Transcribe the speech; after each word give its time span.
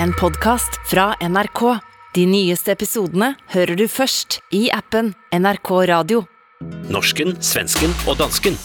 en 0.00 0.12
podkast 0.12 0.70
fra 0.90 1.14
NRK. 1.28 1.78
De 2.14 2.26
nyeste 2.26 2.72
episodene 2.72 3.32
hører 3.54 3.76
du 3.76 3.86
først 3.88 4.40
i 4.54 4.66
appen 4.72 5.12
NRK 5.32 5.70
Radio. 5.88 6.24
Norsken, 6.92 7.34
svensken 7.42 7.94
og 8.06 8.18
dansken. 8.20 8.56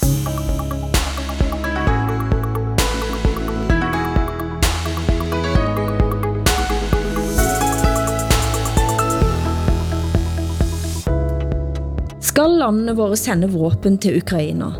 Skal 12.21 12.59
landene 12.59 12.93
våre 12.97 13.17
sende 13.17 13.49
våpen 13.49 13.97
til 13.97 14.19
Ukraina? 14.21 14.73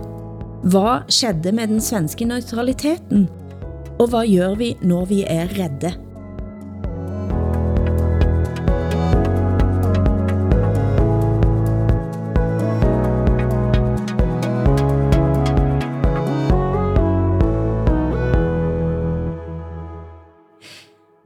Hva 0.68 1.02
skjedde 1.09 1.54
med 1.55 1.71
den 1.71 1.82
svenske 1.82 2.27
neutraliteten? 2.27 3.29
Og 3.98 4.11
hvad 4.11 4.29
gør 4.29 4.59
vi, 4.59 4.75
når 4.82 5.07
vi 5.09 5.23
er 5.25 5.48
redde? 5.57 6.07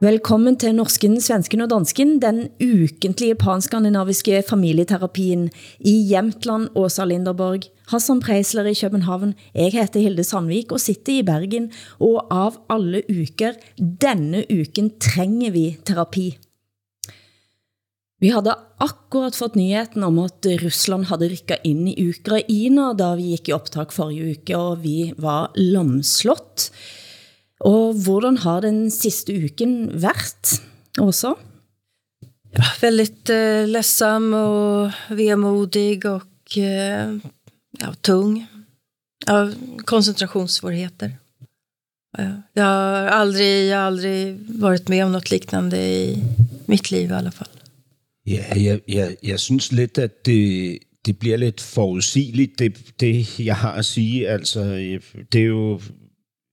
Velkommen 0.02 0.56
til 0.58 0.72
Norsken, 0.74 1.12
Svensken 1.22 1.60
og 1.62 1.68
Dansken, 1.70 2.16
den 2.18 2.48
ukentlige 2.58 3.36
panskandinaviske 3.38 4.40
familieterapien 4.48 5.44
i 5.78 5.92
Jämtland, 6.10 6.72
Åsa 6.74 7.04
Linderborg, 7.06 7.68
Hassan 7.92 8.18
Preisler 8.18 8.66
i 8.66 8.74
København, 8.74 9.36
jeg 9.54 9.70
heter 9.76 10.02
Hilde 10.02 10.24
Sandvik 10.26 10.74
og 10.74 10.82
sitter 10.82 11.20
i 11.20 11.22
Bergen, 11.22 11.68
og 12.02 12.26
av 12.34 12.58
alle 12.74 13.04
uker, 13.06 13.54
denne 13.78 14.42
uken 14.50 14.90
trenger 14.98 15.54
vi 15.54 15.62
terapi. 15.86 16.32
Vi 18.18 18.32
havde 18.34 18.56
akkurat 18.82 19.38
fått 19.38 19.54
nyheten 19.54 20.02
om, 20.02 20.18
at 20.24 20.50
Rusland 20.64 21.12
havde 21.12 21.30
rykket 21.30 21.62
ind 21.62 21.92
i 21.94 22.08
Ukraina, 22.08 22.90
da 22.98 23.12
vi 23.14 23.36
gik 23.36 23.52
i 23.52 23.54
optag 23.54 23.94
forrige 23.94 24.34
uke, 24.34 24.58
og 24.58 24.82
vi 24.82 25.12
var 25.14 25.54
lamslått. 25.54 26.72
Og 27.62 27.94
hvordan 28.04 28.36
har 28.36 28.60
den 28.60 28.90
siste 28.90 29.34
uken 29.44 30.02
været 30.02 30.62
også? 30.98 31.34
Ja, 32.58 32.64
väldigt 32.80 33.30
eh, 33.30 33.68
ledsam 33.68 34.34
och 34.34 34.90
vemodig 35.10 36.06
och 36.06 36.58
eh, 36.58 37.18
ja, 37.80 37.94
tung. 38.02 38.46
Ja, 39.26 39.50
koncentrationssvårigheter. 39.84 41.10
Ja, 42.18 42.42
jag 42.54 42.64
har 42.64 43.06
aldrig, 43.06 43.68
jag 43.68 43.76
har 43.76 43.86
aldrig 43.86 44.38
varit 44.48 44.88
med 44.88 45.04
om 45.04 45.12
något 45.12 45.30
liknande 45.30 45.76
i 45.78 46.24
mitt 46.66 46.90
liv 46.90 47.10
i 47.10 47.14
alla 47.14 47.30
fall. 47.30 47.48
Ja, 48.26 48.44
jeg, 48.56 48.80
jeg, 48.88 49.16
jeg 49.22 49.40
synes 49.40 49.72
lidt, 49.72 49.98
at 49.98 50.26
det, 50.26 50.78
det 51.06 51.18
bliver 51.18 51.36
lidt 51.36 51.60
forudsigeligt, 51.60 52.58
det, 52.58 52.76
det 53.00 53.40
jeg 53.40 53.56
har 53.56 53.72
at 53.72 53.84
sige. 53.84 54.28
Altså, 54.28 54.64
det 55.32 55.40
er 55.40 55.46
jo, 55.46 55.80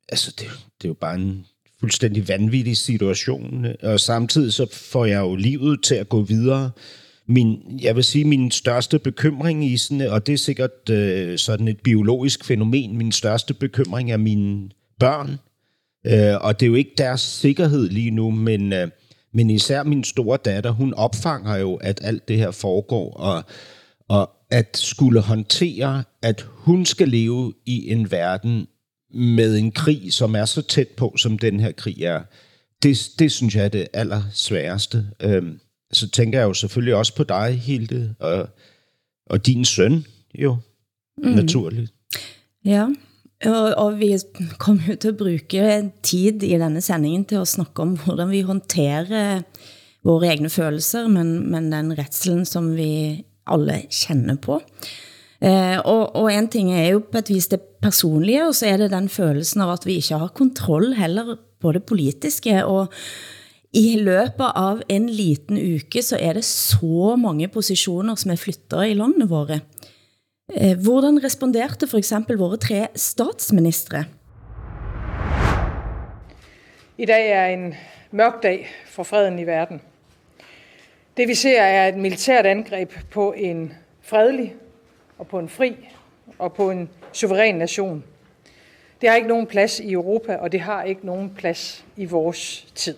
altså, 0.10 0.34
det, 0.40 0.48
det 0.82 0.86
er 0.86 0.90
jo 0.90 0.94
bare 0.94 1.16
en 1.16 1.46
fuldstændig 1.80 2.28
vanvittig 2.28 2.78
situation, 2.78 3.66
øh, 3.66 3.74
og 3.84 4.00
samtidig 4.00 4.54
så 4.54 4.68
får 4.74 5.06
jeg 5.06 5.20
jo 5.20 5.36
livet 5.36 5.84
til 5.84 5.96
at 5.96 6.10
gå 6.10 6.22
videre. 6.22 6.72
Min, 7.28 7.80
jeg 7.82 7.96
vil 7.96 8.04
sige, 8.04 8.26
min 8.26 8.52
største 8.52 9.00
bekymring 9.00 9.66
i 9.66 9.78
sådan, 9.78 10.02
og 10.02 10.28
det 10.28 10.34
er 10.34 10.38
sikkert 10.38 10.90
øh, 10.90 11.38
sådan 11.38 11.68
et 11.68 11.80
biologisk 11.80 12.46
fænomen, 12.46 12.98
min 12.98 13.12
største 13.12 13.54
bekymring 13.54 14.12
er 14.12 14.18
mine 14.18 14.70
børn, 15.00 15.40
øh, 16.08 16.36
og 16.42 16.60
det 16.60 16.66
er 16.66 16.70
jo 16.70 16.76
ikke 16.76 16.94
deres 16.98 17.22
sikkerhed 17.22 17.90
lige 17.90 18.12
nu, 18.12 18.32
men, 18.32 18.74
øh, 18.74 18.88
men 19.34 19.50
især 19.50 19.84
min 19.84 20.04
store 20.04 20.38
datter, 20.46 20.72
hun 20.72 20.94
opfanger 20.94 21.56
jo, 21.56 21.76
at 21.76 22.00
alt 22.04 22.28
det 22.28 22.38
her 22.38 22.52
foregår, 22.52 23.14
og, 23.14 23.44
og 24.08 24.30
at 24.52 24.78
skulle 24.78 25.22
håndtere, 25.22 26.04
at 26.22 26.46
hun 26.48 26.86
skal 26.86 27.10
leve 27.10 27.54
i 27.66 27.92
en 27.92 28.12
verden, 28.12 28.68
med 29.14 29.58
en 29.58 29.72
krig, 29.72 30.14
som 30.14 30.36
er 30.36 30.46
så 30.46 30.62
tæt 30.62 30.88
på, 30.88 31.18
som 31.18 31.40
den 31.40 31.60
her 31.60 31.72
krig 31.72 32.04
er, 32.04 32.22
det, 32.84 33.10
det 33.20 33.32
synes 33.32 33.56
jeg 33.56 33.66
er 33.66 33.70
det 33.70 33.88
allersværeste. 33.94 35.06
Øhm, 35.20 35.60
så 35.92 36.10
tænker 36.10 36.40
jeg 36.40 36.46
jo 36.46 36.54
selvfølgelig 36.54 36.96
også 36.96 37.16
på 37.16 37.24
dig, 37.24 37.60
Hilde, 37.60 38.16
og, 38.20 38.50
og 39.26 39.46
din 39.46 39.66
søn, 39.66 40.06
jo, 40.36 40.58
mm. 41.18 41.30
naturligt. 41.30 41.94
Ja, 42.66 42.88
og, 43.46 43.74
og 43.76 44.00
vi 44.00 44.18
kommer 44.58 44.84
jo 44.90 44.96
til 44.96 45.08
at 45.08 45.18
bruge 45.18 45.92
tid 46.04 46.44
i 46.44 46.58
denne 46.58 46.82
sendingen 46.82 47.26
til 47.26 47.36
at 47.36 47.48
snakke 47.48 47.82
om, 47.82 47.98
hvordan 47.98 48.30
vi 48.30 48.42
håndterer 48.42 49.42
våre 50.04 50.28
egne 50.28 50.50
følelser, 50.50 51.08
men, 51.08 51.52
men 51.52 51.72
den 51.72 51.98
retselen, 51.98 52.46
som 52.46 52.76
vi 52.76 53.24
alle 53.48 53.82
kender 53.92 54.36
på. 54.36 54.62
Eh, 55.40 55.80
og, 55.88 56.16
og 56.20 56.28
en 56.34 56.50
ting 56.52 56.74
er 56.76 56.90
jo 56.94 57.04
på 57.08 57.22
et 57.22 57.30
vis 57.32 57.48
det 57.48 57.62
personlige, 57.80 58.44
og 58.50 58.56
så 58.56 58.74
er 58.74 58.82
det 58.82 58.92
den 58.92 59.08
følelsen 59.10 59.64
av 59.64 59.78
at 59.78 59.88
vi 59.88 60.00
ikke 60.02 60.20
har 60.20 60.36
kontroll 60.36 60.94
heller 61.00 61.38
på 61.60 61.72
det 61.76 61.86
politiske, 61.88 62.60
og 62.68 62.92
i 63.72 64.00
løbet 64.02 64.56
av 64.58 64.82
en 64.90 65.08
liten 65.14 65.60
uke 65.60 66.02
så 66.04 66.18
er 66.18 66.40
det 66.40 66.46
så 66.48 67.16
mange 67.22 67.48
positioner 67.54 68.18
som 68.18 68.34
er 68.34 68.42
flyttet 68.42 68.92
i 68.92 68.98
landet 68.98 69.30
våre. 69.32 69.62
Eh, 70.50 70.76
hvordan 70.76 71.22
responderte 71.24 71.88
for 71.88 72.02
eksempel 72.02 72.40
våre 72.42 72.58
tre 72.58 72.88
statsministre? 72.98 74.08
I 77.00 77.08
dag 77.08 77.30
er 77.32 77.54
en 77.54 77.68
mørk 78.12 78.42
dag 78.44 78.66
for 78.92 79.08
freden 79.08 79.40
i 79.40 79.46
verden. 79.48 79.80
Det 81.16 81.28
vi 81.30 81.36
ser 81.36 81.62
er 81.62 81.88
et 81.88 82.00
militært 82.00 82.50
angreb 82.50 82.92
på 83.14 83.32
en 83.38 83.70
fredelig 84.02 84.56
og 85.20 85.28
på 85.28 85.40
en 85.40 85.50
fri 85.50 85.76
og 86.38 86.54
på 86.54 86.72
en 86.72 86.90
suveræn 87.14 87.56
nation. 87.56 88.04
Det 89.02 89.10
har 89.10 89.16
ikke 89.16 89.28
nogen 89.28 89.48
plads 89.48 89.80
i 89.80 89.92
Europa, 89.92 90.36
og 90.36 90.52
det 90.52 90.60
har 90.60 90.84
ikke 90.84 91.06
nogen 91.06 91.36
plads 91.36 91.86
i 91.96 92.06
vores 92.06 92.68
tid. 92.76 92.96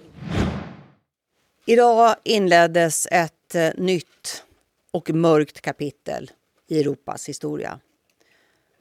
Idag 1.65 2.15
inleddes 2.23 3.07
ett 3.11 3.55
eh, 3.55 3.69
nytt 3.77 4.43
och 4.91 5.09
mörkt 5.09 5.61
kapitel 5.61 6.31
i 6.67 6.79
Europas 6.79 7.29
historia. 7.29 7.79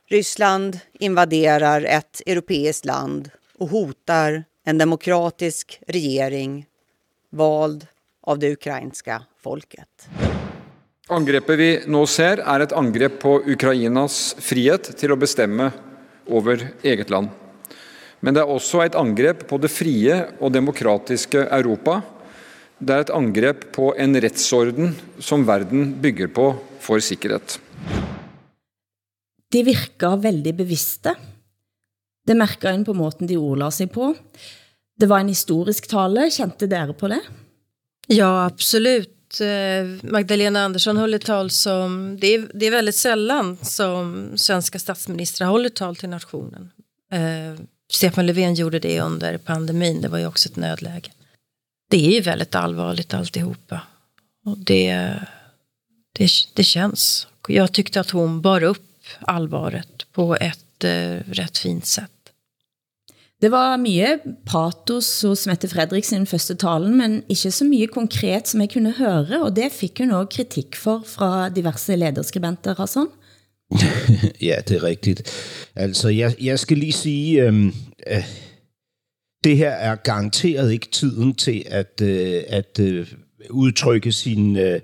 Ryssland 0.09 0.79
invaderar 0.93 1.85
ett 1.85 2.23
europeiskt 2.27 2.85
land 2.85 3.31
och 3.59 3.69
hotar 3.69 4.45
en 4.65 4.79
demokratisk 4.79 5.83
regering 5.87 6.67
vald 7.31 7.87
av 8.21 8.39
det 8.39 8.53
ukrainska 8.53 9.23
folket. 9.39 10.09
Angrepet 11.11 11.59
vi 11.59 11.71
nå 11.91 12.05
ser, 12.07 12.39
er 12.39 12.63
et 12.63 12.73
angrep 12.77 13.17
på 13.19 13.33
Ukrainas 13.51 14.37
frihet 14.39 14.93
til 14.95 15.11
å 15.11 15.19
bestemme 15.19 15.73
over 16.31 16.63
eget 16.87 17.11
land. 17.11 17.33
Men 18.23 18.37
det 18.37 18.45
er 18.45 18.53
også 18.53 18.85
et 18.85 18.99
angrep 18.99 19.43
på 19.51 19.59
det 19.59 19.73
frie 19.75 20.21
og 20.39 20.55
demokratiske 20.55 21.49
Europa. 21.49 21.99
Det 22.79 22.95
er 22.95 23.03
et 23.03 23.13
angrep 23.17 23.67
på 23.75 23.91
en 23.99 24.15
rettsorden 24.23 24.95
som 25.19 25.43
verden 25.49 25.97
bygger 25.99 26.31
på 26.31 26.47
for 26.79 27.03
sikkerhet. 27.03 27.59
De 29.51 29.67
virker 29.67 30.21
veldig 30.31 30.57
bevidste. 30.63 31.19
Det 32.23 32.39
mærker 32.39 32.71
en 32.71 32.87
på 32.87 32.95
måten 32.95 33.27
de 33.27 33.41
ordla 33.41 33.73
sig 33.75 33.91
på. 33.91 34.13
Det 34.95 35.11
var 35.11 35.25
en 35.25 35.35
historisk 35.35 35.91
tale. 35.91 36.31
Kjente 36.31 36.71
dere 36.71 36.95
på 36.95 37.11
det? 37.11 37.25
Ja, 38.15 38.47
absolut. 38.47 39.17
Eh, 39.41 40.11
Magdalena 40.11 40.65
Andersson 40.65 40.97
håller 40.97 41.19
tal 41.19 41.51
som, 41.51 42.19
det 42.21 42.35
är, 42.35 42.51
det 42.55 42.67
är 42.67 42.71
väldigt 42.71 42.97
sällan 42.97 43.57
som 43.63 44.33
svenska 44.37 44.79
statsministrar 44.79 45.49
håller 45.49 45.69
tal 45.69 45.97
till 45.97 46.09
nationen. 46.09 46.71
Eh, 47.13 47.61
Stefan 47.93 48.27
Löfven 48.27 48.55
gjorde 48.55 48.79
det 48.79 49.01
under 49.01 49.39
pandemin, 49.39 50.01
det 50.01 50.09
var 50.09 50.19
ju 50.19 50.27
också 50.27 50.49
ett 50.49 50.57
nödläge. 50.57 51.11
Det 51.91 52.07
är 52.07 52.11
ju 52.11 52.21
väldigt 52.21 52.55
allvarligt 52.55 53.15
alltihopa. 53.15 53.81
Och 54.45 54.59
det, 54.59 55.15
det, 56.13 56.29
det 56.55 56.65
känns. 56.65 57.27
Jag 57.49 57.73
tyckte 57.73 58.01
att 58.01 58.11
hon 58.11 58.41
bar 58.41 58.63
upp 58.63 58.87
allvaret 59.21 60.07
på 60.13 60.37
ett 60.37 60.85
eh, 60.85 61.17
rätt 61.27 61.59
fint 61.59 61.87
sätt. 61.87 62.11
Det 63.41 63.49
var 63.51 63.79
mye 63.81 64.19
patos 64.45 65.09
hos 65.25 65.47
Mette 65.49 65.69
Fredriksen 65.69 66.27
første 66.29 66.55
talen, 66.61 66.97
men 66.99 67.23
ikke 67.33 67.51
så 67.51 67.65
mye 67.65 67.87
konkret 67.89 68.49
som 68.49 68.61
jeg 68.61 68.73
kunne 68.75 68.93
høre, 68.99 69.41
og 69.43 69.55
det 69.57 69.71
fik 69.73 70.03
hun 70.03 70.11
også 70.11 70.37
kritik 70.37 70.77
for 70.77 71.03
fra 71.07 71.49
diverse 71.49 71.97
lederskribenter, 71.97 72.75
Hassan. 72.77 73.09
ja, 74.49 74.61
det 74.69 74.77
er 74.77 74.83
rigtigt. 74.83 75.23
Altså, 75.77 76.09
jeg, 76.09 76.35
jeg 76.41 76.59
skal 76.59 76.79
lige 76.79 76.93
sige, 76.93 77.43
øhm, 77.43 77.73
øh, 78.07 78.25
det 79.45 79.57
her 79.57 79.71
er 79.71 79.97
garanteret 79.97 80.73
ikke 80.73 80.89
tiden 80.93 81.35
til 81.35 81.63
at, 81.67 82.01
øh, 82.03 82.43
at 82.49 82.81
øh, 82.81 83.07
udtrykke 83.51 84.13
sin... 84.13 84.57
Øh, 84.57 84.81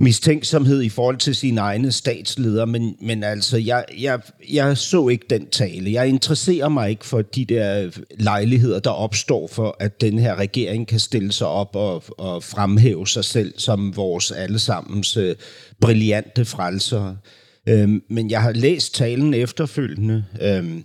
mistænksomhed 0.00 0.82
i 0.82 0.88
forhold 0.88 1.16
til 1.16 1.34
sine 1.34 1.60
egne 1.60 1.92
statsledere, 1.92 2.66
men, 2.66 2.96
men 3.00 3.22
altså, 3.22 3.56
jeg, 3.56 3.84
jeg, 3.98 4.20
jeg 4.50 4.78
så 4.78 5.08
ikke 5.08 5.26
den 5.30 5.46
tale. 5.46 5.92
Jeg 5.92 6.08
interesserer 6.08 6.68
mig 6.68 6.90
ikke 6.90 7.06
for 7.06 7.22
de 7.22 7.44
der 7.44 7.90
lejligheder, 8.18 8.80
der 8.80 8.90
opstår 8.90 9.48
for, 9.52 9.76
at 9.80 10.00
den 10.00 10.18
her 10.18 10.34
regering 10.34 10.88
kan 10.88 11.00
stille 11.00 11.32
sig 11.32 11.46
op 11.46 11.76
og, 11.76 12.04
og 12.18 12.44
fremhæve 12.44 13.08
sig 13.08 13.24
selv 13.24 13.54
som 13.56 13.96
vores 13.96 14.30
allesammens 14.30 15.16
uh, 15.16 15.30
brillante 15.80 16.44
frelser. 16.44 17.16
Øhm, 17.68 18.02
men 18.10 18.30
jeg 18.30 18.42
har 18.42 18.52
læst 18.52 18.94
talen 18.94 19.34
efterfølgende. 19.34 20.24
Øhm, 20.42 20.84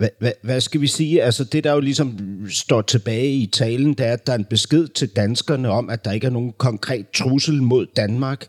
hvad, 0.00 0.08
hvad, 0.18 0.32
hvad 0.42 0.60
skal 0.60 0.80
vi 0.80 0.86
sige? 0.86 1.22
Altså 1.22 1.44
det, 1.44 1.64
der 1.64 1.72
jo 1.72 1.80
ligesom 1.80 2.18
står 2.50 2.82
tilbage 2.82 3.32
i 3.32 3.46
talen, 3.46 3.94
det 3.94 4.06
er, 4.06 4.12
at 4.12 4.26
der 4.26 4.32
er 4.32 4.38
en 4.38 4.44
besked 4.44 4.88
til 4.88 5.08
danskerne 5.08 5.70
om, 5.70 5.90
at 5.90 6.04
der 6.04 6.12
ikke 6.12 6.26
er 6.26 6.30
nogen 6.30 6.52
konkret 6.58 7.06
trussel 7.14 7.62
mod 7.62 7.86
Danmark, 7.96 8.46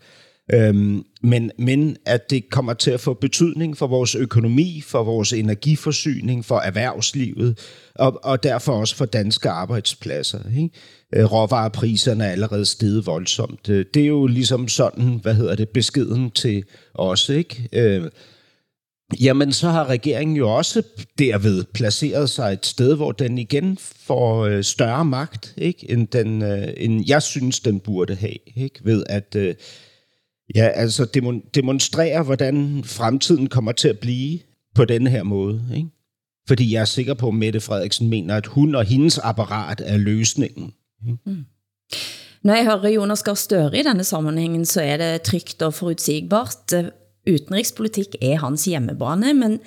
øhm, 0.53 1.03
men, 1.23 1.51
men 1.57 1.97
at 2.05 2.29
det 2.29 2.49
kommer 2.49 2.73
til 2.73 2.91
at 2.91 2.99
få 2.99 3.13
betydning 3.13 3.77
for 3.77 3.87
vores 3.87 4.15
økonomi, 4.15 4.83
for 4.87 5.03
vores 5.03 5.33
energiforsyning, 5.33 6.45
for 6.45 6.59
erhvervslivet, 6.59 7.59
og, 7.95 8.25
og 8.25 8.43
derfor 8.43 8.73
også 8.73 8.95
for 8.95 9.05
danske 9.05 9.49
arbejdspladser. 9.49 10.39
Ikke? 10.57 10.69
Øh, 11.15 11.31
råvarepriserne 11.31 12.25
er 12.25 12.31
allerede 12.31 12.65
steget 12.65 13.05
voldsomt. 13.05 13.69
Øh, 13.69 13.85
det 13.93 14.03
er 14.03 14.07
jo 14.07 14.27
ligesom 14.27 14.67
sådan, 14.67 15.19
hvad 15.21 15.33
hedder 15.33 15.55
det, 15.55 15.69
beskeden 15.69 16.31
til 16.31 16.63
os, 16.93 17.29
ikke? 17.29 17.69
Øh, 17.73 18.09
Jamen, 19.19 19.53
så 19.53 19.69
har 19.69 19.89
regeringen 19.89 20.37
jo 20.37 20.55
også 20.55 20.83
derved 21.19 21.63
placeret 21.73 22.29
sig 22.29 22.53
et 22.53 22.65
sted, 22.65 22.95
hvor 22.95 23.11
den 23.11 23.37
igen 23.37 23.77
får 23.81 24.45
øh, 24.45 24.63
større 24.63 25.05
magt, 25.05 25.53
ikke? 25.57 25.91
End, 25.91 26.07
den, 26.07 26.41
øh, 26.41 26.67
end 26.77 27.03
jeg 27.07 27.21
synes, 27.21 27.59
den 27.59 27.79
burde 27.79 28.15
have. 28.15 28.37
Ikke? 28.55 28.79
Ved 28.83 29.03
at 29.09 29.35
øh, 29.35 29.55
ja, 30.55 30.67
altså 30.67 31.05
demonstrere, 31.55 32.23
hvordan 32.23 32.83
fremtiden 32.83 33.47
kommer 33.47 33.71
til 33.71 33.87
at 33.87 33.99
blive 33.99 34.39
på 34.75 34.85
denne 34.85 35.09
her 35.09 35.23
måde. 35.23 35.61
Ikke? 35.75 35.89
Fordi 36.47 36.73
jeg 36.73 36.81
er 36.81 36.85
sikker 36.85 37.13
på, 37.13 37.27
at 37.27 37.33
Mette 37.33 37.59
Frederiksen 37.59 38.09
mener, 38.09 38.35
at 38.35 38.45
hun 38.45 38.75
og 38.75 38.85
hendes 38.85 39.17
apparat 39.17 39.81
er 39.85 39.97
løsningen. 39.97 40.73
Ikke? 41.07 41.17
Mm. 41.25 41.45
Når 42.43 42.55
jeg 42.55 42.63
hører 42.65 42.89
Jonas 42.89 43.23
Gahr 43.23 43.35
Støre 43.35 43.77
i 43.77 43.83
denne 43.83 44.03
sammenhængen, 44.03 44.65
så 44.65 44.81
er 44.81 44.97
det 44.97 45.21
trygt 45.21 45.61
og 45.61 45.73
forutsigbart 45.73 46.73
utenrikspolitik 47.29 48.17
er 48.21 48.39
hans 48.41 48.65
hjemmebane, 48.69 49.33
men 49.37 49.59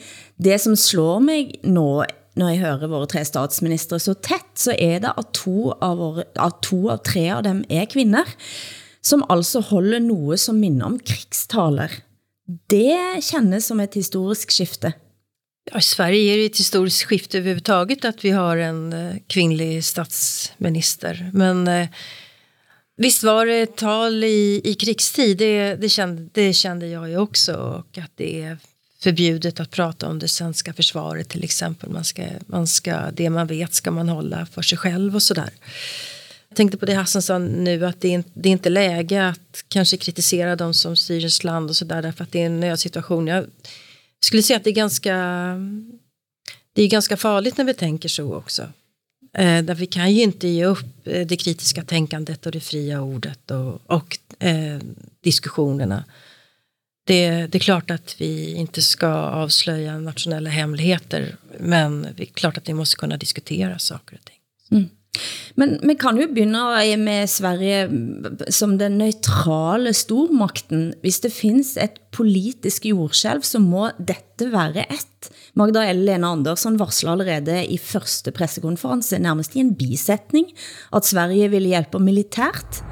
det 0.42 0.58
som 0.62 0.76
slår 0.78 1.20
mig 1.24 1.52
nå, 1.62 2.04
når 2.34 2.50
jeg 2.50 2.62
hører 2.64 2.90
våre 2.90 3.10
tre 3.10 3.22
statsministre 3.26 4.00
så 4.02 4.16
tæt, 4.18 4.48
så 4.58 4.74
er 4.74 5.04
det 5.04 5.12
at 5.14 5.30
to 5.36 5.70
av, 5.78 6.00
våre, 6.00 6.26
at 6.34 6.58
to 6.66 6.88
av 6.90 7.04
tre 7.06 7.28
av 7.36 7.44
dem 7.46 7.62
er 7.70 7.86
kvinder, 7.90 8.26
som 9.04 9.24
altså 9.30 9.62
holder 9.68 10.02
noget 10.02 10.42
som 10.42 10.58
minder 10.58 10.88
om 10.88 10.98
krigstaler. 10.98 11.92
Det 12.70 13.22
kännes 13.24 13.66
som 13.66 13.80
ett 13.80 13.94
historisk 13.94 14.52
skifte. 14.52 14.92
Ja, 15.72 15.78
I 15.78 15.82
Sverige 15.82 16.32
är 16.32 16.36
det 16.36 16.44
ett 16.44 16.58
historiskt 16.58 17.06
skifte 17.06 17.38
överhuvudtaget 17.38 18.04
att 18.04 18.24
vi 18.24 18.30
har 18.30 18.56
en 18.56 18.92
eh, 18.92 19.16
kvinnlig 19.26 19.84
statsminister. 19.84 21.30
Men 21.32 21.68
eh, 21.68 21.88
Visst 22.96 23.22
var 23.22 23.46
det 23.46 23.76
tal 23.76 24.24
i, 24.24 24.60
i 24.64 24.74
krigstid, 24.74 25.38
det, 25.38 25.74
det, 25.74 25.88
kände, 25.88 26.28
det 26.32 26.52
kände 26.52 26.86
jag 26.86 27.10
ju 27.10 27.18
också. 27.18 27.54
Och 27.54 27.98
att 27.98 28.12
det 28.14 28.42
är 28.42 28.58
förbjudet 29.00 29.60
att 29.60 29.70
prata 29.70 30.08
om 30.08 30.18
det 30.18 30.28
svenska 30.28 30.72
försvaret 30.72 31.28
till 31.28 31.44
exempel. 31.44 31.90
Man 31.90 32.04
ska, 32.04 32.22
man 32.46 32.66
ska, 32.66 33.10
det 33.10 33.30
man 33.30 33.46
vet 33.46 33.74
ska 33.74 33.90
man 33.90 34.08
hålla 34.08 34.46
för 34.46 34.62
sig 34.62 34.78
själv 34.78 35.14
och 35.14 35.22
sådär. 35.22 35.50
Jag 36.48 36.56
tänkte 36.56 36.78
på 36.78 36.86
det 36.86 36.94
Hassan 36.94 37.22
sa 37.22 37.38
nu 37.38 37.86
att 37.86 38.00
det 38.00 38.14
är, 38.14 38.24
det 38.34 38.48
är 38.48 38.52
inte 38.52 38.70
läge 38.70 39.28
att 39.28 39.64
kanske 39.68 39.96
kritisera 39.96 40.56
de 40.56 40.74
som 40.74 40.96
styr 40.96 41.24
ett 41.24 41.44
land 41.44 41.70
och 41.70 41.76
sådär 41.76 42.02
därför 42.02 42.24
att 42.24 42.32
det 42.32 42.42
är 42.42 42.46
en 42.46 42.60
nödsituation. 42.60 43.26
Jag 43.26 43.46
skulle 44.20 44.42
säga 44.42 44.56
att 44.56 44.64
det 44.64 44.70
är 44.70 44.74
ganska 44.74 45.14
det 46.72 46.82
är 46.82 46.88
ganska 46.88 47.16
farligt 47.16 47.56
när 47.56 47.64
vi 47.64 47.74
tänker 47.74 48.08
så 48.08 48.34
också. 48.34 48.68
Eh, 49.34 49.64
där 49.64 49.74
vi 49.74 49.86
kan 49.86 50.12
ju 50.12 50.22
inte 50.22 50.48
ge 50.48 50.64
upp 50.64 51.06
eh, 51.06 51.26
det 51.26 51.36
kritiska 51.36 51.84
tänkandet 51.84 52.46
och 52.46 52.52
det 52.52 52.60
fria 52.60 53.00
ordet 53.00 53.50
och, 53.50 53.80
och 53.86 54.18
eh, 54.38 54.78
diskussionerna. 55.20 56.04
Det, 57.06 57.46
det 57.46 57.58
är 57.58 57.60
klart 57.60 57.90
att 57.90 58.20
vi 58.20 58.54
inte 58.54 58.82
ska 58.82 59.08
avslöja 59.08 59.98
nationella 59.98 60.50
hemligheter 60.50 61.36
men 61.58 62.08
det 62.16 62.22
är 62.22 62.26
klart 62.26 62.58
att 62.58 62.68
vi 62.68 62.74
måste 62.74 62.96
kunna 62.96 63.16
diskutera 63.16 63.78
saker 63.78 64.16
och 64.16 64.24
ting. 64.24 64.38
Mm. 64.70 64.88
Men 65.54 65.76
vi 65.82 65.94
kan 65.94 66.18
jo 66.18 66.26
begynde 66.26 66.96
med 66.98 67.30
Sverige 67.30 67.84
som 68.50 68.78
den 68.78 68.98
neutrale 68.98 69.92
stormakten. 69.94 70.94
Hvis 71.02 71.20
det 71.22 71.32
findes 71.32 71.76
et 71.76 72.00
politisk 72.10 72.86
jordskælv, 72.90 73.42
så 73.46 73.60
må 73.62 73.90
dette 73.98 74.50
være 74.52 74.86
et. 74.90 75.30
Magda 75.54 75.86
Lena 75.92 76.32
Andersson 76.32 76.78
varsler 76.78 77.14
allerede 77.14 77.62
i 77.66 77.78
første 77.78 78.32
pressekonference, 78.34 79.18
nærmest 79.18 79.54
i 79.54 79.62
en 79.62 79.74
bisætning, 79.78 80.50
at 80.92 81.06
Sverige 81.06 81.48
ville 81.50 81.68
hjælpe 81.68 82.02
militært. 82.02 82.82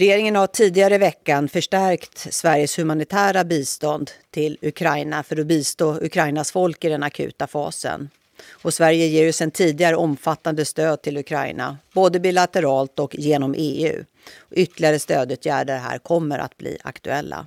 Regeringen 0.00 0.34
har 0.34 0.46
tidigare 0.46 0.96
i 0.96 1.00
veckan 1.00 1.48
förstärkt 1.48 2.26
Sveriges 2.34 2.78
humanitära 2.78 3.44
bistånd 3.44 4.10
till 4.30 4.56
Ukraina 4.62 5.22
för 5.22 5.40
att 5.40 5.46
bistå 5.46 5.98
Ukrainas 6.02 6.52
folk 6.52 6.84
i 6.84 6.88
den 6.88 7.02
akuta 7.02 7.46
fasen. 7.46 8.10
Och 8.50 8.74
Sverige 8.74 9.06
ger 9.06 9.24
ju 9.24 9.32
sedan 9.32 9.50
tidigare 9.50 9.96
omfattande 9.96 10.64
stöd 10.64 11.02
till 11.02 11.16
Ukraina, 11.16 11.78
både 11.92 12.20
bilateralt 12.20 12.98
och 12.98 13.14
genom 13.14 13.54
EU. 13.58 14.04
Ytterligare 14.50 14.98
stödåtgärder 14.98 15.78
här 15.78 15.98
kommer 15.98 16.38
att 16.38 16.56
bli 16.56 16.78
aktuella. 16.84 17.46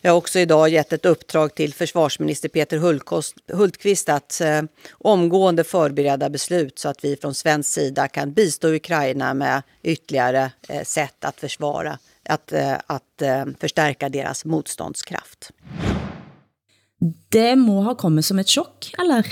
Jag 0.00 0.10
har 0.10 0.18
också 0.18 0.38
idag 0.38 0.68
gett 0.68 0.92
ett 0.92 1.06
uppdrag 1.06 1.54
till 1.54 1.74
försvarsminister 1.74 2.48
Peter 2.48 3.00
Hultqvist 3.52 4.08
att 4.08 4.40
eh, 4.40 4.62
omgående 4.92 5.64
förbereda 5.64 6.30
beslut 6.30 6.78
så 6.78 6.88
att 6.88 7.04
vi 7.04 7.16
från 7.16 7.34
svensk 7.34 7.70
sida 7.70 8.08
kan 8.08 8.32
bistå 8.32 8.68
Ukraina 8.68 9.34
med 9.34 9.62
ytterligare 9.82 10.50
eh, 10.68 10.82
sätt 10.82 11.24
att 11.24 11.40
försvara, 11.40 11.98
att, 12.24 12.52
eh, 12.52 12.74
att 12.86 13.22
eh, 13.22 13.44
förstärka 13.60 14.08
deras 14.08 14.44
motståndskraft. 14.44 15.50
Det 17.28 17.56
må 17.56 17.82
ha 17.82 17.94
kommit 17.94 18.26
som 18.26 18.38
ett 18.38 18.48
chock, 18.48 18.94
eller? 18.98 19.26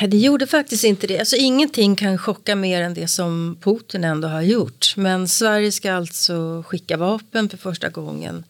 Nej, 0.00 0.10
det 0.10 0.18
gjorde 0.18 0.46
faktiskt 0.46 0.84
inte 0.84 1.06
det. 1.06 1.18
Alltså, 1.18 1.36
ingenting 1.36 1.96
kan 1.96 2.18
chocka 2.18 2.56
mer 2.56 2.82
än 2.82 2.94
det 2.94 3.08
som 3.08 3.58
Putin 3.60 4.04
ändå 4.04 4.28
har 4.28 4.42
gjort. 4.42 4.96
Men 4.96 5.28
Sverige 5.28 5.72
ska 5.72 5.92
alltså 5.92 6.64
skicka 6.66 6.96
vapen 6.96 7.48
för 7.48 7.56
första 7.56 7.88
gången. 7.88 8.44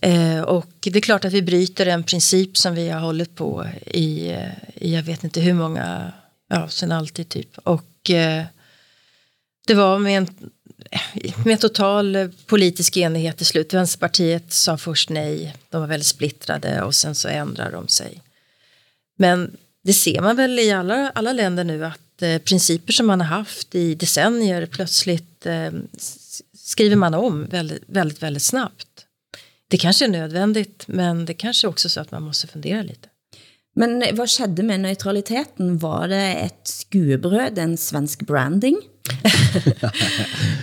Eh, 0.00 0.40
och 0.40 0.72
det 0.80 0.96
är 0.96 1.00
klart 1.00 1.24
att 1.24 1.32
vi 1.32 1.42
bryter 1.42 1.86
en 1.86 2.04
princip 2.04 2.56
som 2.56 2.74
vi 2.74 2.88
har 2.88 3.00
hållit 3.00 3.34
på 3.34 3.66
i, 3.86 4.36
i 4.74 4.94
jag 4.94 5.02
vet 5.02 5.24
inte 5.24 5.40
hur 5.40 5.54
många, 5.54 6.12
ja 6.48 6.68
sen 6.68 6.92
alltid 6.92 7.28
typ. 7.28 7.58
Och 7.58 8.10
eh, 8.10 8.44
det 9.66 9.74
var 9.74 9.98
med 9.98 10.18
en 10.18 10.50
Eh, 10.90 11.46
med 11.46 11.60
total 11.60 12.16
eh, 12.16 12.28
politisk 12.46 12.96
enighet 12.96 13.36
till 13.36 13.46
slut. 13.46 13.74
Vänsterpartiet 13.74 14.52
sa 14.52 14.78
först 14.78 15.10
nej, 15.10 15.54
de 15.70 15.80
var 15.80 15.88
väldigt 15.88 16.06
splittrade 16.06 16.82
och 16.82 16.94
sen 16.94 17.14
så 17.14 17.28
ändrar 17.28 17.72
de 17.72 17.88
sig. 17.88 18.22
Men 19.16 19.56
det 19.84 19.92
ser 19.92 20.20
man 20.20 20.36
väl 20.36 20.58
i 20.58 20.72
alla, 20.72 21.10
alla 21.10 21.32
länder 21.32 21.64
nu 21.64 21.84
att 21.84 22.22
eh, 22.22 22.38
principer 22.38 22.92
som 22.92 23.06
man 23.06 23.20
har 23.20 23.28
haft 23.28 23.74
i 23.74 23.94
decennier 23.94 24.66
plötsligt 24.66 25.46
eh, 25.46 25.70
skriver 26.54 26.96
man 26.96 27.14
om 27.14 27.46
väldigt, 27.46 27.82
väldigt, 27.86 28.22
väldigt 28.22 28.42
snabbt. 28.42 28.88
Det 29.68 29.78
kanske 29.78 30.04
är 30.04 30.08
nödvändigt 30.08 30.84
men 30.86 31.24
det 31.24 31.34
kanske 31.34 31.68
också 31.68 31.88
är 31.88 31.90
så 31.90 32.00
att 32.00 32.10
man 32.10 32.22
måste 32.22 32.46
fundera 32.46 32.82
lite. 32.82 33.08
Men 33.74 34.04
vad 34.12 34.30
skedde 34.30 34.62
med 34.62 34.80
neutraliteten? 34.80 35.78
Var 35.78 36.08
det 36.08 36.34
ett 36.34 36.60
skuebröd, 36.64 37.58
en 37.58 37.76
svensk 37.76 38.22
branding? 38.22 38.76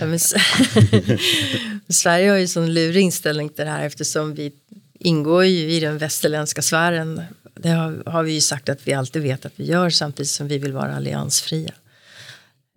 men, 0.00 0.18
Sverige 1.88 2.30
har 2.30 2.36
ju 2.36 2.48
sån 2.48 2.74
lurig 2.74 3.02
inställning 3.02 3.48
till 3.48 3.64
det 3.64 3.70
här 3.70 3.86
eftersom 3.86 4.34
vi 4.34 4.52
ingår 4.98 5.44
ju 5.44 5.70
i 5.70 5.80
den 5.80 5.98
västerländska 5.98 6.62
sfären. 6.62 7.22
Det 7.54 7.68
har, 7.68 8.02
har 8.06 8.22
vi 8.22 8.32
ju 8.32 8.40
sagt 8.40 8.68
att 8.68 8.88
vi 8.88 8.92
alltid 8.92 9.22
vet 9.22 9.46
att 9.46 9.52
vi 9.56 9.64
gör 9.64 9.90
samtidigt 9.90 10.30
som 10.30 10.48
vi 10.48 10.58
vill 10.58 10.72
vara 10.72 10.96
alliansfria. 10.96 11.72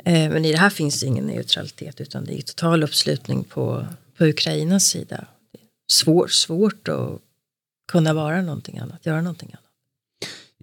Eh, 0.06 0.30
men 0.30 0.46
i 0.46 0.52
det 0.52 0.58
här 0.58 0.70
finns 0.70 1.00
det 1.00 1.06
ingen 1.06 1.26
neutralitet 1.26 2.02
utan 2.02 2.26
det 2.26 2.38
är 2.38 2.42
total 2.42 2.84
uppslutning 2.84 3.44
på, 3.44 3.88
på 4.18 4.26
Ukrainas 4.26 4.86
sida. 4.86 5.26
Svårt, 5.92 6.32
svårt 6.32 6.88
att 6.88 7.22
kunna 7.92 8.14
vara 8.14 8.42
någonting 8.42 8.78
annat, 8.78 9.06
göra 9.06 9.22
någonting 9.22 9.50
annat. 9.50 9.69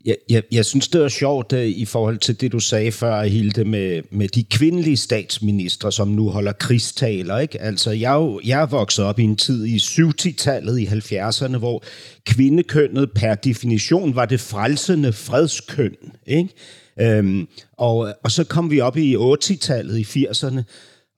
Jeg, 0.06 0.16
jeg, 0.30 0.42
jeg 0.52 0.64
synes, 0.64 0.88
det 0.88 1.04
er 1.04 1.08
sjovt 1.08 1.52
uh, 1.52 1.58
i 1.58 1.84
forhold 1.84 2.18
til 2.18 2.40
det, 2.40 2.52
du 2.52 2.60
sagde 2.60 2.92
før, 2.92 3.22
Hilde, 3.22 3.64
med, 3.64 4.02
med 4.10 4.28
de 4.28 4.44
kvindelige 4.44 4.96
statsministre, 4.96 5.92
som 5.92 6.08
nu 6.08 6.28
holder 6.28 6.52
krigstaler. 6.52 7.38
Ikke? 7.38 7.62
Altså, 7.62 7.90
jeg, 7.90 8.36
jeg 8.44 8.62
er 8.62 8.66
vokset 8.66 9.04
op 9.04 9.18
i 9.18 9.22
en 9.22 9.36
tid 9.36 9.64
i 9.64 9.76
70-tallet, 9.76 10.78
i 10.78 10.86
70'erne, 10.86 11.56
hvor 11.56 11.84
kvindekønnet 12.26 13.10
per 13.14 13.34
definition 13.34 14.14
var 14.14 14.26
det 14.26 14.40
frelsende 14.40 15.12
fredskøn. 15.12 15.96
Ikke? 16.26 16.48
Øhm, 17.00 17.48
og, 17.76 18.14
og 18.24 18.30
så 18.30 18.44
kom 18.44 18.70
vi 18.70 18.80
op 18.80 18.96
i 18.96 19.16
80-tallet, 19.16 19.98
i 19.98 20.26
80'erne, 20.26 20.62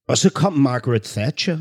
Og 0.08 0.18
så 0.18 0.30
kom 0.30 0.52
Margaret 0.52 1.02
Thatcher. 1.02 1.58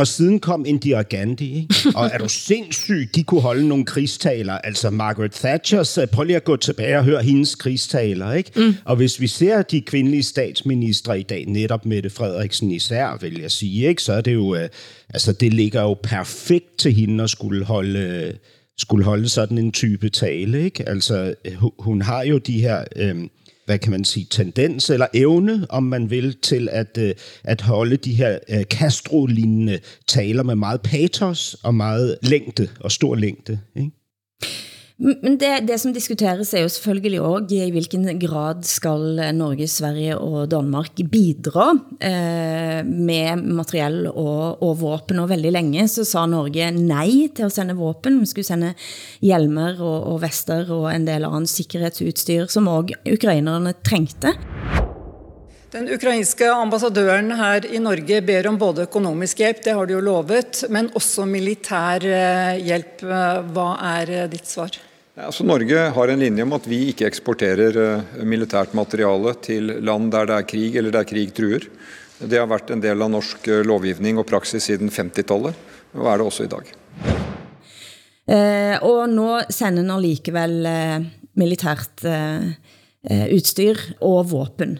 Og 0.00 0.06
siden 0.06 0.40
kom 0.40 0.64
Indira 0.66 1.02
Gandhi, 1.02 1.56
ikke? 1.56 1.74
Og 1.94 2.10
er 2.12 2.18
du 2.18 2.28
sindssyg, 2.28 3.10
de 3.14 3.24
kunne 3.24 3.40
holde 3.40 3.68
nogle 3.68 3.84
krigstaler. 3.84 4.52
Altså 4.52 4.90
Margaret 4.90 5.32
Thatcher, 5.32 6.06
prøv 6.12 6.24
lige 6.24 6.36
at 6.36 6.44
gå 6.44 6.56
tilbage 6.56 6.98
og 6.98 7.04
høre 7.04 7.22
hendes 7.22 7.54
krigstaler, 7.54 8.32
ikke? 8.32 8.50
Mm. 8.56 8.74
Og 8.84 8.96
hvis 8.96 9.20
vi 9.20 9.26
ser 9.26 9.62
de 9.62 9.80
kvindelige 9.80 10.22
statsministre 10.22 11.20
i 11.20 11.22
dag, 11.22 11.44
netop 11.46 11.86
Mette 11.86 12.10
Frederiksen 12.10 12.70
især, 12.70 13.18
vil 13.20 13.40
jeg 13.40 13.50
sige, 13.50 13.88
ikke? 13.88 14.02
Så 14.02 14.12
er 14.12 14.20
det 14.20 14.34
jo, 14.34 14.54
øh, 14.54 14.68
altså 15.14 15.32
det 15.32 15.54
ligger 15.54 15.82
jo 15.82 15.94
perfekt 16.02 16.78
til 16.78 16.92
hende 16.92 17.24
at 17.24 17.30
skulle 17.30 17.64
holde, 17.64 18.32
skulle 18.78 19.04
holde 19.04 19.28
sådan 19.28 19.58
en 19.58 19.72
type 19.72 20.08
tale, 20.08 20.64
ikke? 20.64 20.88
Altså 20.88 21.34
hun 21.78 22.02
har 22.02 22.22
jo 22.22 22.38
de 22.38 22.60
her... 22.60 22.84
Øh, 22.96 23.16
hvad 23.70 23.78
kan 23.78 23.90
man 23.90 24.04
sige, 24.04 24.26
tendens 24.30 24.90
eller 24.90 25.06
evne, 25.14 25.66
om 25.68 25.82
man 25.82 26.10
vil, 26.10 26.36
til 26.42 26.68
at, 26.72 26.98
øh, 26.98 27.14
at 27.44 27.60
holde 27.60 27.96
de 27.96 28.14
her 28.14 28.38
øh, 28.48 28.64
Castro-lignende 28.64 29.78
taler 30.06 30.42
med 30.42 30.54
meget 30.54 30.80
patos 30.80 31.56
og 31.62 31.74
meget 31.74 32.18
længde 32.22 32.68
og 32.80 32.92
stor 32.92 33.14
længde. 33.14 33.60
Ikke? 33.76 33.90
Men 35.00 35.38
det, 35.40 35.48
det 35.64 35.78
som 35.80 35.94
diskuteres 35.96 36.50
er 36.52 36.66
jo 36.66 36.68
selvfølgelig 36.68 37.20
også 37.24 37.56
i 37.56 37.70
hvilken 37.72 38.04
grad 38.20 38.66
skal 38.68 39.22
Norge, 39.32 39.64
Sverige 39.64 40.18
og 40.20 40.50
Danmark 40.52 41.00
bidra 41.10 41.70
eh, 42.04 42.84
med 42.84 43.40
materiell 43.40 44.10
og, 44.10 44.60
og 44.60 44.74
våpen. 44.82 45.22
Og 45.22 45.30
veldig 45.30 45.52
længe 45.56 45.86
så 45.88 46.04
sa 46.04 46.26
Norge 46.28 46.68
nej 46.76 47.30
til 47.32 47.48
at 47.48 47.56
sende 47.56 47.78
våpen. 47.78 48.18
Vi 48.20 48.28
skulle 48.28 48.44
sende 48.44 48.74
hjelmer 49.24 49.80
og, 49.80 50.12
og 50.12 50.20
vester 50.20 50.68
og 50.68 50.90
en 50.92 51.08
del 51.08 51.24
andet 51.24 51.48
sikkerhedsudstyr, 51.48 52.44
som 52.52 52.68
også 52.68 53.00
ukrainerne 53.08 53.72
trængte. 53.80 54.34
Den 55.72 55.88
ukrainske 55.94 56.50
ambassadøren 56.50 57.32
her 57.38 57.64
i 57.72 57.78
Norge 57.78 58.20
ber 58.26 58.48
om 58.50 58.58
både 58.58 58.84
økonomisk 58.88 59.38
hjælp, 59.38 59.64
det 59.64 59.72
har 59.72 59.86
de 59.86 59.96
jo 59.96 60.04
lovet, 60.04 60.64
men 60.68 60.90
også 60.98 61.24
militær 61.24 62.04
eh, 62.04 62.60
hjælp. 62.68 63.04
Hvad 63.06 63.76
er 63.94 64.24
eh, 64.24 64.30
dit 64.32 64.44
svar? 64.50 64.89
Altså, 65.18 65.42
Norge 65.42 65.88
har 65.90 66.08
en 66.08 66.20
linje 66.22 66.44
om 66.46 66.52
at 66.54 66.66
vi 66.70 66.84
ikke 66.92 67.08
eksporterer 67.08 67.76
eh, 67.82 68.20
militært 68.22 68.76
materiale 68.78 69.34
til 69.42 69.72
land 69.82 70.12
der 70.14 70.28
det 70.30 70.36
er 70.36 70.46
krig 70.52 70.76
eller 70.78 70.94
der 70.94 71.08
krig 71.08 71.32
truer. 71.34 71.66
Det 72.20 72.38
har 72.38 72.46
vært 72.46 72.70
en 72.70 72.82
del 72.84 73.02
av 73.02 73.10
norsk 73.10 73.48
eh, 73.50 73.64
lovgivning 73.66 74.20
og 74.22 74.28
praksis 74.30 74.68
siden 74.70 74.92
50-tallet, 74.92 75.56
og 75.98 76.06
er 76.06 76.20
det 76.20 76.26
også 76.28 76.46
i 76.46 76.52
dag. 76.52 76.70
Eh, 78.30 78.76
og 78.86 79.08
nå 79.10 79.40
sender 79.50 79.82
en 79.82 79.96
allikevel 79.96 80.56
eh, 80.70 81.00
militært 81.40 82.06
eh, 82.06 82.52
eh 83.10 83.26
utstyr 83.34 83.80
og 84.06 84.28
våpen. 84.30 84.78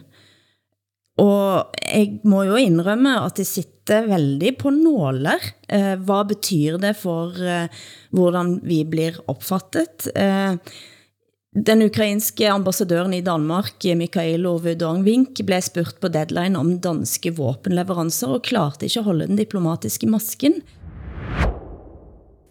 Og 1.20 1.80
jeg 1.84 2.20
må 2.24 2.44
jo 2.48 2.56
indrømme, 2.56 3.18
at 3.26 3.36
det 3.40 3.48
sitter 3.48 4.06
veldig 4.08 4.54
på 4.60 4.72
nåler. 4.72 5.42
Eh, 5.68 5.96
hvad 6.00 6.30
betyder 6.32 6.80
det 6.80 6.94
for 6.96 7.36
eh, 7.36 7.68
hvordan 8.16 8.56
vi 8.64 8.84
blir 8.88 9.18
opfattet? 9.28 10.08
Eh, 10.14 10.56
den 11.50 11.82
ukrainske 11.82 12.46
ambassadøren 12.46 13.12
i 13.12 13.24
Danmark, 13.26 13.82
Mikael 13.98 14.46
Ove 14.46 14.76
Dornvink, 14.78 15.42
blev 15.44 15.62
spurgt 15.66 15.98
på 16.00 16.08
deadline 16.08 16.56
om 16.56 16.76
danske 16.78 17.34
våpenleverancer 17.34 18.36
og 18.36 18.44
klarte 18.46 18.86
ikke 18.86 19.02
at 19.02 19.08
holde 19.10 19.26
den 19.26 19.40
diplomatiske 19.40 20.06
masken. 20.06 20.62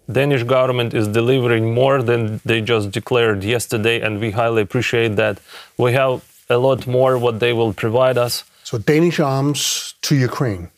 Danish 0.10 0.44
government 0.44 0.94
is 0.94 1.08
delivering 1.08 1.74
more 1.74 2.02
than 2.04 2.42
they 2.46 2.60
just 2.60 2.92
declared 2.92 3.44
yesterday, 3.44 4.02
and 4.02 4.20
we 4.20 4.32
highly 4.32 4.62
appreciate 4.62 5.16
that. 5.16 5.38
We 5.78 5.94
have 5.94 6.20
a 6.50 6.58
lot 6.58 6.88
more 6.88 7.18
what 7.18 7.40
they 7.40 7.54
will 7.54 7.74
provide 7.74 8.18
us. 8.18 8.44
So 8.70 8.78
Danish 8.78 9.20
arms 9.20 9.96
to 10.02 10.16
Ukraine. 10.16 10.70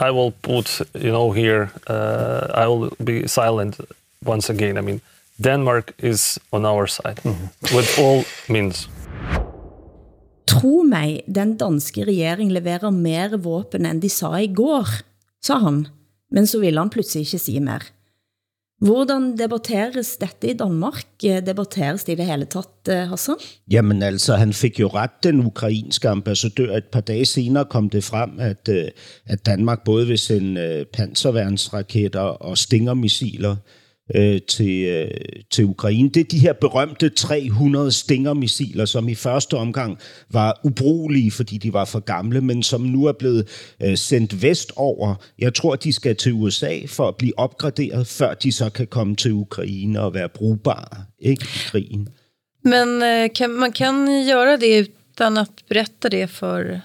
I 0.00 0.10
will 0.10 0.32
put, 0.32 0.80
you 0.94 1.10
know, 1.10 1.30
here, 1.30 1.70
uh, 1.88 2.46
I 2.54 2.66
will 2.68 2.96
be 3.04 3.28
silent 3.28 3.78
once 4.24 4.48
again. 4.48 4.78
I 4.78 4.80
mean, 4.80 5.02
Denmark 5.38 5.92
is 5.98 6.38
on 6.52 6.64
our 6.64 6.86
side 6.86 7.20
mm 7.24 7.34
-hmm. 7.34 7.76
with 7.76 7.98
all 7.98 8.24
means. 8.48 8.88
Tro 10.46 10.82
mig, 10.82 11.20
den 11.26 11.56
danske 11.56 12.04
regering 12.04 12.52
leverer 12.52 12.90
mer 12.90 13.36
våben 13.36 13.86
end 13.86 14.02
de 14.02 14.08
sa 14.08 14.40
i 14.40 14.46
går, 14.46 14.88
sa 15.44 15.58
han, 15.58 15.88
men 16.30 16.46
så 16.46 16.60
ville 16.60 16.80
han 16.80 16.90
pludselig 16.90 17.20
ikke 17.20 17.38
sige 17.38 17.60
mere. 17.60 17.84
Hvordan 18.84 19.38
debatteres 19.38 20.18
dette 20.20 20.50
i 20.50 20.52
Danmark? 20.52 21.06
Eh, 21.24 21.40
debatteres 21.40 22.04
det 22.04 22.12
i 22.12 22.16
det 22.16 22.26
hele 22.28 22.44
tatt, 22.44 22.88
eh, 22.88 23.08
Hassan? 23.08 23.40
Jamen 23.72 24.02
altså, 24.02 24.36
han 24.36 24.52
fik 24.52 24.80
jo 24.80 24.88
ret, 24.88 25.22
den 25.22 25.40
ukrainske 25.46 26.08
ambassadør. 26.08 26.76
Et 26.76 26.84
par 26.84 27.00
dage 27.00 27.24
senere 27.26 27.64
kom 27.64 27.88
det 27.90 28.04
frem, 28.04 28.36
at, 28.38 28.68
eh, 28.68 28.90
at 29.26 29.46
Danmark 29.46 29.84
både 29.84 30.06
vil 30.06 30.18
sende 30.18 30.84
panserværnsraketter 30.92 32.20
og 32.20 32.58
stingermissiler 32.58 33.56
øh, 34.14 34.40
til, 34.48 34.84
øh, 34.84 35.10
til 35.50 35.64
Ukraine. 35.64 36.08
Det 36.08 36.20
er 36.20 36.24
de 36.24 36.38
her 36.38 36.52
berømte 36.52 37.08
300 37.08 37.92
Stinger-missiler, 37.92 38.84
som 38.84 39.08
i 39.08 39.14
første 39.14 39.54
omgang 39.54 39.98
var 40.30 40.60
ubrugelige, 40.64 41.30
fordi 41.30 41.58
de 41.58 41.72
var 41.72 41.84
for 41.84 42.00
gamle, 42.00 42.40
men 42.40 42.62
som 42.62 42.80
nu 42.80 43.04
er 43.04 43.12
blevet 43.12 43.48
øh, 43.82 43.96
sendt 43.96 44.42
vestover. 44.42 45.14
Jeg 45.38 45.54
tror, 45.54 45.76
de 45.76 45.92
skal 45.92 46.16
til 46.16 46.32
USA 46.32 46.78
for 46.86 47.08
at 47.08 47.16
blive 47.16 47.38
opgraderet, 47.38 48.06
før 48.06 48.34
de 48.34 48.52
så 48.52 48.70
kan 48.70 48.86
komme 48.86 49.16
til 49.16 49.32
Ukraine 49.32 50.00
og 50.00 50.14
være 50.14 50.28
brugbare 50.28 51.04
ikke, 51.18 51.44
i 51.44 51.58
krigen. 51.66 52.08
Men 52.64 53.02
øh, 53.02 53.30
kan, 53.34 53.50
man 53.50 53.72
kan 53.72 53.94
göra 54.28 54.56
det 54.56 54.88
utan 55.16 55.36
att 55.36 55.68
berätta 55.68 56.08
det 56.08 56.26
för 56.26 56.80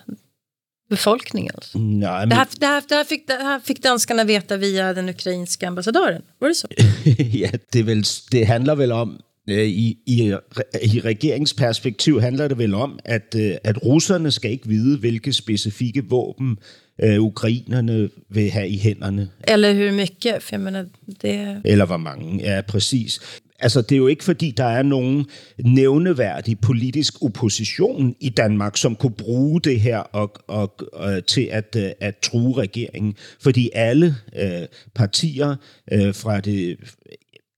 befolkningen? 0.91 1.51
Alltså. 1.55 1.77
Nej, 1.77 2.19
men... 2.19 2.29
det, 2.29 2.35
här, 2.35 2.47
det, 2.59 2.65
här, 2.65 2.83
det, 2.89 2.95
här 2.95 3.03
fick, 3.03 3.27
det 3.27 3.33
här 3.33 3.59
fick 3.59 3.83
danskarna 3.83 4.23
veta 4.23 4.57
via 4.57 4.93
den 4.93 5.09
ukrainska 5.09 5.67
ambassadören, 5.67 6.21
var 6.39 6.47
det 6.47 6.55
så? 6.55 6.67
ja, 7.43 7.49
det, 7.73 7.83
vel, 7.83 8.03
det 8.31 8.45
handler 8.45 8.75
vel 8.75 8.91
om, 8.91 9.19
øh, 9.49 9.57
i, 9.57 9.97
i, 10.05 10.35
i 10.81 10.99
regeringsperspektiv 10.99 12.21
handler 12.21 12.47
det 12.47 12.57
vel 12.57 12.73
om, 12.73 12.99
at, 13.05 13.35
øh, 13.35 13.55
at 13.63 13.85
russerne 13.85 14.31
skal 14.31 14.51
ikke 14.51 14.67
vide, 14.67 14.97
hvilke 14.97 15.33
specifikke 15.33 16.05
våben 16.09 16.57
øh, 17.03 17.21
ukrainerne 17.21 18.09
vil 18.29 18.51
have 18.51 18.69
i 18.69 18.77
hænderne. 18.77 19.29
Eller 19.43 19.73
hur 19.73 19.91
mycket, 19.91 20.43
for 20.43 20.55
jeg 20.55 20.59
mener, 20.59 20.85
det... 21.21 21.61
Eller 21.65 21.85
hvor 21.85 21.97
mange, 21.97 22.43
ja, 22.43 22.61
præcis. 22.61 23.21
Altså, 23.61 23.81
det 23.81 23.91
er 23.91 23.97
jo 23.97 24.07
ikke, 24.07 24.23
fordi 24.23 24.51
der 24.57 24.65
er 24.65 24.83
nogen 24.83 25.25
nævneværdig 25.65 26.59
politisk 26.59 27.23
opposition 27.23 28.15
i 28.19 28.29
Danmark, 28.29 28.77
som 28.77 28.95
kunne 28.95 29.13
bruge 29.13 29.61
det 29.61 29.79
her 29.79 29.97
og, 29.97 30.33
og, 30.47 30.75
og, 30.93 31.25
til 31.27 31.47
at, 31.51 31.75
øh, 31.77 31.91
at 31.99 32.17
true 32.17 32.57
regeringen. 32.57 33.15
Fordi 33.41 33.69
alle 33.73 34.15
øh, 34.35 34.67
partier 34.95 35.55
øh, 35.91 36.15
fra 36.15 36.39
det 36.39 36.77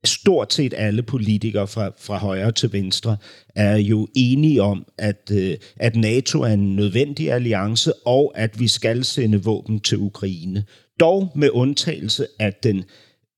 stort 0.05 0.53
set 0.53 0.73
alle 0.77 1.03
politikere 1.03 1.67
fra, 1.67 1.91
fra 1.99 2.17
højre 2.17 2.51
til 2.51 2.73
venstre 2.73 3.17
er 3.55 3.77
jo 3.77 4.07
enige 4.15 4.61
om, 4.61 4.85
at, 4.97 5.31
øh, 5.33 5.57
at 5.77 5.95
NATO 5.95 6.41
er 6.41 6.53
en 6.53 6.75
nødvendig 6.75 7.31
alliance, 7.31 7.93
og 8.05 8.31
at 8.35 8.59
vi 8.59 8.67
skal 8.67 9.03
sende 9.03 9.43
våben 9.43 9.79
til 9.79 9.97
Ukraine. 9.97 10.63
Dog 10.99 11.31
med 11.35 11.49
undtagelse 11.53 12.27
af 12.39 12.53
den 12.53 12.83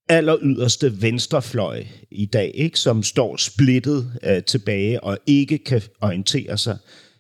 aller 0.10 0.38
yderste 0.42 1.02
venstrefløj 1.02 1.86
i 2.12 2.26
dag, 2.26 2.52
ikke, 2.56 2.80
som 2.80 3.04
står 3.04 3.38
splittet 3.38 4.20
øh, 4.24 4.44
tilbage 4.44 5.04
og 5.04 5.18
ikke 5.28 5.58
kan 5.58 5.82
orientere 6.02 6.58
sig 6.58 6.78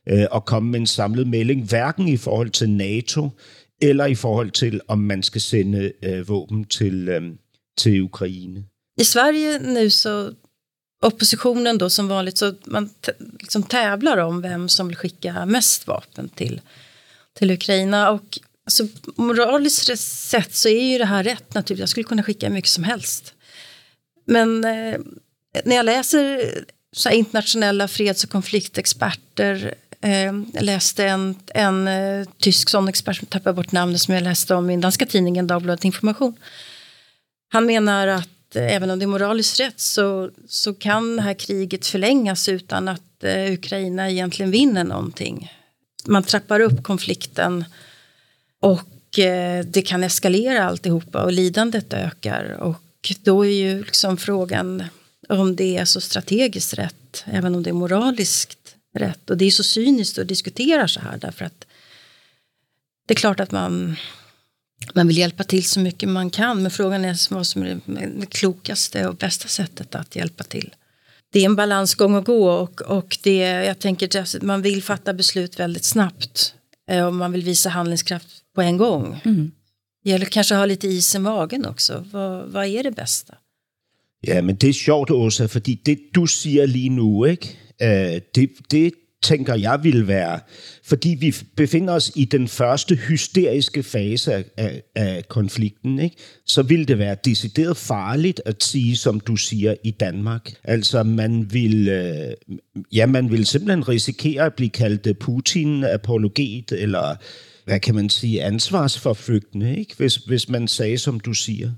øh, 0.09 0.25
og 0.31 0.45
komme 0.45 0.71
med 0.71 0.79
en 0.79 0.87
samlet 0.87 1.27
melding, 1.27 1.69
hverken 1.69 2.07
i 2.07 2.17
forhold 2.17 2.49
til 2.49 2.69
NATO 2.69 3.29
eller 3.81 4.05
i 4.05 4.15
forhold 4.15 4.51
til, 4.51 4.81
om 4.87 4.99
man 4.99 5.23
skal 5.23 5.41
sende 5.41 5.91
øh, 6.03 6.27
våben 6.27 6.65
til, 6.65 7.09
øh, 7.09 7.21
til 7.77 8.01
Ukraine. 8.01 8.65
I 8.97 9.03
Sverige 9.03 9.59
nu 9.59 9.89
så 9.89 10.33
oppositionen 11.01 11.77
då 11.77 11.89
som 11.89 12.09
vanligt 12.09 12.37
så 12.37 12.55
man 12.65 12.89
liksom 13.39 13.63
tävlar 13.63 14.17
om 14.17 14.43
vem 14.43 14.67
som 14.69 14.87
vill 14.87 14.97
skicka 14.97 15.45
mest 15.45 15.87
vapen 15.87 16.29
till, 16.29 16.61
till 17.37 17.51
Ukraina 17.51 18.09
och 18.09 18.39
så 18.67 18.88
moraliskt 19.15 20.00
sett 20.00 20.55
så 20.55 20.69
är 20.69 20.91
ju 20.91 20.98
det 20.98 21.05
här 21.05 21.24
rätt 21.24 21.53
naturligtvis. 21.53 21.79
Jag 21.79 21.89
skulle 21.89 22.03
kunna 22.03 22.24
skicka 22.24 22.50
mycket 22.50 22.72
som 22.72 22.84
helst. 22.84 23.34
Men 24.25 24.63
eh, 24.63 25.00
när 25.65 25.75
jag 25.75 25.86
läser 25.86 26.50
så 26.95 27.10
internationella 27.10 27.88
freds 27.88 28.24
och 28.24 28.29
konfliktexperter 28.29 29.75
eh, 30.01 30.34
jag 30.53 30.62
läste 30.62 31.05
en, 31.05 31.36
en 31.53 31.88
eh, 31.88 32.27
tysk 32.38 32.69
sån 32.69 32.88
expert 32.88 33.17
som 33.17 33.27
tappar 33.27 33.53
bort 33.53 33.72
namnet 33.72 34.01
som 34.01 34.13
jag 34.13 34.24
läste 34.24 34.55
om 34.55 34.69
i 34.69 34.74
den 34.74 34.81
danska 34.81 35.05
tidningen 35.05 35.48
Dagbladet 35.48 35.86
Information. 35.86 36.36
Han 37.50 37.65
menar 37.65 38.07
att 38.07 38.55
eh, 38.55 38.75
även 38.75 38.89
om 38.89 39.00
det 39.00 39.05
är 39.05 39.07
moraliskt 39.07 39.60
rätt 39.60 39.79
så, 39.79 40.31
så 40.48 40.74
kan 40.74 41.15
det 41.15 41.22
här 41.22 41.34
kriget 41.34 41.88
förlängas 41.88 42.50
utan 42.50 42.88
att 42.88 43.24
eh, 43.24 43.53
Ukraina 43.53 44.10
egentligen 44.10 44.51
vinner 44.51 44.84
någonting. 44.84 45.51
Man 46.05 46.24
trappar 46.24 46.60
upp 46.60 46.84
konflikten 46.84 47.65
och 48.65 49.19
eh, 49.19 49.65
det 49.65 49.81
kan 49.81 50.03
eskalera 50.03 50.63
alltihopa 50.63 51.24
och 51.24 51.31
lidandet 51.31 51.93
ökar. 51.93 52.57
Och 52.60 53.13
då 53.24 53.45
är 53.45 53.50
ju 53.50 53.79
liksom 53.79 54.17
frågan 54.17 54.84
om 55.29 55.55
det 55.55 55.77
är 55.77 55.86
så 55.86 56.01
strategiskt 56.01 56.74
rätt, 56.74 57.24
även 57.25 57.55
om 57.55 57.63
det 57.63 57.69
är 57.69 57.74
moraliskt 57.74 58.75
rätt. 58.93 59.29
Och 59.29 59.38
det 59.38 59.45
är 59.45 59.51
så 59.51 59.63
cyniskt 59.63 60.17
att 60.17 60.27
diskutera 60.27 60.88
så 60.88 61.00
här 61.00 61.17
därför 61.17 61.45
att 61.45 61.65
det 63.07 63.13
är 63.13 63.15
klart 63.15 63.39
att 63.39 63.51
man, 63.51 63.95
man 64.93 65.07
vill 65.07 65.17
hjälpa 65.17 65.43
till 65.43 65.69
så 65.69 65.79
mycket 65.79 66.10
man 66.10 66.29
kan. 66.29 66.62
Men 66.62 66.72
frågan 66.72 67.05
är 67.05 67.34
vad 67.34 67.48
som 67.48 67.63
är 67.63 67.79
det 68.19 68.25
klokaste 68.25 69.07
och 69.07 69.15
bästa 69.15 69.48
sättet 69.48 69.95
att 69.95 70.15
hjälpa 70.15 70.43
till. 70.43 70.75
Det 71.31 71.39
är 71.39 71.45
en 71.45 71.55
balansgång 71.55 72.15
att 72.15 72.25
gå 72.25 72.50
och, 72.50 72.81
och 72.81 73.17
det, 73.24 73.38
jag 73.39 73.79
tänker 73.79 74.19
att 74.22 74.41
man 74.41 74.62
vill 74.62 74.84
fatta 74.84 75.13
beslut 75.13 75.60
väldigt 75.60 75.86
snabbt. 75.86 76.53
om 76.91 77.05
och 77.05 77.13
man 77.13 77.31
vill 77.31 77.43
visa 77.43 77.69
handlingskraft 77.69 78.44
på 78.55 78.62
en 78.62 78.77
gång. 78.77 79.15
Mm. 79.25 79.51
Det 80.03 80.09
gäller 80.09 80.25
kanske 80.25 80.55
att 80.55 80.59
ha 80.59 80.65
lite 80.65 80.88
is 80.88 81.15
i 81.15 81.19
magen 81.19 81.65
också. 81.65 82.03
Vad, 82.12 82.51
vad 82.51 82.65
är 82.65 82.83
det 82.83 82.95
bästa? 82.95 83.33
Ja, 84.27 84.41
men 84.41 84.55
det 84.55 84.69
er 84.69 84.74
sjovt, 84.74 85.12
Åsa, 85.12 85.45
fordi 85.45 85.81
det, 85.85 86.00
du 86.15 86.27
siger 86.27 86.65
lige 86.65 86.89
nu, 86.89 87.25
ikke? 87.25 87.57
Øh, 87.81 88.21
det, 88.35 88.50
det 88.71 88.93
tænker 89.24 89.55
jeg 89.55 89.79
vil 89.83 90.07
være, 90.07 90.39
fordi 90.83 91.17
vi 91.19 91.35
befinder 91.57 91.93
os 91.93 92.12
i 92.15 92.25
den 92.25 92.47
første 92.47 92.95
hysteriske 92.95 93.83
fase 93.83 94.33
af, 94.33 94.43
af, 94.57 94.81
af 94.95 95.27
konflikten, 95.27 96.00
ikke? 96.00 96.15
så 96.45 96.62
vil 96.62 96.88
det 96.88 96.97
være 96.97 97.15
decideret 97.25 97.77
farligt 97.77 98.41
at 98.45 98.63
sige, 98.63 98.97
som 98.97 99.19
du 99.19 99.35
siger, 99.35 99.75
i 99.83 99.91
Danmark. 99.91 100.53
Altså, 100.63 101.03
man 101.03 101.53
vil, 101.53 101.88
øh, 101.88 102.33
ja, 102.93 103.05
man 103.05 103.31
vil 103.31 103.45
simpelthen 103.45 103.89
risikere 103.89 104.45
at 104.45 104.53
blive 104.53 104.69
kaldt 104.69 105.07
Putin-apologet, 105.19 106.71
eller 106.71 107.15
hvad 107.65 107.81
kan 107.81 107.95
man 107.95 108.10
sige, 108.10 108.43
ansvarsforflygtende, 108.43 109.77
ikke? 109.79 109.95
Hvis, 109.98 110.15
hvis 110.15 110.50
man 110.50 110.67
sagde, 110.67 110.98
som 110.98 111.19
du 111.19 111.34
siger. 111.34 111.72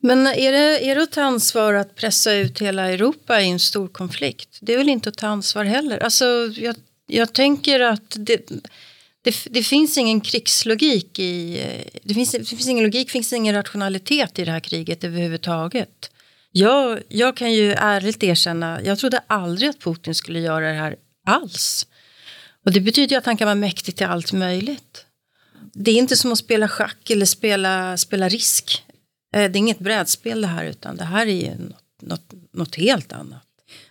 Men 0.00 0.26
är 0.26 0.52
det, 0.52 0.88
är 0.88 0.94
det 0.94 1.02
att 1.02 1.12
ta 1.12 1.22
ansvar 1.22 1.74
att 1.74 1.94
pressa 1.94 2.34
ut 2.34 2.60
hela 2.60 2.92
Europa 2.92 3.40
i 3.40 3.50
en 3.50 3.58
stor 3.58 3.88
konflikt? 3.88 4.58
Det 4.60 4.74
är 4.74 4.78
väl 4.78 4.88
inte 4.88 5.08
att 5.08 5.18
ta 5.18 5.26
ansvar 5.26 5.64
heller. 5.64 5.98
Alltså, 5.98 6.24
jag, 6.56 6.76
jag 7.06 7.32
tänker 7.32 7.80
att 7.80 8.16
det, 8.16 8.50
det, 9.22 9.34
det, 9.50 9.62
finns 9.62 9.98
ingen 9.98 10.20
krigslogik 10.20 11.18
i... 11.18 11.60
Eh, 11.60 12.00
det 12.02 12.14
finns, 12.14 12.32
det 12.32 12.44
finns 12.44 12.68
ingen 12.68 12.84
logik, 12.84 13.06
det 13.06 13.12
finns 13.12 13.32
ingen 13.32 13.54
rationalitet 13.54 14.38
i 14.38 14.44
det 14.44 14.50
här 14.50 14.60
kriget 14.60 15.04
överhuvudtaget. 15.04 16.10
Jag, 16.52 17.00
jag 17.08 17.36
kan 17.36 17.52
ju 17.52 17.72
ärligt 17.72 18.22
erkänna, 18.22 18.82
jag 18.82 18.98
trodde 18.98 19.20
aldrig 19.26 19.70
att 19.70 19.80
Putin 19.80 20.14
skulle 20.14 20.40
göra 20.40 20.68
det 20.68 20.78
här 20.78 20.96
alls. 21.26 21.86
Och 22.64 22.72
det 22.72 22.80
betyder 22.80 23.14
ju 23.14 23.18
att 23.18 23.26
han 23.26 23.36
kan 23.36 23.46
vara 23.46 23.54
mäktig 23.54 23.96
till 23.96 24.06
allt 24.06 24.32
möjligt. 24.32 25.06
Det 25.72 25.90
är 25.90 25.94
inte 25.94 26.16
som 26.16 26.32
att 26.32 26.38
spela 26.38 26.68
schack 26.68 27.10
eller 27.10 27.26
spela, 27.26 27.96
spela 27.96 28.28
risk. 28.28 28.84
Eh, 29.34 29.50
det 29.50 29.56
är 29.56 29.56
inget 29.56 29.78
brädspel 29.78 30.40
det 30.40 30.46
här, 30.46 30.64
utan 30.64 30.96
det 30.96 31.04
här 31.04 31.26
är 31.26 31.42
ju 31.42 31.50
något, 31.58 32.02
något, 32.02 32.32
något 32.52 32.76
helt 32.76 33.12
annat. 33.12 33.42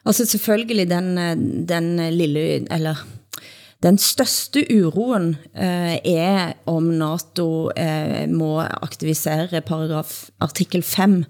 Altså 0.03 0.25
selvfølgelig 0.25 0.89
den, 0.89 1.17
eh, 1.17 1.37
den 1.67 2.17
lille, 2.17 2.65
eller 2.69 2.97
den 3.83 3.97
største 3.97 4.65
uroen 4.73 5.37
eh, 5.55 5.95
er 6.03 6.53
om 6.67 6.91
NATO 6.99 7.71
eh, 7.71 8.27
må 8.27 8.57
aktivisere 8.59 9.61
paragraf 9.61 10.29
artikel 10.43 10.83
5, 10.83 11.23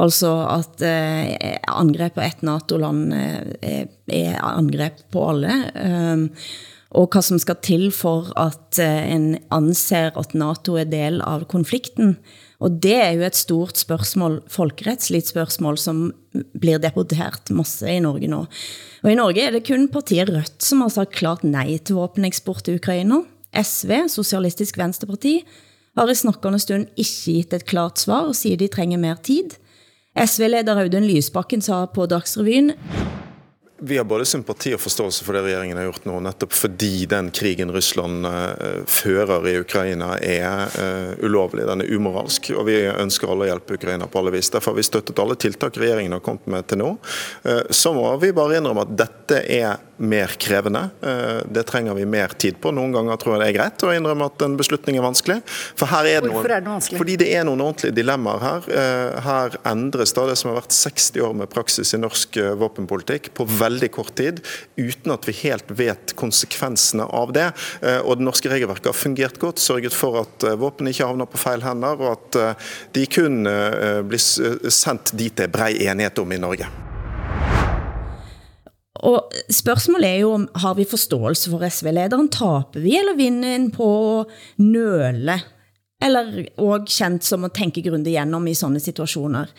altså 0.00 0.30
at 0.54 0.84
eh, 0.88 1.58
angreb 1.68 2.14
på 2.16 2.24
et 2.24 2.40
NATO-land 2.42 3.12
eh, 3.12 3.84
er 4.08 4.40
angreb 4.40 5.04
på 5.12 5.26
alle, 5.34 5.58
eh, 5.74 6.48
og 6.92 7.08
hvad 7.12 7.24
som 7.24 7.40
skal 7.40 7.60
til 7.64 7.86
for 7.94 8.28
at 8.38 8.78
eh, 8.82 9.12
en 9.14 9.36
anser 9.52 10.12
at 10.18 10.34
NATO 10.36 10.76
er 10.76 10.88
del 10.90 11.22
av 11.24 11.46
konflikten. 11.48 12.18
Og 12.62 12.76
det 12.84 12.94
er 12.94 13.14
jo 13.16 13.24
et 13.26 13.38
stort 13.38 13.80
spørgsmål, 13.80 14.40
folkeretsligt 14.52 15.32
spørgsmål, 15.32 15.78
som 15.80 16.04
blir 16.32 16.78
deportert 16.82 17.50
masse 17.50 17.88
i 17.88 18.02
Norge 18.04 18.28
nå. 18.30 18.44
Og 19.02 19.10
i 19.10 19.16
Norge 19.18 19.42
er 19.42 19.56
det 19.56 19.64
kun 19.66 19.88
partiet 19.90 20.30
Rødt, 20.30 20.60
som 20.62 20.84
har 20.84 20.92
sagt 20.92 21.16
klart 21.16 21.42
nej 21.44 21.78
til 21.82 21.98
våpeneksport 21.98 22.64
til 22.68 22.78
Ukraina. 22.78 23.22
SV, 23.52 24.06
Socialistisk 24.08 24.78
Venstreparti, 24.78 25.40
har 25.96 26.08
i 26.08 26.14
snakkende 26.16 26.60
stund 26.62 26.86
ikke 26.96 27.16
givet 27.24 27.56
et 27.56 27.66
klart 27.68 27.98
svar 28.00 28.28
og 28.30 28.36
siger, 28.36 28.56
de 28.56 28.68
trenger 28.68 29.00
mer 29.00 29.18
tid. 29.24 29.58
SV-leder 30.16 30.80
Audun 30.80 31.08
Lysbakken 31.08 31.64
sa 31.64 31.84
på 31.88 32.06
Dagsrevyen, 32.06 32.72
vi 33.84 33.98
har 33.98 34.04
både 34.04 34.24
sympati 34.24 34.74
og 34.76 34.80
forståelse 34.80 35.24
for 35.26 35.34
det 35.34 35.42
regjeringen 35.42 35.78
har 35.80 35.88
gjort 35.88 36.04
nå, 36.06 36.20
nettopp 36.22 36.54
fordi 36.54 37.06
den 37.10 37.32
krigen 37.34 37.72
Russland 37.74 38.26
eh, 38.28 38.84
fører 38.86 39.48
i 39.50 39.56
Ukraina 39.58 40.12
er 40.22 40.76
eh, 40.78 41.24
ulovlig, 41.24 41.66
den 41.66 41.82
er 41.82 41.90
umoralsk. 41.90 42.52
Og 42.54 42.68
vi 42.68 42.76
ønsker 42.86 43.32
alle 43.32 43.48
å 43.48 43.50
hjelpe 43.50 43.78
Ukraina 43.80 44.06
på 44.06 44.22
alle 44.22 44.34
vis. 44.36 44.52
Derfor 44.54 44.70
har 44.70 44.78
vi 44.78 44.86
støttet 44.86 45.18
alle 45.18 45.34
tiltak 45.34 45.80
regjeringen 45.82 46.14
har 46.14 46.22
kommet 46.22 46.46
med 46.54 46.68
til 46.70 46.82
nå. 46.84 46.92
Eh, 47.42 47.64
så 47.74 47.90
må 47.96 48.06
vi 48.22 48.30
bare 48.36 48.60
innrømme 48.60 48.86
at 48.86 48.94
dette 49.02 49.42
er 49.50 49.82
mer 50.02 50.32
krevende. 50.42 50.88
Det 51.46 51.62
trenger 51.68 51.94
vi 51.94 52.06
mer 52.08 52.34
tid 52.38 52.58
på. 52.60 52.72
Noen 52.74 52.92
ganger 52.94 53.18
tror 53.20 53.36
jeg 53.36 53.42
det 53.42 53.48
er 53.52 53.56
greit 53.56 53.84
å 53.86 53.92
innrømme 53.94 54.26
at 54.28 54.42
en 54.44 54.56
beslutning 54.58 54.98
er 54.98 55.04
vanskelig. 55.04 55.38
For 55.78 55.90
her 55.90 56.08
er 56.10 56.24
det 56.24 56.32
Hvorfor 56.32 56.54
er 56.56 56.64
det 56.64 56.70
vanskelig? 56.70 57.00
Fordi 57.00 57.16
det 57.22 57.28
er 57.36 57.46
noen 57.46 57.62
ordentlige 57.64 57.96
dilemmaer 57.96 58.42
her. 58.42 58.68
Her 59.26 59.56
endres 59.72 60.14
da 60.16 60.26
det 60.28 60.36
som 60.40 60.50
har 60.50 60.60
vært 60.60 60.74
60 60.74 61.22
år 61.28 61.38
med 61.42 61.52
praksis 61.52 61.94
i 61.94 62.00
norsk 62.02 62.40
våpenpolitikk 62.60 63.30
på 63.38 63.46
veldig 63.46 63.92
kort 63.94 64.14
tid, 64.18 64.42
uten 64.80 65.14
at 65.14 65.28
vi 65.28 65.36
helt 65.44 65.70
vet 65.78 66.16
konsekvensene 66.18 67.06
av 67.06 67.34
det. 67.36 67.48
Og 68.02 68.16
Det 68.18 68.26
norske 68.26 68.52
regelverket 68.52 68.90
har 68.90 68.98
fungert 68.98 69.38
godt, 69.42 69.62
sørget 69.62 69.94
for 69.96 70.22
at 70.24 70.48
våpen 70.58 70.90
ikke 70.90 71.08
havner 71.08 71.30
på 71.30 71.40
feil 71.40 71.62
hender, 71.64 72.00
og 72.02 72.16
at 72.16 72.56
de 72.96 73.06
kun 73.06 73.44
blir 74.08 74.72
sendt 74.72 75.14
dit 75.14 75.34
det 75.36 75.48
er 75.48 75.52
brei 75.52 75.74
enighet 75.86 76.18
om 76.22 76.32
i 76.34 76.40
Norge. 76.42 76.81
Og 79.02 79.34
spørgsmålet 79.50 80.08
er 80.08 80.20
jo, 80.22 80.34
om 80.36 80.44
har 80.62 80.76
vi 80.78 80.86
forståelse 80.86 81.50
for 81.50 81.64
SV-lederen? 81.66 82.30
Taper 82.30 82.84
vi 82.84 82.94
eller 83.00 83.18
vinner 83.18 83.56
en 83.56 83.70
på 83.74 83.86
å 83.86 84.12
nøle? 84.62 85.40
Eller 86.02 86.46
og 86.62 86.86
kendt 86.90 87.26
som 87.26 87.46
at 87.46 87.54
tænke 87.58 87.82
grundigt 87.82 88.14
igennem 88.14 88.46
i 88.46 88.54
sådanne 88.58 88.82
situationer? 88.82 89.50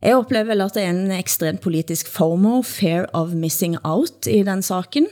Jeg 0.00 0.16
oplever 0.16 0.54
vel 0.54 0.64
at 0.64 0.76
det 0.76 0.84
er 0.86 0.94
en 0.94 1.12
ekstremt 1.12 1.60
politisk 1.62 2.08
FOMO, 2.08 2.62
fear 2.64 3.06
of 3.14 3.34
missing 3.36 3.76
out 3.84 4.26
i 4.30 4.40
den 4.46 4.62
saken. 4.64 5.10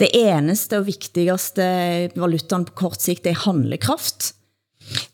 Det 0.00 0.10
eneste 0.16 0.80
og 0.80 0.86
vigtigste 0.88 1.64
valutan 2.16 2.66
på 2.68 2.76
kort 2.84 3.02
sikt 3.02 3.26
er 3.26 3.38
handlekraft. 3.46 4.34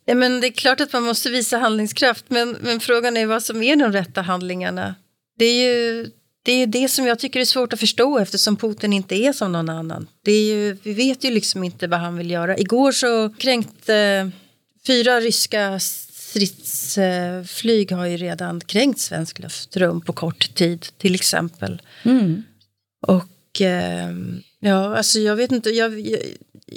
Ja, 0.07 0.15
men 0.15 0.41
det 0.41 0.47
är 0.47 0.53
klart 0.53 0.81
att 0.81 0.93
man 0.93 1.03
måste 1.03 1.31
visa 1.31 1.59
handlingskraft, 1.59 2.25
men, 2.29 2.57
men 2.61 2.81
frågan 2.81 3.17
är 3.17 3.27
vad 3.27 3.43
som 3.43 3.63
är 3.63 3.77
de 3.77 3.93
rätta 3.93 4.23
handlingarna. 4.23 4.95
Det 5.39 5.45
är 5.45 5.65
ju 5.65 6.11
det, 6.47 6.53
är 6.53 6.67
det 6.67 6.89
som 6.89 7.07
jag 7.07 7.19
tycker 7.19 7.41
är 7.41 7.45
svårt 7.45 7.73
att 7.73 7.81
förstå 7.81 8.19
eftersom 8.19 8.57
Putin 8.57 8.93
inte 8.93 9.15
är 9.15 9.33
som 9.33 9.53
någon 9.53 9.69
annan. 9.69 10.07
Det 10.23 10.33
är 10.33 10.55
ju, 10.55 10.77
vi 10.83 10.93
vet 10.93 11.25
ju 11.25 11.31
liksom 11.31 11.65
inte 11.65 11.87
vad 11.87 12.01
han 12.01 12.17
vill 12.17 12.31
göra. 12.31 12.59
Igår 12.59 12.93
så 12.93 13.31
kränkte 13.31 13.97
eh, 13.97 14.29
fyra 14.87 15.21
ryska 15.21 15.81
stridsflyg 15.81 17.93
har 17.93 18.07
ju 18.07 18.17
redan 18.17 18.61
kränkt 18.61 19.01
svensk 19.01 19.39
luftrum 19.39 20.01
på 20.01 20.13
kort 20.13 20.55
tid 20.55 20.87
till 20.99 21.15
exempel. 21.15 21.83
Mm. 22.03 22.43
Och 23.07 23.61
eh, 23.61 24.11
ja, 24.61 24.97
alltså 24.97 25.19
jag 25.19 25.37
vet 25.37 25.53
inte, 25.53 25.71
jag, 25.71 26.01
jag, 26.01 26.21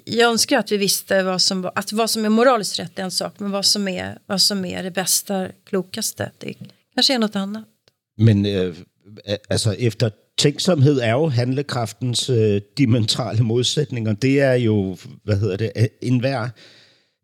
jag 0.06 0.30
önskar 0.30 0.60
att 0.60 0.72
vi 0.72 0.78
visste 0.78 1.24
vad 1.24 1.42
som, 1.42 1.72
att 1.76 1.92
vad 1.92 2.10
som 2.10 2.26
är 2.26 2.30
moraliskt 2.30 2.80
rätt 2.80 3.00
är 3.00 3.04
en 3.04 3.12
sak, 3.12 3.34
men 3.38 3.52
vad 3.52 3.66
som 3.66 3.88
är, 3.88 4.20
vad 4.26 4.42
som 4.42 4.66
är 4.66 4.84
det 4.84 4.92
bästa, 4.92 5.48
klokaste, 5.66 6.32
det 6.38 6.54
kanske 6.96 7.14
är 7.14 7.20
något 7.20 7.36
annat. 7.36 7.66
Men 8.18 8.46
øh, 8.46 8.76
altså 9.50 9.76
efter 9.80 10.10
tænksomhed 10.38 11.00
er 11.00 11.12
jo 11.12 11.28
handlekraftens 11.28 12.30
øh, 12.30 12.62
dimensionale 12.78 13.44
modsætninger. 13.44 14.14
Det 14.14 14.42
er 14.42 14.54
jo, 14.54 14.98
hvad 15.24 15.38
hedder 15.38 15.58
det, 15.58 15.72
enhver 16.02 16.50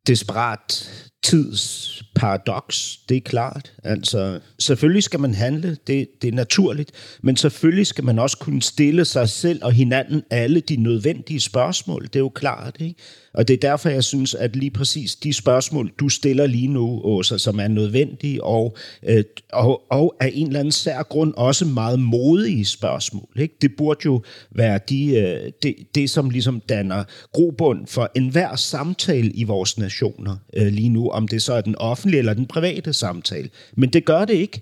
desperat 0.07 0.89
tids 1.23 2.03
paradoks, 2.15 2.99
det 3.09 3.17
er 3.17 3.21
klart. 3.21 3.73
Altså, 3.83 4.39
selvfølgelig 4.59 5.03
skal 5.03 5.19
man 5.19 5.33
handle, 5.33 5.77
det, 5.87 6.07
det 6.21 6.27
er 6.27 6.31
naturligt, 6.31 6.91
men 7.21 7.37
selvfølgelig 7.37 7.87
skal 7.87 8.03
man 8.03 8.19
også 8.19 8.37
kunne 8.37 8.61
stille 8.61 9.05
sig 9.05 9.29
selv 9.29 9.63
og 9.63 9.71
hinanden 9.71 10.23
alle 10.29 10.59
de 10.59 10.75
nødvendige 10.75 11.39
spørgsmål, 11.39 12.03
det 12.03 12.15
er 12.15 12.19
jo 12.19 12.29
klart, 12.29 12.75
ikke? 12.79 12.95
Og 13.35 13.47
det 13.47 13.53
er 13.53 13.69
derfor, 13.69 13.89
jeg 13.89 14.03
synes, 14.03 14.35
at 14.35 14.55
lige 14.55 14.71
præcis 14.71 15.15
de 15.15 15.33
spørgsmål, 15.33 15.91
du 15.99 16.09
stiller 16.09 16.47
lige 16.47 16.67
nu, 16.67 17.01
Åsa, 17.03 17.37
som 17.37 17.59
er 17.59 17.67
nødvendige 17.67 18.43
og, 18.43 18.77
øh, 19.03 19.23
og, 19.53 19.81
og 19.91 20.15
af 20.19 20.31
en 20.33 20.47
eller 20.47 20.59
anden 20.59 20.71
sær 20.71 21.03
grund 21.03 21.33
også 21.37 21.65
meget 21.65 21.99
modige 21.99 22.65
spørgsmål. 22.65 23.29
Ikke? 23.35 23.55
Det 23.61 23.71
burde 23.77 23.99
jo 24.05 24.23
være 24.51 24.79
de, 24.89 25.15
øh, 25.15 25.51
det, 25.63 25.75
det, 25.95 26.09
som 26.09 26.29
ligesom 26.29 26.59
danner 26.69 27.03
grobund 27.33 27.87
for 27.87 28.11
enhver 28.15 28.55
samtale 28.55 29.31
i 29.31 29.43
vores 29.43 29.77
nationer 29.77 30.37
øh, 30.53 30.67
lige 30.67 30.89
nu, 30.89 31.09
om 31.15 31.27
det 31.27 31.41
så 31.41 31.53
er 31.53 31.61
den 31.61 31.75
offentlige 31.75 32.19
eller 32.19 32.33
den 32.33 32.45
private 32.45 32.93
samtale. 32.93 33.49
Men 33.77 33.89
det 33.89 34.05
gør 34.05 34.25
det 34.25 34.33
ikke. 34.33 34.61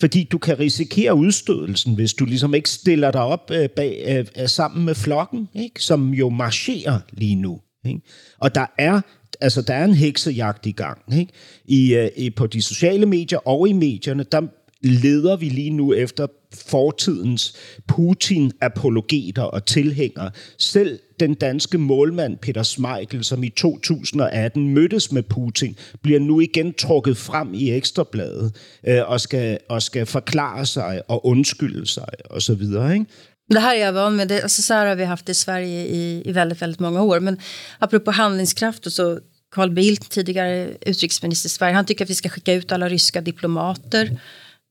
Fordi 0.00 0.24
du 0.32 0.38
kan 0.38 0.58
risikere 0.58 1.14
udstødelsen, 1.14 1.94
hvis 1.94 2.14
du 2.14 2.24
ligesom 2.24 2.54
ikke 2.54 2.70
stiller 2.70 3.10
dig 3.10 3.20
op 3.20 3.50
øh, 3.50 3.68
bag, 3.68 4.04
øh, 4.06 4.42
øh, 4.42 4.48
sammen 4.48 4.84
med 4.84 4.94
flokken, 4.94 5.48
ikke? 5.54 5.82
som 5.82 6.14
jo 6.14 6.28
marcherer 6.28 6.98
lige 7.12 7.34
nu. 7.34 7.60
Ikke? 7.84 8.00
Og 8.38 8.54
der 8.54 8.66
er, 8.78 9.00
altså, 9.40 9.62
der 9.62 9.74
er 9.74 9.84
en 9.84 9.94
heksejagt 9.94 10.66
i 10.66 10.72
gang. 10.72 10.98
Ikke? 11.18 11.32
I, 11.64 11.94
øh, 11.94 12.10
i, 12.16 12.30
på 12.30 12.46
de 12.46 12.62
sociale 12.62 13.06
medier 13.06 13.48
og 13.48 13.68
i 13.68 13.72
medierne, 13.72 14.24
der 14.32 14.42
leder 14.82 15.36
vi 15.36 15.48
lige 15.48 15.70
nu 15.70 15.94
efter 15.94 16.26
fortidens 16.68 17.54
Putin-apologeter 17.88 19.42
og 19.42 19.66
tilhængere. 19.66 20.30
Selv 20.58 20.98
den 21.20 21.34
danske 21.34 21.78
målmand 21.78 22.38
Peter 22.38 22.62
Smeichel, 22.62 23.24
som 23.24 23.42
i 23.42 23.48
2018 23.48 24.74
mødtes 24.74 25.12
med 25.12 25.22
Putin, 25.22 25.76
bliver 26.02 26.20
nu 26.20 26.40
igen 26.40 26.72
trukket 26.72 27.16
frem 27.16 27.54
i 27.54 27.70
ekstrabladet 27.70 28.56
øh, 28.88 29.10
og, 29.10 29.20
skal, 29.20 29.58
og 29.68 29.82
skal 29.82 30.06
forklare 30.06 30.66
sig 30.66 31.02
og 31.08 31.26
undskylde 31.26 31.86
sig 31.86 32.08
osv. 32.30 32.62
Ikke? 32.62 33.06
Det 33.50 33.60
här 33.60 33.72
jeg 33.72 33.94
jag 33.94 34.12
med. 34.12 34.26
Det, 34.26 34.42
alltså 34.42 34.62
så 34.62 34.74
här 34.74 34.86
har 34.86 34.94
vi 34.94 35.04
haft 35.04 35.28
i 35.28 35.34
Sverige 35.34 35.86
i, 35.86 36.22
i 36.24 36.32
väldigt, 36.32 36.62
väldigt 36.62 36.80
många 36.80 37.02
år. 37.02 37.20
Men 37.20 37.40
apropå 37.78 38.10
handlingskraft 38.10 38.86
och 38.86 38.92
så, 38.92 39.20
Carl 39.54 39.70
Bildt, 39.70 40.10
tidigare 40.10 40.68
utrikesminister 40.86 41.48
i 41.48 41.50
Sverige, 41.50 41.74
han 41.74 41.86
tycker 41.86 42.04
att 42.04 42.10
vi 42.10 42.14
ska 42.14 42.28
skicka 42.28 42.52
ut 42.52 42.72
alla 42.72 42.88
ryska 42.88 43.20
diplomater. 43.20 44.18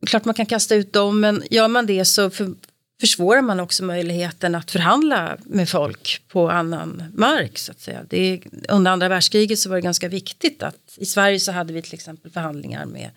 Klart 0.05 0.25
man 0.25 0.35
kan 0.35 0.45
kasta 0.45 0.75
ut 0.75 0.93
dem, 0.93 1.19
men 1.19 1.43
gör 1.49 1.67
man 1.67 1.85
det 1.85 2.05
så 2.05 2.29
för, 2.29 2.53
försvårar 2.99 3.41
man 3.41 3.59
också 3.59 3.83
möjligheten 3.83 4.55
att 4.55 4.71
förhandla 4.71 5.37
med 5.45 5.69
folk 5.69 6.21
på 6.27 6.49
annan 6.49 7.03
mark. 7.13 7.57
Så 7.57 7.71
att 7.71 7.81
säga. 7.81 8.05
Det, 8.09 8.41
under 8.69 8.91
andra 8.91 9.09
världskriget 9.09 9.59
så 9.59 9.69
var 9.69 9.75
det 9.75 9.81
ganska 9.81 10.07
viktigt 10.07 10.63
att 10.63 10.97
i 10.97 11.05
Sverige 11.05 11.39
så 11.39 11.51
hade 11.51 11.73
vi 11.73 11.81
till 11.81 11.93
exempel 11.93 12.31
förhandlingar 12.31 12.85
med 12.85 13.09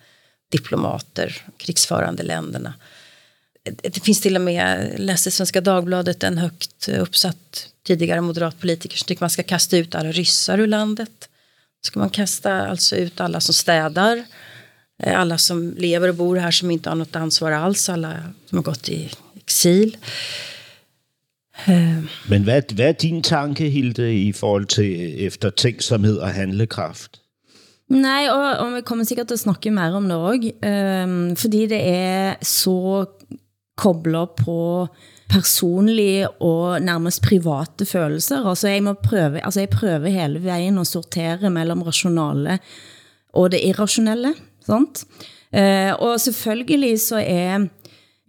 diplomater, 0.51 1.45
krigsförande 1.57 2.23
länderna. 2.23 2.73
Det 3.81 4.03
finns 4.03 4.21
till 4.21 4.35
och 4.35 4.41
med, 4.41 4.95
läste 4.97 5.29
i 5.29 5.31
Svenska 5.31 5.61
Dagbladet, 5.61 6.23
en 6.23 6.37
högt 6.37 6.89
uppsatt 6.89 7.67
tidigare 7.83 8.21
moderat 8.21 8.59
politiker 8.59 8.97
som 8.97 9.05
tycker 9.05 9.23
man 9.23 9.29
ska 9.29 9.43
kasta 9.43 9.77
ut 9.77 9.95
alla 9.95 10.11
ryssar 10.11 10.59
ur 10.59 10.67
landet. 10.67 11.29
Ska 11.81 11.99
man 11.99 12.09
kasta 12.09 12.67
alltså 12.67 12.95
ut 12.95 13.21
alla 13.21 13.39
som 13.39 13.53
städar, 13.53 14.25
alla 14.99 15.37
som 15.37 15.73
lever 15.77 16.09
och 16.09 16.15
bor 16.15 16.35
här 16.35 16.51
som 16.51 16.71
inte 16.71 16.89
har 16.89 16.95
något 16.95 17.15
ansvar 17.15 17.51
alls, 17.51 17.89
alla 17.89 18.13
som 18.45 18.57
har 18.57 18.63
gått 18.63 18.89
i 18.89 19.09
exil. 19.35 19.97
Men 22.27 22.43
hvad, 22.43 22.73
hvad 22.73 22.87
er 22.87 22.91
din 22.91 23.23
tanke, 23.23 23.69
Hilde, 23.69 24.13
i 24.13 24.31
forhold 24.31 24.65
til 24.65 25.25
eftertænksomhed 25.25 26.17
og 26.17 26.29
handlekraft? 26.29 27.19
Nei, 27.89 28.27
og, 28.29 28.57
og 28.61 28.75
vi 28.75 28.81
kommer 28.85 29.05
sikkert 29.05 29.27
til 29.27 29.39
at 29.39 29.39
snakke 29.39 29.71
mere 29.73 29.97
om 29.97 30.09
det 30.09 30.17
også, 30.17 30.51
um, 31.09 31.35
fordi 31.35 31.61
det 31.67 31.79
er 31.89 32.35
så 32.45 33.05
koblet 33.77 34.35
på 34.37 34.87
personlige 35.29 36.29
og 36.29 36.81
nærmest 36.81 37.23
private 37.23 37.85
følelser. 37.85 38.45
Altså 38.45 38.67
jeg, 38.67 38.83
må 38.83 38.93
prøve, 38.93 39.41
altså 39.45 39.59
jeg 39.59 39.69
prøver 39.69 40.09
hele 40.09 40.43
vejen 40.43 40.77
at 40.77 40.87
sortere 40.87 41.49
mellem 41.49 41.81
rationale 41.81 42.59
og 43.33 43.51
det 43.51 43.59
irrationelle. 43.63 44.33
Sant? 44.69 45.05
Eh, 45.49 45.91
og 45.97 46.19
selvfølgelig 46.21 46.99
så 47.01 47.21
er 47.25 47.67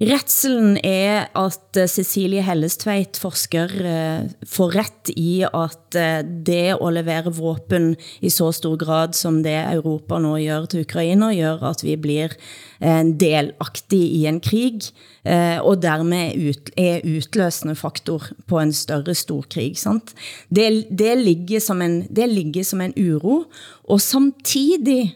Retselen 0.01 0.79
er 0.81 1.27
at 1.37 1.77
eh, 1.77 1.89
Cecilie 1.93 2.41
Hellestveit, 2.41 3.19
forsker, 3.21 3.73
eh, 3.85 4.31
får 4.49 4.71
ret 4.79 5.11
i 5.13 5.43
at 5.45 5.99
eh, 5.99 6.23
det 6.25 6.73
at 6.73 6.95
levere 6.97 7.33
våben 7.37 7.91
i 8.25 8.31
så 8.33 8.49
stor 8.57 8.79
grad 8.81 9.13
som 9.19 9.43
det 9.45 9.59
Europa 9.75 10.17
nu 10.17 10.33
gør 10.39 10.65
til 10.73 10.87
Ukraina, 10.87 11.29
gør 11.37 11.69
at 11.69 11.85
vi 11.85 11.99
blir 12.01 12.33
eh, 12.33 12.97
en 12.97 13.13
delaktig 13.21 14.01
i 14.01 14.25
en 14.25 14.41
krig, 14.41 14.89
eh, 15.29 15.61
og 15.61 15.83
dermed 15.85 16.49
ut, 16.49 16.73
er 16.81 17.05
utløsende 17.05 17.77
faktor 17.77 18.33
på 18.49 18.57
en 18.57 18.73
større 18.73 19.13
storkrig. 19.13 19.77
Sant? 19.77 20.17
Det, 20.49 20.87
det, 20.89 21.13
ligger 21.21 21.61
som 21.61 21.85
en, 21.85 22.07
det 22.09 22.33
ligger 22.33 22.65
som 22.65 22.81
en 22.81 22.97
uro, 22.97 23.43
og 23.85 24.01
samtidig, 24.01 25.13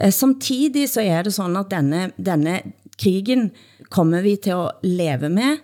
Eh, 0.00 0.12
samtidig 0.12 0.88
så 0.92 1.00
er 1.00 1.22
det 1.22 1.34
sådan 1.34 1.56
at 1.56 1.70
denne, 1.70 2.10
denne 2.16 2.60
krigen 3.00 3.50
kommer 3.90 4.22
vi 4.24 4.36
til 4.36 4.56
at 4.56 4.70
leve 4.82 5.28
med, 5.28 5.58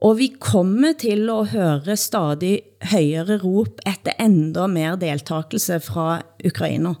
og 0.00 0.18
vi 0.18 0.28
kommer 0.40 0.92
til 1.00 1.30
at 1.32 1.52
høre 1.54 1.96
stadig 1.96 2.60
højere 2.82 3.38
rop 3.40 3.80
efter 3.86 4.12
endda 4.20 4.66
mer 4.66 4.96
deltakelse 4.96 5.80
fra 5.80 6.22
Ukraina. 6.44 6.94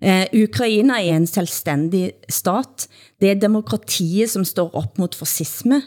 Eh, 0.00 0.26
Ukraina 0.32 0.94
er 1.02 1.16
en 1.16 1.26
selvstændig 1.26 2.12
stat. 2.28 2.88
Det 3.20 3.30
er 3.30 3.40
demokratiet, 3.40 4.30
som 4.30 4.44
står 4.44 4.70
op 4.74 4.98
mot 4.98 5.14
fascisme. 5.14 5.82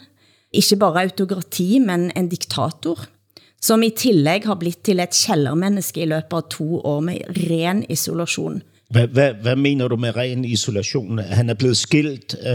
Ikke 0.54 0.76
bare 0.78 1.02
autokrati, 1.02 1.80
men 1.80 2.12
en 2.16 2.30
diktator, 2.30 3.08
som 3.62 3.82
i 3.84 3.90
tillegg 3.90 4.46
har 4.46 4.60
blitt 4.60 4.84
til 4.86 5.00
et 5.00 5.16
kældermenneske 5.16 6.04
i 6.04 6.06
løbet 6.06 6.38
af 6.38 6.50
to 6.52 6.80
år 6.86 7.00
med 7.00 7.26
ren 7.50 7.86
isolation. 7.90 8.62
Hvad, 8.94 9.08
hvad, 9.08 9.34
hvad 9.34 9.56
mener 9.56 9.88
du 9.88 9.96
med 9.96 10.16
ren 10.16 10.46
isolation? 10.46 11.20
Han 11.20 11.50
er 11.50 11.54
blevet 11.54 11.78
skilt? 11.78 12.36
Øh... 12.42 12.50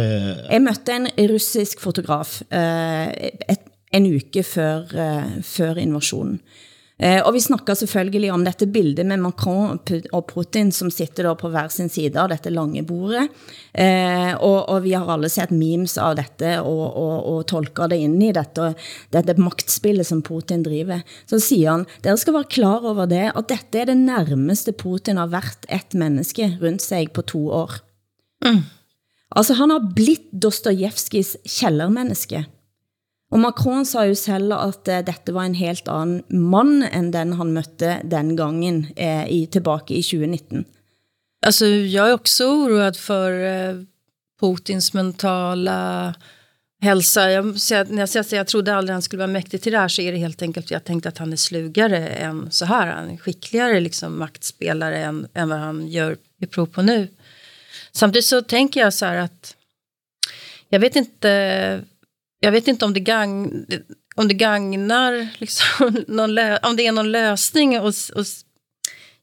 Jeg 0.51 0.63
mødte 0.63 0.93
en 0.97 1.31
russisk 1.33 1.81
fotograf 1.81 2.43
øh, 2.53 3.07
et, 3.51 3.59
en 3.93 4.15
uke 4.17 4.43
før, 4.43 4.77
øh, 4.79 5.43
før 5.43 5.75
invasionen. 5.75 6.41
Eh, 6.99 7.21
og 7.23 7.31
vi 7.37 7.41
snakker 7.41 7.77
selvfølgelig 7.79 8.33
om 8.35 8.43
dette 8.43 8.67
bildet 8.75 9.07
med 9.07 9.21
Macron 9.23 9.79
og 9.79 10.25
Putin, 10.33 10.73
som 10.75 10.91
sitter 10.91 11.29
der 11.29 11.37
på 11.39 11.51
hver 11.53 11.71
sin 11.71 11.91
side 11.93 12.19
av 12.19 12.33
dette 12.33 12.51
lange 12.51 12.83
bordet. 12.87 13.29
Eh, 13.71 14.33
og, 14.35 14.59
og 14.67 14.83
vi 14.83 14.97
har 14.97 15.07
alle 15.15 15.31
sett 15.31 15.55
memes 15.55 15.95
av 16.03 16.17
dette 16.19 16.57
og, 16.59 16.83
og, 16.89 17.15
og 17.31 17.45
tolker 17.51 17.93
det 17.93 18.01
ind 18.03 18.19
i 18.27 18.33
dette, 18.35 18.73
dette 19.15 19.39
magtspillet 19.39 20.11
som 20.11 20.25
Putin 20.27 20.67
driver. 20.67 21.05
Så 21.31 21.39
siger 21.45 21.77
han, 21.77 21.87
dere 22.03 22.19
skal 22.19 22.35
være 22.41 22.51
klar 22.59 22.91
over 22.91 23.07
det, 23.11 23.29
at 23.31 23.53
dette 23.55 23.85
er 23.85 23.93
det 23.93 23.99
nærmeste 24.03 24.75
Putin 24.75 25.23
har 25.23 25.31
været 25.31 25.71
et 25.71 25.95
menneske 25.95 26.51
rundt 26.59 26.83
sig 26.83 27.13
på 27.15 27.23
to 27.23 27.47
år. 27.63 27.79
Mm. 28.43 28.65
Altså 29.39 29.55
han 29.55 29.71
har 29.71 29.91
blitt 29.95 30.31
Dostojevskis 30.33 31.37
kældermenneske. 31.47 32.47
Og 33.29 33.43
Macron 33.43 33.85
sa 33.85 34.07
jo 34.09 34.15
selv 34.17 34.55
at 34.57 34.89
eh, 34.89 35.05
dette 35.05 35.35
var 35.37 35.45
en 35.45 35.59
helt 35.59 35.89
anden 35.93 36.23
mand 36.33 36.87
end 36.89 37.13
den 37.13 37.35
han 37.37 37.53
mødte 37.53 37.99
den 38.05 38.37
gangen 38.37 38.87
eh, 38.97 39.27
i, 39.29 39.47
tilbage 39.47 39.93
i 39.93 40.03
2019. 40.03 40.65
Alltså 41.47 41.67
jag 41.67 42.09
är 42.09 42.15
också 42.15 42.47
oroad 42.47 42.97
för 42.97 43.87
Putins 44.41 44.93
mentala 44.95 46.15
hälsa. 46.81 47.31
Jag, 47.31 47.45
när 47.45 47.99
jag 47.99 48.09
säger 48.09 48.21
att 48.21 48.33
jag 48.33 48.47
trodde 48.47 48.75
aldrig 48.75 48.93
han 48.93 49.03
skulle 49.03 49.19
vara 49.19 49.33
mäktig 49.33 49.63
till 49.63 49.73
det 49.73 49.79
här 49.79 49.89
så 49.89 50.03
är 50.03 50.13
det 50.13 50.19
helt 50.19 50.43
enkelt 50.43 50.71
jag 50.71 50.85
tänkte 50.85 51.09
att 51.09 51.19
han 51.19 51.33
är 51.33 51.37
slugare 51.37 52.09
än 52.09 52.51
så 52.51 52.65
här. 52.65 52.87
Han 52.87 53.11
är 53.11 53.17
skickligare 53.17 53.81
liksom 53.81 54.19
maktspelare 54.19 54.99
än, 54.99 55.29
än 55.35 55.49
vad 55.49 55.59
han 55.59 55.89
gör 55.89 56.17
i 56.41 56.47
prov 56.47 56.67
på 56.67 56.83
nu. 56.83 57.09
Samtidigt 57.93 58.27
så 58.27 58.43
tänker 58.43 58.81
jag 58.81 58.95
så 58.95 59.07
här 59.07 59.17
att 59.17 59.57
jag 60.69 60.81
vet 60.81 60.97
inte 60.97 61.85
jag 62.41 62.53
vet 62.53 62.69
inte 62.69 62.85
om 62.85 62.95
det, 62.95 63.01
gang, 63.01 63.65
om 64.17 64.29
det 64.29 64.35
gagnar, 64.35 65.29
liksom, 65.39 66.05
någon 66.09 66.39
om 66.63 66.77
det 66.77 66.87
är 66.87 66.93
någon 66.93 67.13
lösning 67.13 67.77
att 67.77 68.11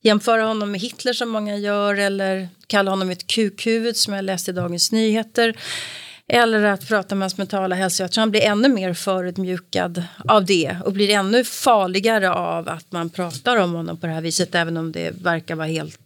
jämföra 0.02 0.44
honom 0.44 0.72
med 0.72 0.82
Hitler 0.82 1.14
som 1.14 1.30
många 1.30 1.58
gör 1.58 1.96
eller 1.96 2.50
kalla 2.68 2.92
honom 2.92 3.10
ett 3.10 3.28
kukhuvud 3.28 3.98
som 3.98 4.14
jag 4.14 4.26
läste 4.26 4.52
i 4.52 4.54
Dagens 4.54 4.92
Nyheter. 4.92 5.58
Eller 6.28 6.64
att 6.64 6.88
prata 6.88 7.16
med 7.16 7.24
hans 7.24 7.38
mentala 7.38 7.76
hälsa. 7.76 8.04
Jag 8.04 8.12
tror 8.12 8.22
han 8.22 8.32
blir 8.32 8.42
ännu 8.42 8.70
mer 8.70 8.94
förutmjukad 8.94 10.04
av 10.28 10.46
det 10.46 10.78
och 10.86 10.94
blir 10.94 11.10
ännu 11.10 11.44
farligare 11.44 12.30
av 12.30 12.70
att 12.70 12.92
man 12.92 13.10
pratar 13.10 13.58
om 13.58 13.74
honom 13.74 13.98
på 13.98 14.08
det 14.08 14.14
här 14.14 14.22
viset 14.22 14.56
även 14.56 14.78
om 14.78 14.92
det 14.92 15.12
verkar 15.12 15.56
vara 15.56 15.68
helt, 15.68 16.00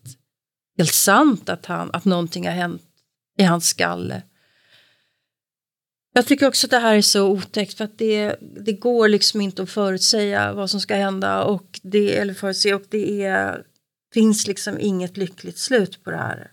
helt 0.77 0.93
sant 0.93 1.49
att, 1.49 1.65
han, 1.65 1.89
att 1.93 2.05
någonting 2.05 2.47
har 2.47 2.53
hänt 2.53 2.81
i 3.37 3.43
hans 3.43 3.67
skalle. 3.67 4.21
Jag 6.13 6.25
tycker 6.25 6.47
också 6.47 6.67
att 6.67 6.71
det 6.71 6.79
här 6.79 6.95
är 6.95 7.01
så 7.01 7.27
otäckt 7.27 7.77
för 7.77 7.85
att 7.85 7.97
det, 7.97 8.35
det 8.65 8.73
går 8.73 9.07
liksom 9.07 9.41
inte 9.41 9.63
att 9.63 9.69
förutsäga 9.69 10.53
vad 10.53 10.69
som 10.69 10.81
ska 10.81 10.95
hända 10.95 11.43
och 11.43 11.79
det, 11.83 12.17
eller 12.17 12.33
förutse, 12.33 12.73
och 12.73 12.83
det 12.89 13.23
är, 13.23 13.63
finns 14.13 14.47
liksom 14.47 14.79
inget 14.79 15.17
lyckligt 15.17 15.57
slut 15.57 16.03
på 16.03 16.11
det 16.11 16.17
här. 16.17 16.51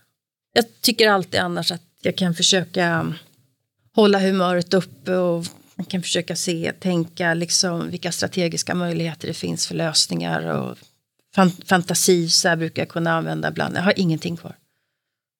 Jag 0.53 0.81
tycker 0.81 1.09
alltid 1.09 1.39
annars 1.39 1.71
att 1.71 1.81
jag 2.01 2.17
kan 2.17 2.33
försöka 2.33 3.13
hålla 3.95 4.19
humöret 4.19 4.73
uppe 4.73 5.15
och 5.15 5.45
man 5.75 5.85
kan 5.85 6.01
försöka 6.01 6.35
se, 6.35 6.73
tänka 6.79 7.33
liksom 7.33 7.89
vilka 7.89 8.11
strategiska 8.11 8.75
möjligheter 8.75 9.27
det 9.27 9.33
finns 9.33 9.67
för 9.67 9.75
lösningar 9.75 10.41
och 10.41 10.77
fan, 11.35 11.51
fantasi 11.51 12.29
så 12.29 12.47
här 12.47 12.55
brukar 12.55 12.81
jag 12.81 12.89
kunna 12.89 13.11
använda 13.11 13.47
ibland. 13.47 13.77
Jag 13.77 13.81
har 13.81 13.99
ingenting 13.99 14.37
kvar. 14.37 14.55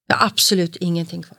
Jag 0.08 0.18
har 0.18 0.28
absolut 0.28 0.76
ingenting 0.76 1.24
kvar. 1.24 1.38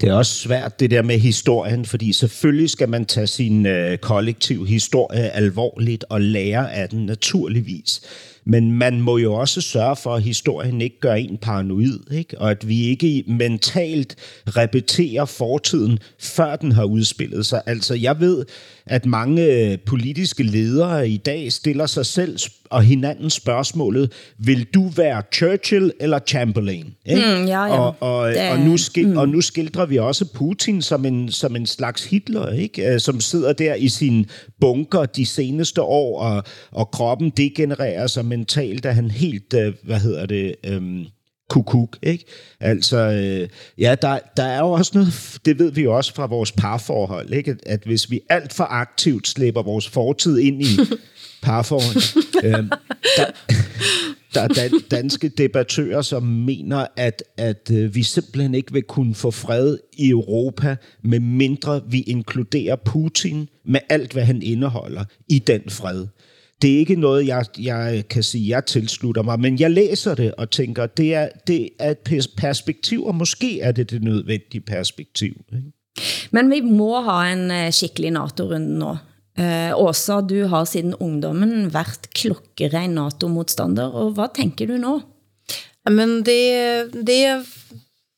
Det 0.00 0.08
er 0.08 0.14
også 0.14 0.34
svært 0.34 0.80
det 0.80 0.90
der 0.90 1.02
med 1.02 1.18
historien, 1.18 1.84
fordi 1.84 2.12
selvfølgelig 2.12 2.70
skal 2.70 2.88
man 2.88 3.04
tage 3.04 3.26
sin 3.26 3.66
øh, 3.66 3.98
kollektiv 3.98 4.66
historie 4.66 5.30
alvorligt 5.30 6.04
og 6.08 6.20
lære 6.20 6.74
af 6.74 6.88
den 6.88 7.06
naturligvis. 7.06 8.00
Men 8.46 8.72
man 8.72 9.00
må 9.00 9.18
jo 9.18 9.34
også 9.34 9.60
sørge 9.60 9.96
for, 9.96 10.14
at 10.14 10.22
historien 10.22 10.80
ikke 10.80 11.00
gør 11.00 11.14
en 11.14 11.38
paranoid, 11.38 11.98
ikke? 12.12 12.38
og 12.38 12.50
at 12.50 12.68
vi 12.68 12.82
ikke 12.82 13.24
mentalt 13.26 14.16
repeterer 14.46 15.24
fortiden, 15.24 15.98
før 16.18 16.56
den 16.56 16.72
har 16.72 16.84
udspillet 16.84 17.46
sig. 17.46 17.62
Altså, 17.66 17.94
jeg 17.94 18.20
ved, 18.20 18.44
at 18.86 19.06
mange 19.06 19.44
øh, 19.44 19.78
politiske 19.78 20.42
ledere 20.42 21.08
i 21.08 21.16
dag 21.16 21.52
stiller 21.52 21.86
sig 21.86 22.06
selv 22.06 22.38
og 22.74 22.82
hinanden 22.82 23.30
spørgsmålet, 23.30 24.12
vil 24.38 24.64
du 24.74 24.88
være 24.88 25.22
Churchill 25.34 25.92
eller 26.00 26.18
Chamberlain? 26.26 26.94
Ikke? 27.06 27.22
Mm, 27.22 27.44
ja, 27.46 27.64
ja. 27.64 27.78
Og, 27.78 27.94
og, 28.00 28.28
Det- 28.32 28.50
og, 28.50 28.58
nu 28.58 28.76
skil, 28.76 29.08
mm. 29.08 29.16
og 29.16 29.28
nu 29.28 29.40
skildrer 29.40 29.86
vi 29.86 29.98
også 29.98 30.24
Putin 30.34 30.82
som 30.82 31.04
en, 31.04 31.30
som 31.30 31.56
en 31.56 31.66
slags 31.66 32.04
Hitler, 32.04 32.50
ikke? 32.52 32.92
Øh, 32.92 33.00
som 33.00 33.20
sidder 33.20 33.52
der 33.52 33.74
i 33.74 33.88
sin 33.88 34.26
bunker 34.60 35.04
de 35.04 35.26
seneste 35.26 35.82
år, 35.82 36.20
og, 36.20 36.42
og 36.72 36.90
kroppen 36.90 37.30
degenererer 37.30 38.06
sig 38.06 38.24
mentalt, 38.24 38.86
at 38.86 38.94
han 38.94 39.10
helt, 39.10 39.54
øh, 39.54 39.72
hvad 39.84 40.00
hedder 40.00 40.26
det... 40.26 40.54
Øhm, 40.66 41.04
kukuk, 41.50 41.98
ikke? 42.02 42.24
Altså, 42.60 42.96
øh, 42.96 43.48
ja, 43.78 43.94
der, 44.02 44.18
der 44.36 44.42
er 44.42 44.58
jo 44.58 44.70
også 44.70 44.90
noget, 44.94 45.38
det 45.44 45.58
ved 45.58 45.72
vi 45.72 45.82
jo 45.82 45.96
også 45.96 46.14
fra 46.14 46.26
vores 46.26 46.52
parforhold, 46.52 47.32
ikke? 47.32 47.50
At, 47.50 47.58
at 47.66 47.80
hvis 47.86 48.10
vi 48.10 48.20
alt 48.30 48.52
for 48.52 48.64
aktivt 48.64 49.28
slæber 49.28 49.62
vores 49.62 49.88
fortid 49.88 50.38
ind 50.38 50.62
i 50.62 50.66
parforhold, 51.44 52.02
øh, 52.44 52.64
der, 53.16 53.26
der 54.34 54.40
er 54.40 54.48
dan- 54.48 54.80
danske 54.90 55.28
debattører, 55.28 56.02
som 56.02 56.22
mener, 56.22 56.86
at, 56.96 57.22
at 57.36 57.70
øh, 57.72 57.94
vi 57.94 58.02
simpelthen 58.02 58.54
ikke 58.54 58.72
vil 58.72 58.82
kunne 58.82 59.14
få 59.14 59.30
fred 59.30 59.78
i 59.92 60.08
Europa, 60.08 60.76
med 61.04 61.20
mindre 61.20 61.82
vi 61.88 62.00
inkluderer 62.00 62.76
Putin 62.76 63.48
med 63.66 63.80
alt, 63.88 64.12
hvad 64.12 64.22
han 64.24 64.42
indeholder 64.42 65.04
i 65.28 65.38
den 65.38 65.62
fred. 65.68 66.06
Det 66.62 66.74
er 66.74 66.78
ikke 66.78 66.96
noget, 66.96 67.26
jeg, 67.26 67.44
jeg 67.58 68.04
kan 68.10 68.22
sige, 68.22 68.48
jeg 68.48 68.66
tilslutter 68.66 69.22
mig, 69.22 69.40
men 69.40 69.60
jeg 69.60 69.70
læser 69.70 70.14
det 70.14 70.34
og 70.34 70.50
tænker, 70.50 70.86
det 70.86 71.14
er, 71.14 71.28
det 71.46 71.68
er 71.78 71.90
et 71.90 71.98
pers- 72.08 72.34
perspektiv, 72.36 73.04
og 73.04 73.14
måske 73.14 73.60
er 73.60 73.72
det 73.72 73.90
det 73.90 74.02
nødvendige 74.02 74.60
perspektiv. 74.60 75.34
Ikke? 75.52 75.72
Men 76.30 76.50
vi 76.50 76.60
må 76.60 77.00
ha 77.00 77.32
en 77.32 77.50
eh, 77.50 77.72
skikkelig 77.72 78.10
NATO-runde 78.10 78.78
nå. 78.78 78.96
Eh, 79.38 79.78
Åsa, 79.78 80.20
du 80.20 80.44
har 80.44 80.64
siden 80.64 80.94
ungdommen 80.94 81.72
været 81.74 82.06
klokkerein 82.14 82.94
NATO-modstander, 82.94 83.90
og 83.90 84.12
hvad 84.14 84.34
tænker 84.34 84.66
du 84.66 84.76
nu? 84.78 85.00
Men 85.90 86.22
det, 86.22 86.92
det, 86.92 87.46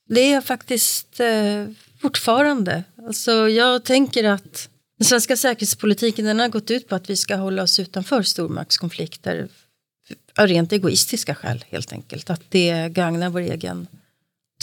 det 0.08 0.32
är 0.32 0.40
faktiskt 0.40 1.20
eh, 1.20 1.66
fortfarande. 2.00 2.84
Alltså, 3.06 3.48
jag 3.48 3.84
tänker 3.84 4.24
att 4.24 4.68
den 4.98 5.06
svenska 5.06 5.36
säkerhetspolitiken 5.36 6.24
den 6.24 6.40
har 6.40 6.48
gått 6.48 6.70
ut 6.70 6.88
på 6.88 6.94
att 6.94 7.10
vi 7.10 7.16
ska 7.16 7.36
hålla 7.36 7.62
oss 7.62 7.80
utanför 7.80 8.22
stormaktskonflikter 8.22 9.48
av 10.38 10.46
rent 10.46 10.72
egoistiska 10.72 11.34
skäl 11.34 11.64
helt 11.68 11.92
enkelt. 11.92 12.30
Att 12.30 12.42
det 12.48 12.88
gagnar 12.88 13.30
vår 13.30 13.40
egen 13.40 13.86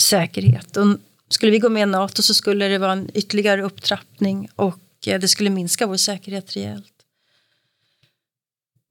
säkerhet. 0.00 0.76
Och 0.76 0.86
skulle 1.28 1.52
vi 1.52 1.58
gå 1.58 1.68
med 1.68 1.82
i 1.82 1.86
NATO 1.86 2.22
så 2.22 2.34
skulle 2.34 2.68
det 2.68 2.78
vara 2.78 2.92
en 2.92 3.10
ytterligare 3.14 3.62
upptrappning 3.62 4.48
och 4.56 4.78
det 5.04 5.28
skulle 5.28 5.50
minska 5.50 5.86
vår 5.86 5.96
säkerhet 5.96 6.56
rejält. 6.56 6.94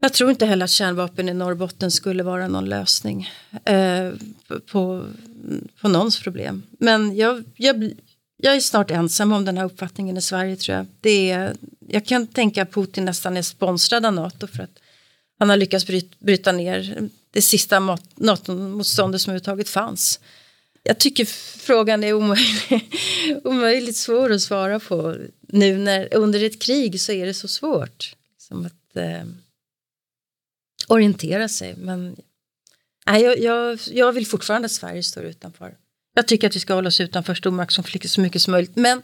Jag 0.01 0.13
tror 0.13 0.29
inte 0.29 0.45
heller 0.45 0.65
att 0.65 0.71
kärnvapen 0.71 1.29
i 1.29 1.33
Norrbotten 1.33 1.91
skulle 1.91 2.23
vara 2.23 2.47
någon 2.47 2.69
lösning 2.69 3.29
eh, 3.65 4.11
på, 4.71 5.07
på 5.81 5.87
någons 5.87 6.19
problem. 6.19 6.63
Men 6.79 7.15
jag, 7.15 7.43
jag, 7.55 7.91
jag 8.37 8.55
är 8.55 8.59
snart 8.59 8.91
ensam 8.91 9.31
om 9.31 9.45
den 9.45 9.57
här 9.57 9.65
uppfattningen 9.65 10.17
i 10.17 10.21
Sverige 10.21 10.55
tror 10.55 10.77
jag. 10.77 10.85
Det 11.01 11.31
är, 11.31 11.55
jag 11.87 12.05
kan 12.05 12.27
tänka 12.27 12.61
att 12.61 12.71
Putin 12.71 13.05
nästan 13.05 13.37
är 13.37 13.41
sponsrad 13.41 14.05
av 14.05 14.13
NATO 14.13 14.47
för 14.47 14.63
att 14.63 14.79
han 15.39 15.49
har 15.49 15.57
lyckats 15.57 15.87
bryta, 15.87 16.15
bryta 16.19 16.51
ner 16.51 17.09
det 17.31 17.41
sista 17.41 17.79
NATO-motståndet 18.15 19.21
som 19.21 19.31
överhuvudtaget 19.31 19.69
fanns. 19.69 20.19
Jag 20.83 20.99
tycker 20.99 21.25
frågan 21.59 22.03
är 22.03 22.13
omöjlig, 22.13 22.91
omöjligt 23.43 23.97
svår 23.97 24.31
att 24.31 24.41
svara 24.41 24.79
på. 24.79 25.15
Nu 25.41 25.77
när 25.77 26.13
under 26.13 26.43
ett 26.43 26.61
krig 26.61 27.01
så 27.01 27.11
är 27.11 27.25
det 27.25 27.33
så 27.33 27.47
svårt. 27.47 28.15
Som 28.37 28.65
att 28.65 28.95
eh, 28.95 29.23
orientera 30.87 31.47
sig. 31.47 31.75
Men 31.77 32.15
nej, 33.05 33.23
jag, 33.23 33.39
jag, 33.39 33.79
jag 33.91 34.11
vill 34.11 34.27
fortfarande 34.27 34.65
att 34.65 34.71
Sverige 34.71 35.03
står 35.03 35.23
utanför. 35.23 35.75
Jag 36.15 36.27
tycker 36.27 36.47
att 36.47 36.55
vi 36.55 36.59
ska 36.59 36.73
hålla 36.73 36.87
oss 36.87 37.01
utanför 37.01 37.35
stormaktskonflikter 37.35 38.09
så 38.09 38.21
mycket 38.21 38.41
som 38.41 38.51
möjligt. 38.51 38.75
Men 38.75 39.01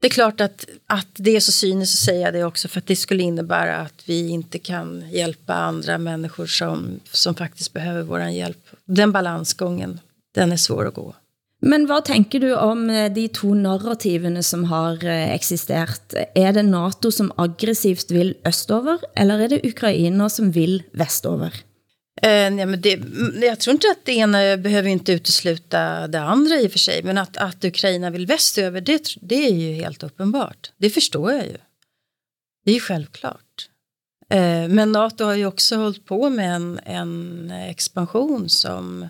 det 0.00 0.06
är 0.06 0.10
klart 0.10 0.40
att, 0.40 0.66
att 0.86 1.08
det 1.14 1.36
är 1.36 1.40
så 1.40 1.52
cyniskt 1.52 1.94
att 1.94 2.04
säga 2.04 2.30
det 2.30 2.44
också 2.44 2.68
för 2.68 2.78
att 2.78 2.86
det 2.86 2.96
skulle 2.96 3.22
innebära 3.22 3.76
att 3.76 4.02
vi 4.08 4.28
inte 4.28 4.58
kan 4.58 5.10
hjälpa 5.10 5.54
andra 5.54 5.98
människor 5.98 6.46
som, 6.46 7.00
som 7.12 7.34
faktiskt 7.34 7.72
behöver 7.72 8.02
våran 8.02 8.34
hjälp. 8.34 8.68
Den 8.84 9.12
balansgången, 9.12 10.00
den 10.36 10.52
är 10.52 10.60
svår 10.60 10.86
att 10.88 10.94
gå. 10.94 11.14
Men 11.62 11.86
hvad 11.88 12.04
tænker 12.04 12.40
du 12.40 12.50
om 12.54 12.90
eh, 12.90 13.12
de 13.12 13.28
to 13.28 13.54
narrativene 13.54 14.42
som 14.42 14.64
har 14.68 15.04
eh, 15.04 15.32
eksisteret? 15.34 16.14
Er 16.34 16.52
det 16.52 16.66
NATO 16.68 17.10
som 17.10 17.32
aggressivt 17.36 18.12
vil 18.12 18.34
østover, 18.46 19.00
eller 19.16 19.46
er 19.46 19.54
det 19.54 19.64
Ukraina 19.64 20.28
som 20.28 20.52
vil 20.52 20.82
vestover? 20.92 21.54
Eh, 22.22 22.50
nej, 22.50 22.66
men 22.66 22.80
det, 22.80 23.00
jag 23.46 23.60
tror 23.60 23.72
inte 23.72 23.90
att 23.90 24.04
det 24.04 24.12
ena 24.12 24.56
behöver 24.56 24.88
inte 24.88 25.12
utesluta 25.12 26.06
det 26.08 26.20
andra 26.20 26.60
i 26.60 26.66
och 26.66 26.72
för 26.72 26.78
sig. 26.78 27.02
Men 27.02 27.18
att, 27.18 27.36
att 27.36 27.64
Ukraina 27.64 28.10
vill 28.10 28.26
västöver, 28.26 28.80
det, 28.80 29.02
det 29.20 29.46
är 29.46 29.54
ju 29.54 29.72
helt 29.72 30.02
uppenbart. 30.02 30.72
Det 30.76 30.90
förstår 30.90 31.32
jag 31.32 31.46
ju. 31.46 31.56
Det 32.64 32.70
är 32.70 32.74
ju 32.74 32.80
självklart. 32.80 33.68
Eh, 34.30 34.68
men 34.68 34.92
NATO 34.92 35.24
har 35.24 35.34
ju 35.34 35.46
också 35.46 35.76
hållit 35.76 36.04
på 36.04 36.30
med 36.30 36.54
en, 36.56 36.80
en 36.84 37.50
expansion 37.50 38.48
som 38.48 39.08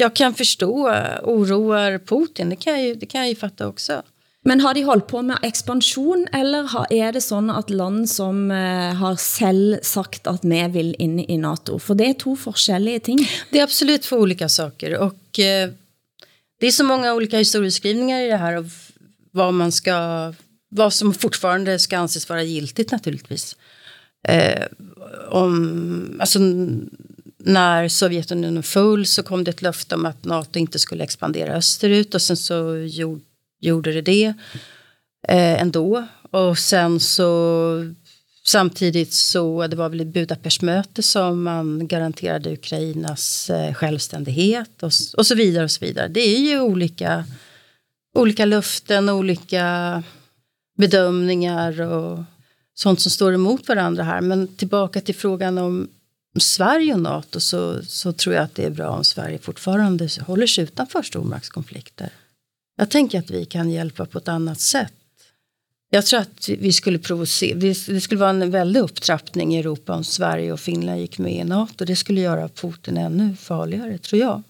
jag 0.00 0.16
kan 0.16 0.34
förstå 0.34 0.88
oroar 1.22 1.98
Putin. 1.98 2.50
Det 2.50 2.56
kan 2.56 2.72
jag 2.72 2.82
ju, 2.82 2.94
det 2.94 3.06
kan 3.06 3.20
jag 3.20 3.28
ju 3.28 3.34
fatta 3.34 3.68
också. 3.68 4.02
Men 4.42 4.60
har 4.60 4.74
de 4.74 4.82
holdt 4.82 5.06
på 5.06 5.22
med 5.22 5.38
expansion, 5.42 6.26
eller 6.32 6.62
har, 6.62 6.86
er 6.90 7.12
det 7.12 7.20
sådan 7.20 7.50
at 7.50 7.70
land 7.70 8.10
som 8.10 8.50
eh, 8.50 8.94
har 8.94 9.16
selv 9.16 9.78
sagt 9.82 10.26
at 10.26 10.40
vi 10.42 10.68
vil 10.68 10.94
ind 10.98 11.20
i 11.20 11.36
NATO? 11.36 11.78
For 11.78 11.94
det 11.94 12.08
er 12.08 12.12
to 12.12 12.36
forskellige 12.36 13.00
ting. 13.00 13.28
Det 13.50 13.58
är 13.58 13.62
absolut 13.62 14.02
två 14.02 14.16
olika 14.16 14.48
saker 14.48 14.98
och 14.98 15.38
eh, 15.38 15.70
det 16.60 16.66
är 16.66 16.70
så 16.70 16.84
många 16.84 17.14
olika 17.14 17.38
historieskrivningar 17.38 18.20
i 18.20 18.28
det 18.28 18.36
här 18.36 18.56
av 18.56 18.72
vad 19.32 19.54
man 19.54 19.72
ska, 19.72 20.32
vad 20.70 20.92
som 20.92 21.14
fortfarande 21.14 21.78
ska 21.78 21.98
anses 21.98 22.28
vara 22.28 22.42
giltigt 22.42 22.92
naturligtvis. 22.92 23.56
Eh, 24.28 24.66
om, 25.30 26.16
alltså, 26.20 26.38
när 27.44 27.88
Sovjetunionen 27.88 28.62
föll 28.62 29.06
så 29.06 29.22
kom 29.22 29.44
det 29.44 29.50
ett 29.50 29.62
löfte 29.62 29.94
om 29.94 30.06
att 30.06 30.24
NATO 30.24 30.58
inte 30.58 30.78
skulle 30.78 31.04
expandera 31.04 31.54
österut 31.54 32.14
och 32.14 32.22
sen 32.22 32.36
så 32.36 32.76
gjorde, 32.76 33.22
gjorde 33.60 33.92
det 33.92 34.00
det 34.02 34.34
eh, 35.28 35.60
ändå. 35.62 36.06
Och 36.30 36.58
sen 36.58 37.00
så 37.00 37.94
samtidigt 38.44 39.12
så, 39.12 39.66
det 39.66 39.76
var 39.76 39.88
väl 39.88 40.06
Budapestmöte 40.06 41.02
som 41.02 41.42
man 41.42 41.88
garanterade 41.88 42.52
Ukrainas 42.52 43.50
eh, 43.50 43.74
självständighet 43.74 44.82
och, 44.82 44.92
och 45.16 45.26
så 45.26 45.34
vidare 45.34 45.64
och 45.64 45.70
så 45.70 45.84
vidare. 45.84 46.08
Det 46.08 46.20
är 46.20 46.38
ju 46.38 46.60
olika, 46.60 47.24
olika 48.14 48.44
löften, 48.44 49.08
olika 49.08 50.02
bedömningar 50.78 51.80
och 51.80 52.18
sånt 52.74 53.00
som 53.00 53.10
står 53.10 53.34
emot 53.34 53.68
varandra 53.68 54.02
här. 54.02 54.20
Men 54.20 54.48
tillbaka 54.48 55.00
till 55.00 55.14
frågan 55.14 55.58
om 55.58 55.88
Sverige 56.38 56.94
och 56.94 57.00
NATO 57.00 57.40
så, 57.40 57.82
så 57.84 58.12
tror 58.12 58.34
jag 58.34 58.44
att 58.44 58.54
det 58.54 58.64
är 58.64 58.70
bra 58.70 58.88
om 58.88 59.04
Sverige 59.04 59.38
fortfarande 59.38 60.08
håller 60.20 60.46
sig 60.46 60.64
utanför 60.64 61.02
stormaktskonflikter. 61.02 62.12
Jag 62.76 62.90
tänker 62.90 63.18
att 63.18 63.30
vi 63.30 63.44
kan 63.44 63.70
hjälpa 63.70 64.06
på 64.06 64.18
ett 64.18 64.28
annat 64.28 64.60
sätt. 64.60 64.92
Jag 65.90 66.06
tror 66.06 66.20
att 66.20 66.48
vi 66.48 66.72
skulle 66.72 66.98
provocera, 66.98 67.58
det 67.58 68.00
skulle 68.00 68.20
vara 68.20 68.30
en 68.30 68.50
väldig 68.50 68.80
upptrappning 68.80 69.54
i 69.54 69.58
Europa 69.58 69.94
om 69.94 70.04
Sverige 70.04 70.52
och 70.52 70.60
Finland 70.60 71.00
gick 71.00 71.18
med 71.18 71.34
i 71.34 71.44
NATO. 71.44 71.84
Det 71.84 71.96
skulle 71.96 72.20
göra 72.20 72.48
Putin 72.48 72.96
ännu 72.96 73.36
farligare, 73.36 73.98
tror 73.98 74.20
jag. 74.20 74.42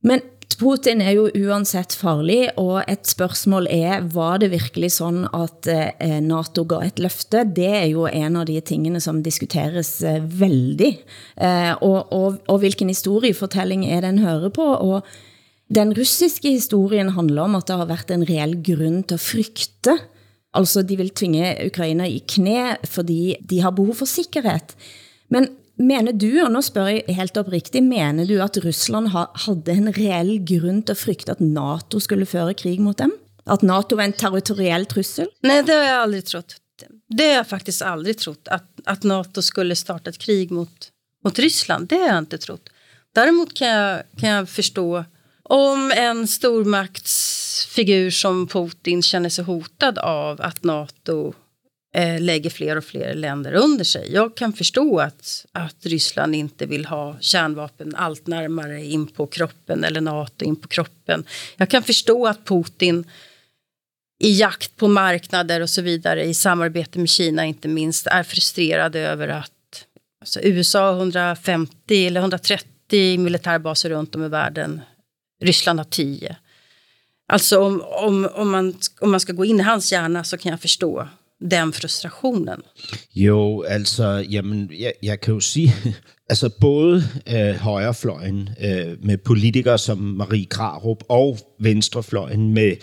Men 0.00 0.20
Putin 0.60 1.00
er 1.00 1.14
jo 1.16 1.28
uansett 1.46 1.94
farlig, 1.96 2.48
og 2.60 2.82
et 2.90 3.06
spørgsmål 3.08 3.66
er, 3.72 4.04
var 4.12 4.38
det 4.42 4.50
virkelig 4.52 4.92
sådan, 4.96 5.26
at 5.34 5.68
eh, 5.70 6.18
NATO 6.22 6.64
gav 6.68 6.84
et 6.86 7.00
løfte? 7.02 7.44
Det 7.56 7.68
er 7.68 7.86
jo 7.92 8.06
en 8.06 8.36
av 8.40 8.46
de 8.48 8.58
tingene 8.60 9.00
som 9.00 9.22
diskuteres 9.24 9.96
eh, 10.04 10.20
veldig. 10.20 10.90
Eh, 11.40 11.72
og, 11.80 12.12
og, 12.12 12.40
og 12.48 12.60
hvilken 12.62 12.92
historiefortelling 12.92 13.86
er 13.88 14.04
den 14.04 14.20
hører 14.24 14.52
på? 14.54 14.66
Og 14.74 15.06
den 15.74 15.94
russiske 15.96 16.56
historien 16.56 17.14
handler 17.16 17.48
om, 17.48 17.56
at 17.56 17.68
det 17.68 17.78
har 17.80 17.88
været 17.88 18.12
en 18.14 18.28
reel 18.28 18.58
grund 18.62 19.04
til 19.08 19.16
at 19.18 19.24
frygte. 19.24 19.98
Altså, 20.54 20.84
de 20.86 20.96
vil 20.96 21.10
tvinge 21.10 21.56
Ukraina 21.66 22.06
i 22.06 22.20
knæ, 22.28 22.76
fordi 22.84 23.34
de 23.50 23.60
har 23.62 23.74
behov 23.74 23.94
for 24.02 24.06
sikkerhed. 24.06 24.76
Men 25.30 25.48
mener 25.78 26.12
du, 26.12 26.30
og 26.44 26.52
nu 26.52 26.62
spørger 26.62 26.88
jeg 26.88 27.16
helt 27.16 27.36
oprigtigt, 27.36 27.84
mener 27.84 28.26
du, 28.26 28.40
at 28.42 28.58
Rusland 28.64 29.08
havde 29.08 29.76
en 29.76 29.92
reel 29.96 30.38
grund 30.46 30.82
til 30.86 30.92
at 30.92 30.98
frygte, 30.98 31.30
at 31.30 31.40
NATO 31.40 32.00
skulle 32.00 32.26
føre 32.26 32.54
krig 32.54 32.80
mot 32.80 32.98
dem? 32.98 33.12
At 33.46 33.62
NATO 33.62 33.96
var 33.96 34.04
en 34.04 34.12
territoriell 34.12 34.86
trussel? 34.86 35.28
Nej, 35.42 35.62
det 35.62 35.74
har 35.74 35.82
jag 35.82 36.02
aldrig 36.02 36.24
trott. 36.24 36.56
Det 37.08 37.24
har 37.24 37.34
jag 37.34 37.48
faktiskt 37.48 37.82
aldrig 37.82 38.18
trott. 38.18 38.48
Att, 38.48 38.80
att 38.84 39.02
NATO 39.02 39.42
skulle 39.42 39.76
starta 39.76 40.10
ett 40.10 40.18
krig 40.18 40.50
mot, 40.50 40.90
mot 41.24 41.38
Ryssland. 41.38 41.88
Det 41.88 41.96
har 41.96 42.08
jag 42.08 42.18
inte 42.18 42.38
trott. 42.38 42.68
Däremot 43.14 43.54
kan 43.54 43.68
jag, 43.68 44.02
kan 44.16 44.28
jag 44.28 44.48
förstå 44.48 45.04
om 45.42 45.92
en 45.96 46.26
stormaktsfigur 46.28 48.10
som 48.10 48.46
Putin 48.46 49.02
känner 49.02 49.28
sig 49.28 49.44
hotad 49.44 49.98
av 49.98 50.40
att 50.40 50.64
Nato 50.64 51.34
eh, 51.94 52.20
lägger 52.20 52.50
fler 52.50 52.76
och 52.76 52.84
fler 52.84 53.14
länder 53.14 53.52
under 53.52 53.84
sig. 53.84 54.12
Jag 54.12 54.36
kan 54.36 54.52
förstå 54.52 55.00
att, 55.00 55.46
att 55.52 55.86
Ryssland 55.86 56.34
inte 56.34 56.66
vill 56.66 56.84
ha 56.84 57.16
kärnvapen 57.20 57.94
allt 57.94 58.26
närmare 58.26 58.84
in 58.84 59.06
på 59.06 59.26
kroppen 59.26 59.84
eller 59.84 60.00
Nato 60.00 60.44
in 60.44 60.56
på 60.56 60.68
kroppen. 60.68 61.24
Jag 61.56 61.70
kan 61.70 61.82
förstå 61.82 62.26
att 62.26 62.44
Putin 62.44 63.10
i 64.20 64.38
jakt 64.38 64.76
på 64.76 64.88
marknader 64.88 65.60
och 65.60 65.70
så 65.70 65.82
vidare 65.82 66.24
i 66.24 66.34
samarbete 66.34 66.98
med 66.98 67.08
Kina 67.08 67.44
inte 67.44 67.68
minst 67.68 68.06
är 68.06 68.22
frustrerad 68.22 68.96
över 68.96 69.28
att 69.28 69.50
alltså 70.20 70.40
USA 70.40 70.92
har 70.92 70.96
150 70.96 72.06
eller 72.06 72.20
130 72.20 73.18
militärbaser 73.18 73.90
runt 73.90 74.14
om 74.14 74.24
i 74.24 74.28
världen. 74.28 74.80
Ryssland 75.42 75.80
har 75.80 75.84
10. 75.84 76.36
Alltså 77.28 77.60
om, 77.60 77.82
om, 77.82 78.28
om, 78.34 78.50
man, 78.50 78.74
om 79.00 79.10
man 79.10 79.20
ska 79.20 79.32
gå 79.32 79.44
in 79.44 79.60
i 79.60 79.62
hans 79.62 79.92
hjärna 79.92 80.24
så 80.24 80.38
kan 80.38 80.50
jag 80.50 80.60
förstå 80.60 81.08
den 81.40 81.72
frustrationen? 81.72 82.60
Jo, 83.16 83.62
altså, 83.62 84.26
jamen, 84.30 84.70
jeg, 84.78 84.92
jeg 85.02 85.20
kan 85.20 85.34
jo 85.34 85.40
sige, 85.40 85.72
altså 86.30 86.50
både 86.60 87.02
øh, 87.34 87.54
højrefløjen 87.54 88.48
øh, 88.60 89.04
med 89.04 89.18
politikere 89.18 89.78
som 89.78 89.98
Marie 89.98 90.46
Krarup 90.46 91.04
og 91.08 91.38
venstrefløjen 91.60 92.54
med 92.54 92.76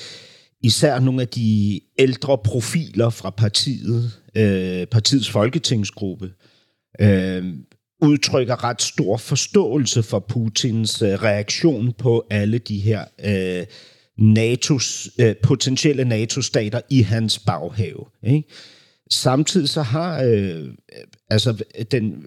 især 0.63 0.99
nogle 0.99 1.21
af 1.21 1.27
de 1.27 1.81
ældre 1.99 2.37
profiler 2.37 3.09
fra 3.09 3.29
partiet, 3.29 4.11
øh, 4.35 4.87
partiets 4.87 5.29
folketingsgruppe, 5.29 6.31
øh, 7.01 7.53
udtrykker 8.01 8.63
ret 8.63 8.81
stor 8.81 9.17
forståelse 9.17 10.03
for 10.03 10.19
Putins 10.19 11.01
øh, 11.01 11.23
reaktion 11.23 11.93
på 11.93 12.27
alle 12.29 12.57
de 12.57 12.79
her 12.79 13.05
øh, 13.25 13.65
NATO's, 14.19 15.09
øh, 15.19 15.35
potentielle 15.43 16.05
NATO-stater 16.05 16.81
i 16.89 17.01
hans 17.01 17.39
baghave. 17.39 18.05
Ikke? 18.23 18.43
Samtidig 19.11 19.69
så 19.69 19.81
har 19.81 20.23
øh, 20.23 20.65
øh 20.65 20.73
altså 21.29 21.63
den 21.91 22.25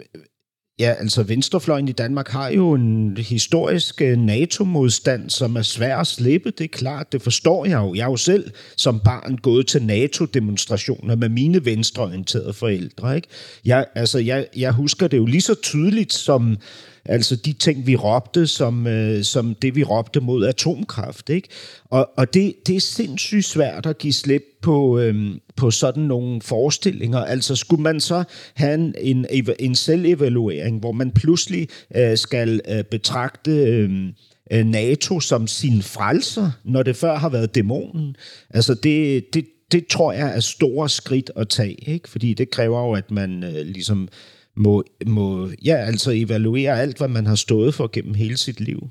Ja, 0.78 0.94
altså 0.98 1.22
venstrefløjen 1.22 1.88
i 1.88 1.92
Danmark 1.92 2.28
har 2.28 2.48
jo 2.48 2.72
en 2.72 3.16
historisk 3.16 4.02
øh, 4.02 4.18
NATO-modstand, 4.18 5.30
som 5.30 5.56
er 5.56 5.62
svær 5.62 5.96
at 5.96 6.06
slippe. 6.06 6.50
Det 6.50 6.64
er 6.64 6.68
klart, 6.68 7.12
det 7.12 7.22
forstår 7.22 7.64
jeg 7.66 7.78
jo. 7.78 7.94
Jeg 7.94 8.02
er 8.02 8.10
jo 8.10 8.16
selv 8.16 8.50
som 8.76 9.00
barn 9.04 9.36
gået 9.36 9.66
til 9.66 9.82
NATO-demonstrationer 9.82 11.16
med 11.16 11.28
mine 11.28 11.64
venstreorienterede 11.64 12.52
forældre. 12.52 13.16
Ikke? 13.16 13.28
Jeg, 13.64 13.86
altså, 13.94 14.18
jeg, 14.18 14.46
jeg 14.56 14.72
husker 14.72 15.08
det 15.08 15.16
jo 15.16 15.26
lige 15.26 15.40
så 15.40 15.54
tydeligt 15.54 16.12
som 16.12 16.56
Altså 17.06 17.36
de 17.36 17.52
ting, 17.52 17.86
vi 17.86 17.96
råbte, 17.96 18.46
som, 18.46 18.86
øh, 18.86 19.24
som 19.24 19.54
det, 19.54 19.74
vi 19.74 19.82
råbte 19.82 20.20
mod 20.20 20.46
atomkraft. 20.46 21.30
Ikke? 21.30 21.48
Og, 21.84 22.10
og 22.16 22.34
det, 22.34 22.54
det 22.66 22.76
er 22.76 22.80
sindssygt 22.80 23.44
svært 23.44 23.86
at 23.86 23.98
give 23.98 24.12
slip 24.12 24.42
på, 24.62 24.98
øh, 24.98 25.14
på 25.56 25.70
sådan 25.70 26.02
nogle 26.02 26.42
forestillinger. 26.42 27.18
Altså 27.18 27.56
skulle 27.56 27.82
man 27.82 28.00
så 28.00 28.24
have 28.54 28.74
en, 28.74 28.94
en, 29.00 29.26
en 29.58 29.74
selvevaluering, 29.74 30.80
hvor 30.80 30.92
man 30.92 31.10
pludselig 31.10 31.68
øh, 31.96 32.18
skal 32.18 32.60
øh, 32.68 32.84
betragte... 32.84 33.50
Øhm, 33.50 34.12
øh, 34.50 34.64
NATO 34.64 35.20
som 35.20 35.46
sin 35.46 35.82
frelser, 35.82 36.50
når 36.64 36.82
det 36.82 36.96
før 36.96 37.16
har 37.18 37.28
været 37.28 37.54
dæmonen. 37.54 38.16
Altså 38.50 38.74
det, 38.74 39.24
det, 39.34 39.46
det 39.72 39.86
tror 39.86 40.12
jeg 40.12 40.36
er 40.36 40.40
store 40.40 40.88
skridt 40.88 41.30
at 41.36 41.48
tage, 41.48 41.90
ikke? 41.90 42.08
fordi 42.08 42.34
det 42.34 42.50
kræver 42.50 42.80
jo, 42.80 42.92
at 42.92 43.10
man 43.10 43.44
øh, 43.44 43.66
ligesom 43.66 44.08
må, 44.56 44.84
må 45.06 45.50
ja, 45.64 45.76
altså 45.76 46.10
evaluere 46.10 46.80
alt, 46.80 46.98
hvad 46.98 47.08
man 47.08 47.26
har 47.26 47.34
stået 47.34 47.74
for 47.74 47.90
gennem 47.92 48.14
hele 48.14 48.36
sit 48.36 48.60
liv. 48.60 48.90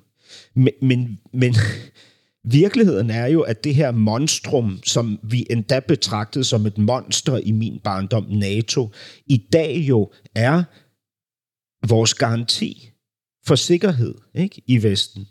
Men, 0.55 0.73
men, 0.81 1.19
men 1.33 1.55
virkeligheden 2.61 3.09
er 3.09 3.25
jo, 3.25 3.41
at 3.41 3.63
det 3.63 3.75
her 3.75 3.91
monstrum, 3.91 4.79
som 4.85 5.19
vi 5.23 5.45
endda 5.49 5.79
betragtede 5.79 6.43
som 6.43 6.65
et 6.65 6.77
monster 6.77 7.37
i 7.37 7.51
min 7.51 7.79
barndom, 7.83 8.25
NATO, 8.29 8.91
i 9.27 9.37
dag 9.53 9.77
jo 9.77 10.11
er 10.35 10.63
vores 11.87 12.13
garanti 12.13 12.89
for 13.45 13.55
sikkerhed 13.55 14.15
ikke, 14.35 14.61
i 14.67 14.83
Vesten. 14.83 15.27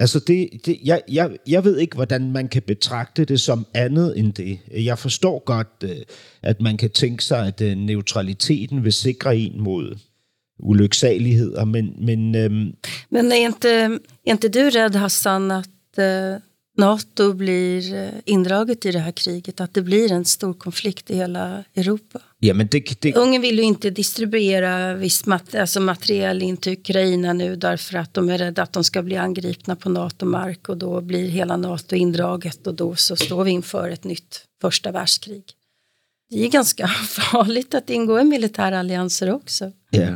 Altså, 0.00 0.18
det, 0.18 0.48
det, 0.66 0.78
jeg, 0.84 1.02
jeg, 1.12 1.36
jeg 1.46 1.64
ved 1.64 1.78
ikke, 1.78 1.94
hvordan 1.94 2.32
man 2.32 2.48
kan 2.48 2.62
betragte 2.62 3.24
det 3.24 3.40
som 3.40 3.66
andet 3.74 4.18
end 4.18 4.32
det. 4.32 4.58
Jeg 4.70 4.98
forstår 4.98 5.42
godt, 5.44 5.68
øh, 5.84 5.96
at 6.42 6.60
man 6.60 6.76
kan 6.76 6.90
tænke 6.90 7.24
sig, 7.24 7.46
at 7.46 7.60
øh, 7.60 7.76
neutraliteten 7.76 8.84
vil 8.84 8.92
sikre 8.92 9.36
en 9.36 9.60
mod 9.60 9.98
ulyksaligheder, 10.58 11.64
men... 11.64 11.94
Men, 11.98 12.34
øhm 12.34 12.74
men 13.10 13.32
er, 13.32 13.34
ikke, 13.34 13.84
øhm, 13.84 14.00
er 14.26 14.32
ikke 14.32 14.48
du 14.48 14.78
redd, 14.78 14.96
Hassan, 14.96 15.50
at 15.50 15.98
øh, 15.98 16.40
NATO 16.76 17.32
blir 17.32 17.94
eh, 17.94 18.08
indraget 18.24 18.86
i 18.86 18.92
det 18.92 18.98
här 18.98 19.12
kriget, 19.12 19.60
att 19.60 19.74
det 19.74 19.82
blir 19.82 20.12
en 20.12 20.24
stor 20.24 20.54
konflikt 20.54 21.10
i 21.10 21.16
hela 21.16 21.64
Europa. 21.74 22.20
Ja, 22.38 22.54
men 22.54 22.68
det, 22.70 23.00
det... 23.00 23.14
Ungern 23.14 23.42
vill 23.42 23.58
ju 23.58 23.64
inte 23.64 23.90
distribuera 23.90 24.94
viss 24.94 25.26
mat 25.26 25.54
alltså 25.54 25.80
material 25.80 26.42
in 26.42 26.56
till 26.56 26.72
Ukraina 26.72 27.32
nu 27.32 27.56
därför 27.56 27.98
att 27.98 28.14
de 28.14 28.28
är 28.28 28.38
rädda 28.38 28.62
att 28.62 28.72
de 28.72 28.84
ska 28.84 29.02
bli 29.02 29.16
angripna 29.16 29.76
på 29.76 29.88
NATO-mark 29.88 30.68
och 30.68 30.76
då 30.76 31.00
blir 31.00 31.28
hela 31.28 31.56
NATO 31.56 31.96
indraget 31.96 32.66
och 32.66 32.74
då 32.74 32.96
så 32.96 33.16
står 33.16 33.44
vi 33.44 33.50
inför 33.50 33.90
ett 33.90 34.04
nytt 34.04 34.44
första 34.60 34.92
världskrig. 34.92 35.44
Det 36.30 36.44
är 36.44 36.48
ganska 36.48 36.88
farligt 37.08 37.74
att 37.74 37.90
ingå 37.90 38.20
i 38.20 38.24
militärallianser 38.24 39.32
också. 39.32 39.72
Ja. 39.90 40.08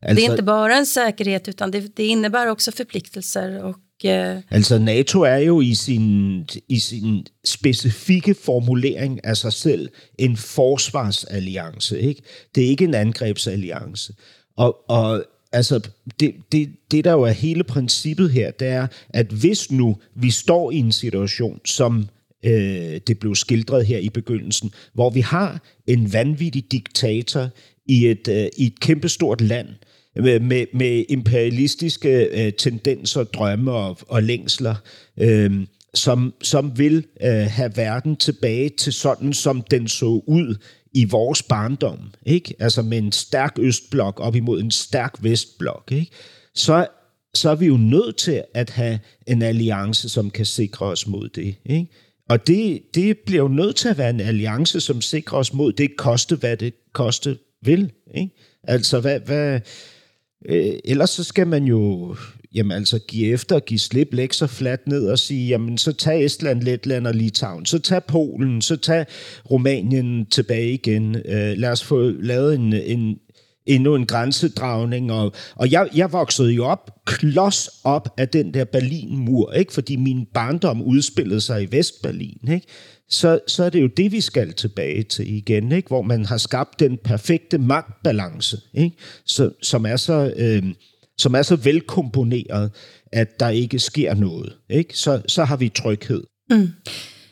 Alltså... 0.00 0.16
Det 0.16 0.26
är 0.26 0.30
inte 0.30 0.42
bara 0.42 0.76
en 0.76 0.86
säkerhet 0.86 1.48
utan 1.48 1.70
det, 1.70 1.96
det 1.96 2.06
innebär 2.06 2.46
også 2.46 2.72
förpliktelser 2.72 3.64
och 3.64 3.76
Uh... 4.04 4.42
Altså 4.50 4.78
NATO 4.78 5.20
er 5.20 5.36
jo 5.36 5.60
i 5.60 5.74
sin, 5.74 6.44
i 6.68 6.78
sin 6.78 7.26
specifikke 7.44 8.34
formulering 8.34 9.24
af 9.24 9.36
sig 9.36 9.52
selv 9.52 9.88
en 10.18 10.36
forsvarsalliance. 10.36 12.00
Ikke? 12.00 12.22
Det 12.54 12.64
er 12.64 12.68
ikke 12.68 12.84
en 12.84 12.94
angrebsalliance. 12.94 14.14
Og, 14.56 14.76
og 14.88 15.24
altså, 15.52 15.88
det, 16.20 16.34
det, 16.52 16.68
det 16.90 17.04
der 17.04 17.12
jo 17.12 17.22
er 17.22 17.30
hele 17.30 17.64
princippet 17.64 18.30
her, 18.30 18.50
det 18.50 18.68
er, 18.68 18.86
at 19.08 19.26
hvis 19.26 19.70
nu 19.70 19.96
vi 20.14 20.30
står 20.30 20.70
i 20.70 20.76
en 20.76 20.92
situation, 20.92 21.60
som 21.64 22.08
øh, 22.44 23.00
det 23.06 23.18
blev 23.18 23.34
skildret 23.34 23.86
her 23.86 23.98
i 23.98 24.08
begyndelsen, 24.08 24.70
hvor 24.94 25.10
vi 25.10 25.20
har 25.20 25.62
en 25.86 26.12
vanvittig 26.12 26.72
diktator 26.72 27.48
i 27.86 28.06
et, 28.06 28.28
øh, 28.28 28.46
i 28.56 28.66
et 28.66 28.80
kæmpestort 28.80 29.40
land, 29.40 29.68
med, 30.16 30.66
med 30.72 31.04
imperialistiske 31.08 32.24
øh, 32.24 32.52
tendenser, 32.52 33.24
drømme 33.24 33.72
og, 33.72 33.98
og 34.08 34.22
længsler, 34.22 34.74
øh, 35.20 35.66
som, 35.94 36.34
som 36.42 36.78
vil 36.78 37.04
øh, 37.22 37.30
have 37.30 37.72
verden 37.76 38.16
tilbage 38.16 38.68
til 38.68 38.92
sådan, 38.92 39.32
som 39.32 39.62
den 39.70 39.88
så 39.88 40.22
ud 40.26 40.56
i 40.92 41.04
vores 41.04 41.42
barndom. 41.42 41.98
Ikke? 42.26 42.54
Altså 42.58 42.82
med 42.82 42.98
en 42.98 43.12
stærk 43.12 43.56
østblok 43.58 44.20
op 44.20 44.36
imod 44.36 44.60
en 44.60 44.70
stærk 44.70 45.14
vestblok. 45.20 45.88
Ikke? 45.92 46.10
Så, 46.54 46.86
så 47.34 47.50
er 47.50 47.54
vi 47.54 47.66
jo 47.66 47.76
nødt 47.76 48.16
til 48.16 48.42
at 48.54 48.70
have 48.70 48.98
en 49.26 49.42
alliance, 49.42 50.08
som 50.08 50.30
kan 50.30 50.46
sikre 50.46 50.86
os 50.86 51.06
mod 51.06 51.28
det. 51.28 51.54
Ikke? 51.64 51.86
Og 52.28 52.46
det, 52.46 52.82
det 52.94 53.18
bliver 53.18 53.42
jo 53.42 53.48
nødt 53.48 53.76
til 53.76 53.88
at 53.88 53.98
være 53.98 54.10
en 54.10 54.20
alliance, 54.20 54.80
som 54.80 55.00
sikrer 55.00 55.38
os 55.38 55.52
mod 55.52 55.72
det 55.72 55.96
koste, 55.96 56.36
hvad 56.36 56.56
det 56.56 56.74
koste 56.92 57.38
vil. 57.62 57.92
Ikke? 58.14 58.34
Altså, 58.62 59.00
hvad, 59.00 59.20
hvad, 59.20 59.60
Øh, 60.48 60.72
ellers 60.84 61.10
så 61.10 61.24
skal 61.24 61.46
man 61.46 61.64
jo 61.64 62.14
jamen, 62.56 62.72
altså 62.72 62.98
give 62.98 63.32
efter, 63.32 63.60
give 63.60 63.80
slip, 63.80 64.08
lægge 64.12 64.34
sig 64.34 64.50
fladt 64.50 64.86
ned 64.88 65.06
og 65.06 65.18
sige, 65.18 65.48
jamen 65.48 65.78
så 65.78 65.92
tag 65.92 66.24
Estland, 66.24 66.62
Letland 66.62 67.06
og 67.06 67.14
Litauen, 67.14 67.66
så 67.66 67.78
tag 67.78 68.04
Polen, 68.04 68.62
så 68.62 68.76
tag 68.76 69.06
Rumænien 69.50 70.26
tilbage 70.26 70.72
igen. 70.72 71.16
Øh, 71.16 71.58
lad 71.58 71.70
os 71.70 71.84
få 71.84 72.10
lavet 72.10 72.54
en, 72.54 72.72
en, 72.72 73.18
endnu 73.66 73.94
en 73.94 74.06
grænsedragning. 74.06 75.12
Og, 75.12 75.32
og 75.54 75.70
jeg, 75.70 75.88
jeg 75.94 76.12
voksede 76.12 76.52
jo 76.52 76.64
op, 76.64 76.90
klods 77.04 77.68
op 77.84 78.08
af 78.18 78.28
den 78.28 78.54
der 78.54 78.64
Berlinmur, 78.64 79.52
ikke? 79.52 79.72
fordi 79.72 79.96
min 79.96 80.26
barndom 80.34 80.82
udspillede 80.82 81.40
sig 81.40 81.62
i 81.62 81.68
Vestberlin. 81.70 82.48
Ikke? 82.48 82.66
Så, 83.08 83.40
så 83.46 83.64
er 83.64 83.70
det 83.70 83.82
jo 83.82 83.86
det, 83.86 84.12
vi 84.12 84.20
skal 84.20 84.52
tilbage 84.52 85.02
til 85.02 85.34
igen, 85.34 85.72
ikke? 85.72 85.88
hvor 85.88 86.02
man 86.02 86.24
har 86.24 86.36
skabt 86.36 86.80
den 86.80 86.98
perfekte 87.04 87.58
magtbalance, 87.58 88.60
ikke? 88.74 88.96
Så, 89.24 89.50
som, 89.62 89.86
er 89.86 89.96
så, 89.96 90.32
øh, 90.36 90.62
som 91.18 91.34
er 91.34 91.42
så 91.42 91.56
velkomponeret, 91.56 92.70
at 93.12 93.40
der 93.40 93.48
ikke 93.48 93.78
sker 93.78 94.14
noget. 94.14 94.56
Ikke? 94.70 94.98
Så, 94.98 95.22
så 95.28 95.44
har 95.44 95.56
vi 95.56 95.68
tryghed. 95.68 96.22
Mm. 96.50 96.68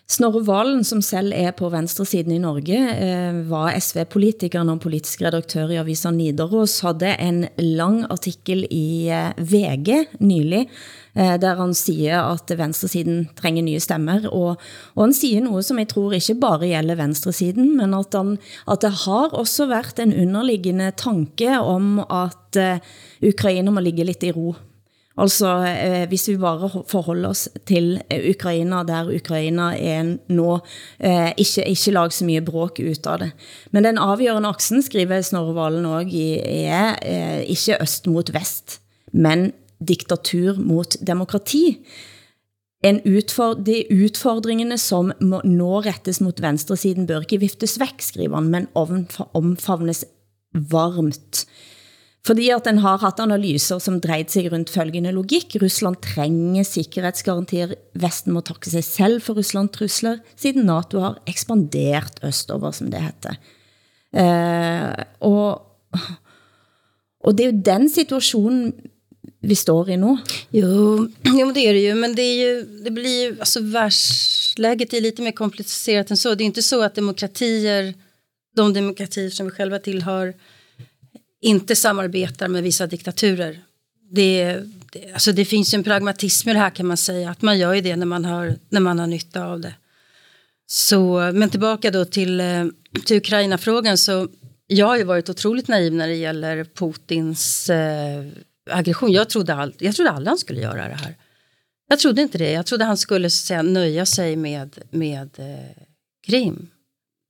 Snorre 0.08 0.46
Valen, 0.46 0.84
som 0.84 1.00
selv 1.02 1.32
er 1.34 1.50
på 1.50 1.68
venstresiden 1.68 2.32
i 2.32 2.38
Norge, 2.38 2.78
øh, 2.78 3.50
var 3.50 3.78
SV-politiker 3.78 4.60
og 4.70 4.80
politisk 4.80 5.22
redaktør 5.22 5.68
i 5.68 5.76
avisen 5.80 6.14
Nidaros, 6.14 6.80
havde 6.80 7.16
en 7.20 7.46
lang 7.58 8.04
artikel 8.10 8.66
i 8.70 9.10
øh, 9.10 9.52
VG 9.52 10.06
nylig, 10.20 10.68
Eh, 11.16 11.36
der 11.38 11.54
han 11.54 11.74
siger, 11.74 12.22
at 12.32 12.50
venstresiden 12.58 13.28
trænger 13.38 13.62
nye 13.62 13.80
stemmer, 13.80 14.28
og, 14.28 14.56
og 14.94 15.04
han 15.04 15.12
siger 15.14 15.40
noget, 15.40 15.64
som 15.64 15.78
jeg 15.78 15.88
tror 15.88 16.12
ikke 16.12 16.34
bare 16.40 16.58
gælder 16.58 16.94
venstresiden, 16.98 17.76
men 17.76 17.94
at, 17.94 18.14
han, 18.14 18.38
at 18.66 18.82
det 18.82 18.90
har 18.90 19.28
også 19.30 19.66
været 19.66 19.98
en 20.02 20.14
underliggende 20.26 20.90
tanke 20.96 21.58
om, 21.60 21.98
at 22.10 22.58
eh, 22.58 22.78
Ukraina 23.22 23.70
må 23.70 23.80
ligge 23.80 24.04
lidt 24.04 24.22
i 24.22 24.32
ro 24.32 24.54
Altså, 25.14 25.46
eh, 25.62 26.08
hvis 26.10 26.26
vi 26.28 26.36
bare 26.42 26.68
forholder 26.90 27.28
oss 27.28 27.46
til 27.70 28.00
eh, 28.10 28.24
Ukraina, 28.32 28.82
der 28.82 29.12
Ukraina 29.14 29.68
er 29.78 30.16
nå, 30.28 30.58
eh, 30.98 31.30
ikke, 31.38 31.68
ikke 31.70 31.94
lag 31.94 32.12
så 32.12 32.26
mye 32.26 32.42
bråk 32.42 32.80
ut 32.82 33.06
av 33.06 33.20
det. 33.22 33.30
Men 33.70 33.86
den 33.86 34.00
avgjørende 34.02 34.50
aksen, 34.50 34.82
skriver 34.82 35.22
Snorre 35.22 35.54
Valen 35.54 35.86
også, 35.86 36.24
er 36.42 36.98
eh, 36.98 37.44
ikke 37.46 37.78
øst 37.82 38.10
mot 38.10 38.34
vest, 38.34 38.80
men 39.12 39.52
diktatur 39.86 40.58
mot 40.60 40.96
demokrati. 41.00 41.78
En 42.84 43.00
utford 43.08 43.62
de 43.64 43.80
utfordringene 44.04 44.76
som 44.80 45.12
må, 45.24 45.40
nå 45.44 45.78
rettes 45.86 46.20
mot 46.20 46.40
venstresiden 46.44 47.06
bør 47.08 47.24
ikke 47.24 47.40
viftes 47.46 47.78
væk, 47.80 48.02
skriver 48.04 48.36
han, 48.36 48.50
men 48.52 48.68
omfavnes 48.76 50.04
varmt. 50.52 51.46
Fordi 52.24 52.46
at 52.54 52.64
den 52.64 52.78
har 52.80 53.02
haft 53.02 53.20
analyser, 53.20 53.80
som 53.84 53.98
drejede 54.00 54.32
sig 54.32 54.48
rundt 54.52 54.72
følgende 54.72 55.12
logik. 55.12 55.58
Rusland 55.60 55.98
trænger 56.04 56.64
sikkerhedsgarantier. 56.64 57.74
Vesten 58.00 58.32
må 58.32 58.40
takke 58.40 58.70
sig 58.72 58.84
selv 58.84 59.20
for 59.24 59.36
Rusland 59.36 59.74
trusler, 59.76 60.22
siden 60.36 60.64
NATO 60.64 61.02
har 61.04 61.20
ekspanderet 61.28 62.22
østover, 62.24 62.72
som 62.72 62.88
det 62.92 63.02
heter. 63.04 63.36
Uh, 64.14 65.04
og, 65.20 65.48
og 67.20 67.36
det 67.36 67.44
er 67.44 67.50
jo 67.50 67.62
den 67.66 67.88
situationen, 67.92 68.72
vi 69.44 69.56
står 69.56 69.90
i 69.90 69.96
nu. 69.96 70.16
Jo, 70.50 71.08
jo 71.22 71.52
det 71.52 71.60
är 71.60 71.72
det 71.72 71.80
ju, 71.80 71.94
men 71.94 72.14
det, 72.14 72.22
är 72.22 72.34
ju, 72.34 72.62
det 72.62 72.90
blir 72.90 73.24
ju, 73.24 73.40
alltså 73.40 73.60
världsläget 73.60 74.92
är 74.92 75.00
lite 75.00 75.22
mer 75.22 75.32
komplicerat 75.32 76.10
än 76.10 76.16
så. 76.16 76.34
Det 76.34 76.44
är 76.44 76.46
inte 76.46 76.62
så 76.62 76.82
att 76.82 76.94
demokratier, 76.94 77.94
de 78.56 78.72
demokratier 78.72 79.30
som 79.30 79.46
vi 79.46 79.52
själva 79.52 79.78
tillhör, 79.78 80.34
inte 81.40 81.76
samarbetar 81.76 82.48
med 82.48 82.62
vissa 82.62 82.86
diktaturer. 82.86 83.60
Det, 84.10 84.60
det, 84.92 85.12
alltså 85.12 85.32
det 85.32 85.44
finns 85.44 85.74
en 85.74 85.84
pragmatism 85.84 86.48
i 86.48 86.52
det 86.52 86.58
här 86.58 86.70
kan 86.70 86.86
man 86.86 86.96
säga, 86.96 87.30
att 87.30 87.42
man 87.42 87.58
gör 87.58 87.74
ju 87.74 87.80
det 87.80 87.96
när 87.96 88.06
man 88.06 88.24
har, 88.24 88.54
när 88.68 88.80
man 88.80 88.98
har 88.98 89.06
nytta 89.06 89.44
av 89.44 89.60
det. 89.60 89.74
Så, 90.66 91.30
men 91.34 91.50
tillbaka 91.50 91.90
då 91.90 92.04
till, 92.04 92.40
eh, 92.40 92.64
till 93.04 93.16
Ukraina-frågan 93.16 93.98
så 93.98 94.28
jag 94.66 94.86
har 94.86 94.96
ju 94.96 95.04
varit 95.04 95.30
otroligt 95.30 95.68
naiv 95.68 95.92
när 95.92 96.08
det 96.08 96.14
gäller 96.14 96.64
Putins 96.64 97.70
eh, 97.70 98.24
aggression. 98.70 99.12
Jag 99.12 99.30
trodde, 99.30 99.54
all, 99.54 99.74
jag 99.78 99.94
trodde 99.94 100.10
aldrig 100.10 100.28
han 100.28 100.38
skulle 100.38 100.60
göra 100.60 100.88
det 100.88 100.94
här. 100.94 101.16
Jag 101.88 101.98
trodde 101.98 102.22
inte 102.22 102.38
det. 102.38 102.50
Jag 102.50 102.66
trodde 102.66 102.84
han 102.84 102.96
skulle 102.96 103.30
säga, 103.30 103.62
nöja 103.62 104.06
sig 104.06 104.36
med, 104.36 104.78
med 104.90 105.30
eh, 105.38 105.82
Krim. 106.26 106.70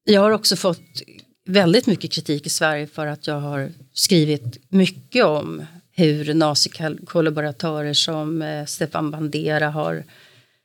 Jag 0.05 0.21
har 0.21 0.31
också 0.31 0.57
fått 0.57 1.03
väldigt 1.47 1.87
mycket 1.87 2.13
kritik 2.13 2.47
i 2.47 2.51
Sverige 2.51 2.87
för 2.87 3.07
att 3.07 3.27
jag 3.27 3.41
har 3.41 3.73
skrivit 3.93 4.71
mycket 4.71 5.25
om 5.25 5.63
hur 5.93 6.35
nazikollaboratörer 6.35 7.93
som 7.93 8.43
eh, 8.43 8.65
Stefan 8.65 9.11
Bandera 9.11 9.71
har 9.71 10.05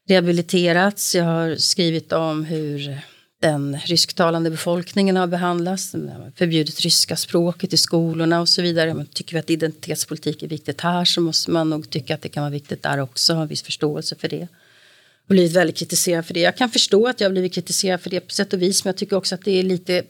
rehabiliterats. 0.09 1.15
Jag 1.15 1.23
har 1.23 1.55
skrivit 1.55 2.13
om 2.13 2.45
hur 2.45 3.01
den 3.39 3.77
rysktalande 3.85 4.49
befolkningen 4.49 5.15
har 5.15 5.27
behandlats, 5.27 5.95
förbjudit 6.35 6.79
ryska 6.79 7.15
språket 7.15 7.73
i 7.73 7.77
skolorna 7.77 8.41
och 8.41 8.49
så 8.49 8.61
vidare. 8.61 8.93
Men 8.93 9.05
tycker 9.05 9.33
vi 9.33 9.39
att 9.39 9.49
identitetspolitik 9.49 10.43
är 10.43 10.47
viktigt 10.47 10.81
här 10.81 11.05
så 11.05 11.21
måste 11.21 11.51
man 11.51 11.69
nog 11.69 11.89
tycka 11.89 12.15
att 12.15 12.21
det 12.21 12.29
kan 12.29 12.43
vara 12.43 12.51
viktigt 12.51 12.83
där 12.83 12.99
också, 12.99 13.33
ha 13.33 13.45
viss 13.45 13.63
förståelse 13.63 14.15
för 14.15 14.27
det. 14.27 14.47
Och 15.27 15.33
blivit 15.33 15.55
väldigt 15.55 15.77
kritiserad 15.77 16.25
för 16.25 16.33
det. 16.33 16.39
Jag 16.39 16.57
kan 16.57 16.69
förstå 16.69 17.07
att 17.07 17.21
jag 17.21 17.31
blivit 17.31 17.53
kritiserad 17.53 18.01
för 18.01 18.09
det 18.09 18.19
på 18.19 18.31
sätt 18.31 18.53
och 18.53 18.61
vis, 18.61 18.83
men 18.83 18.89
jag 18.89 18.97
tycker 18.97 19.15
också 19.15 19.35
att 19.35 19.45
det 19.45 19.51
är 19.51 19.63
lite 19.63 20.03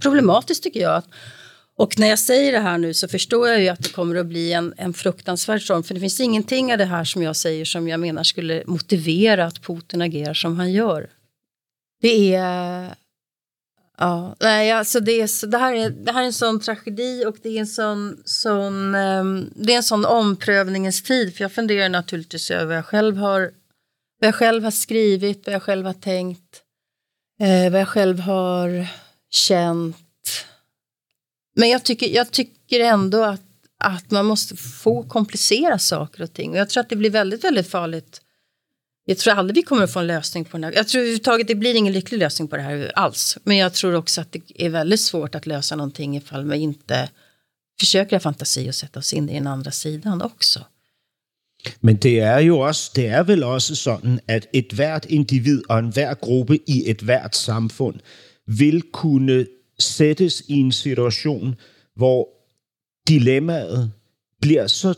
problematiskt 0.00 0.62
tycker 0.62 0.80
jag. 0.80 1.02
Och 1.76 1.98
när 1.98 2.08
jag 2.08 2.18
säger 2.18 2.52
det 2.52 2.58
här 2.58 2.78
nu 2.78 2.94
så 2.94 3.08
förstår 3.08 3.48
jag 3.48 3.60
ju 3.60 3.68
att 3.68 3.82
det 3.82 3.88
kommer 3.88 4.16
att 4.16 4.26
bli 4.26 4.52
en, 4.52 4.74
en 4.76 4.94
fruktansvärd 4.94 5.62
storm. 5.62 5.82
För 5.82 5.94
det 5.94 6.00
finns 6.00 6.20
ingenting 6.20 6.72
av 6.72 6.78
det 6.78 6.84
här 6.84 7.04
som 7.04 7.22
jag 7.22 7.36
säger 7.36 7.64
som 7.64 7.88
jag 7.88 8.00
menar 8.00 8.22
skulle 8.22 8.62
motivera 8.66 9.44
att 9.44 9.62
Putin 9.62 10.02
agerar 10.02 10.34
som 10.34 10.56
han 10.56 10.72
gör. 10.72 11.08
Det 12.02 12.34
är... 12.34 12.94
Ja, 13.98 14.36
nej, 14.40 14.70
alltså 14.70 15.00
det, 15.00 15.12
är, 15.12 15.46
det, 15.46 15.58
här 15.58 15.74
är, 15.74 15.90
det 15.90 16.12
här 16.12 16.22
är 16.22 16.26
en 16.26 16.32
sån 16.32 16.60
tragedi 16.60 17.24
och 17.26 17.36
det 17.42 17.48
är 17.48 17.60
en 17.60 17.66
sån, 17.66 18.22
sån, 18.24 18.94
um, 18.94 19.52
det 19.54 19.72
är 19.72 19.76
en 19.76 19.82
sån 19.82 20.04
omprövningens 20.04 21.02
tid. 21.02 21.36
För 21.36 21.44
jag 21.44 21.52
funderar 21.52 21.88
naturligtvis 21.88 22.50
över 22.50 22.66
vad 22.66 22.76
jag 22.76 22.86
själv 22.86 23.16
har, 23.16 23.40
vad 24.20 24.28
jag 24.28 24.34
själv 24.34 24.64
har 24.64 24.70
skrivit, 24.70 25.46
vad 25.46 25.54
jag 25.54 25.62
själv 25.62 25.86
har 25.86 25.92
tänkt, 25.92 26.62
eh, 27.40 27.72
vad 27.72 27.80
jag 27.80 27.88
själv 27.88 28.20
har 28.20 28.86
känt. 29.30 29.96
Men 31.56 31.68
jag 31.68 31.84
tycker, 31.84 32.06
jag 32.06 32.30
tycker 32.30 32.80
ändå 32.80 33.24
att, 33.24 33.42
att 33.78 34.10
man 34.10 34.26
måste 34.26 34.56
få 34.56 35.02
komplicera 35.02 35.78
saker 35.78 36.22
och 36.22 36.32
ting. 36.32 36.50
Och 36.50 36.56
jag 36.56 36.70
tror 36.70 36.80
att 36.80 36.88
det 36.88 36.96
blir 36.96 37.10
väldigt, 37.10 37.44
väldigt 37.44 37.70
farligt. 37.70 38.20
Jag 39.04 39.18
tror 39.18 39.34
aldrig 39.34 39.56
vi 39.56 39.62
kommer 39.62 39.84
att 39.84 39.92
få 39.92 40.00
en 40.00 40.06
lösning 40.06 40.44
på 40.44 40.58
det 40.58 40.66
här. 40.66 40.72
Jag 40.72 40.88
tror 40.88 41.00
överhuvudtaget 41.00 41.48
det 41.48 41.54
blir 41.54 41.74
ingen 41.74 41.92
lycklig 41.92 42.18
lösning 42.18 42.48
på 42.48 42.56
det 42.56 42.62
här 42.62 42.92
alls. 42.94 43.38
Men 43.44 43.56
jag 43.56 43.74
tror 43.74 43.94
också 43.94 44.20
att 44.20 44.32
det 44.32 44.40
är 44.54 44.68
väldigt 44.68 45.00
svårt 45.00 45.34
att 45.34 45.46
lösa 45.46 45.76
någonting 45.76 46.16
ifall 46.16 46.44
man 46.44 46.56
inte 46.56 47.08
försöker 47.80 48.16
ha 48.16 48.20
fantasi 48.20 48.70
och 48.70 48.74
sätta 48.74 48.98
oss 48.98 49.12
in 49.12 49.28
i 49.28 49.34
den 49.34 49.46
andra 49.46 49.70
sidan 49.70 50.22
också. 50.22 50.64
Men 51.80 51.96
det 51.96 52.20
er 52.20 52.38
jo 52.40 52.58
også, 52.58 52.92
det 52.96 53.06
er 53.06 53.22
vel 53.22 53.42
også 53.42 53.76
sådan, 53.76 54.20
at 54.28 54.46
et 54.52 54.72
hvert 54.72 55.04
individ 55.08 55.62
og 55.68 55.78
en 55.78 55.92
hver 55.92 56.14
gruppe 56.14 56.58
i 56.66 56.90
et 56.90 57.02
hvert 57.02 57.36
samfund 57.36 58.00
vil 58.46 58.82
kunne 58.92 59.46
sættes 59.78 60.42
i 60.48 60.54
en 60.54 60.72
situation, 60.72 61.54
hvor 61.96 62.28
dilemmaet 63.08 63.92
bliver 64.40 64.66
så 64.66 64.94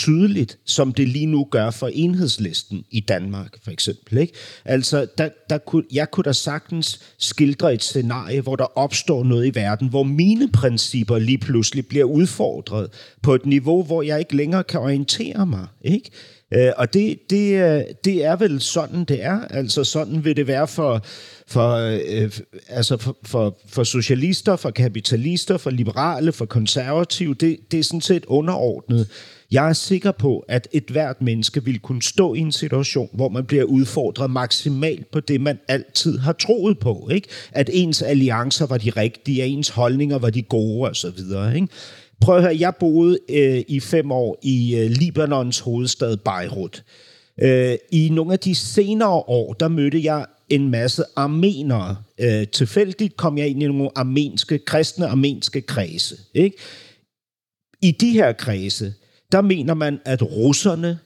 tydeligt, 0.00 0.58
som 0.64 0.92
det 0.92 1.08
lige 1.08 1.26
nu 1.26 1.46
gør 1.50 1.70
for 1.70 1.90
enhedslisten 1.92 2.84
i 2.90 3.00
Danmark, 3.00 3.56
for 3.64 3.70
eksempel. 3.70 4.18
Ikke? 4.18 4.32
Altså, 4.64 5.06
der, 5.18 5.28
der 5.50 5.58
kunne, 5.58 5.84
jeg 5.92 6.10
kunne 6.10 6.24
da 6.24 6.32
sagtens 6.32 7.00
skildre 7.18 7.74
et 7.74 7.82
scenarie, 7.82 8.40
hvor 8.40 8.56
der 8.56 8.78
opstår 8.78 9.24
noget 9.24 9.46
i 9.46 9.54
verden, 9.54 9.88
hvor 9.88 10.02
mine 10.02 10.48
principper 10.52 11.18
lige 11.18 11.38
pludselig 11.38 11.86
bliver 11.86 12.04
udfordret 12.04 12.88
på 13.22 13.34
et 13.34 13.46
niveau, 13.46 13.82
hvor 13.82 14.02
jeg 14.02 14.18
ikke 14.18 14.36
længere 14.36 14.64
kan 14.64 14.80
orientere 14.80 15.46
mig. 15.46 15.66
Ikke? 15.84 16.10
Øh, 16.54 16.72
og 16.76 16.94
det, 16.94 17.18
det, 17.30 17.52
øh, 17.54 17.82
det 18.04 18.24
er 18.24 18.36
vel 18.36 18.60
sådan, 18.60 19.04
det 19.04 19.24
er. 19.24 19.40
Altså, 19.40 19.84
sådan 19.84 20.24
vil 20.24 20.36
det 20.36 20.46
være 20.46 20.68
for 20.68 21.04
for, 21.50 21.74
øh, 21.74 22.30
altså 22.68 22.96
for, 22.96 23.16
for, 23.22 23.58
for 23.66 23.84
socialister, 23.84 24.56
for 24.56 24.70
kapitalister, 24.70 25.56
for 25.56 25.70
liberale, 25.70 26.32
for 26.32 26.46
konservative. 26.46 27.34
Det, 27.34 27.56
det 27.70 27.80
er 27.80 27.84
sådan 27.84 28.00
set 28.00 28.24
underordnet. 28.26 29.08
Jeg 29.50 29.68
er 29.68 29.72
sikker 29.72 30.12
på, 30.12 30.44
at 30.48 30.68
et 30.72 30.84
hvert 30.90 31.22
menneske 31.22 31.64
vil 31.64 31.78
kunne 31.78 32.02
stå 32.02 32.34
i 32.34 32.38
en 32.38 32.52
situation, 32.52 33.08
hvor 33.12 33.28
man 33.28 33.44
bliver 33.44 33.64
udfordret 33.64 34.30
maksimalt 34.30 35.10
på 35.10 35.20
det, 35.20 35.40
man 35.40 35.58
altid 35.68 36.18
har 36.18 36.32
troet 36.32 36.78
på. 36.78 37.08
Ikke? 37.12 37.28
At 37.52 37.70
ens 37.72 38.02
alliancer 38.02 38.66
var 38.66 38.78
de 38.78 38.90
rigtige, 38.90 39.42
at 39.42 39.48
ens 39.48 39.68
holdninger 39.68 40.18
var 40.18 40.30
de 40.30 40.42
gode 40.42 40.90
osv. 40.90 41.18
Ikke? 41.54 41.68
Prøv 42.20 42.36
at 42.36 42.42
høre, 42.42 42.56
jeg 42.58 42.74
boede 42.80 43.18
øh, 43.28 43.64
i 43.68 43.80
fem 43.80 44.12
år 44.12 44.38
i 44.42 44.76
øh, 44.76 44.90
Libanons 44.90 45.58
hovedstad 45.58 46.16
Beirut. 46.16 46.84
Øh, 47.42 47.76
I 47.92 48.08
nogle 48.08 48.32
af 48.32 48.38
de 48.38 48.54
senere 48.54 49.22
år, 49.26 49.52
der 49.52 49.68
mødte 49.68 50.04
jeg 50.04 50.26
en 50.48 50.70
masse 50.70 51.04
armenere. 51.16 51.96
Øh, 52.20 52.48
tilfældigt 52.48 53.16
kom 53.16 53.38
jeg 53.38 53.48
ind 53.48 53.62
i 53.62 53.66
nogle 53.66 53.90
armenske, 53.96 54.58
kristne 54.58 55.06
armenske 55.06 55.60
kredse. 55.60 56.16
Ikke? 56.34 56.56
I 57.82 57.90
de 57.90 58.10
her 58.10 58.32
kredse, 58.32 58.94
der 59.32 59.40
mener 59.40 59.74
man, 59.74 60.00
at 60.04 60.22
russerne 60.22 60.98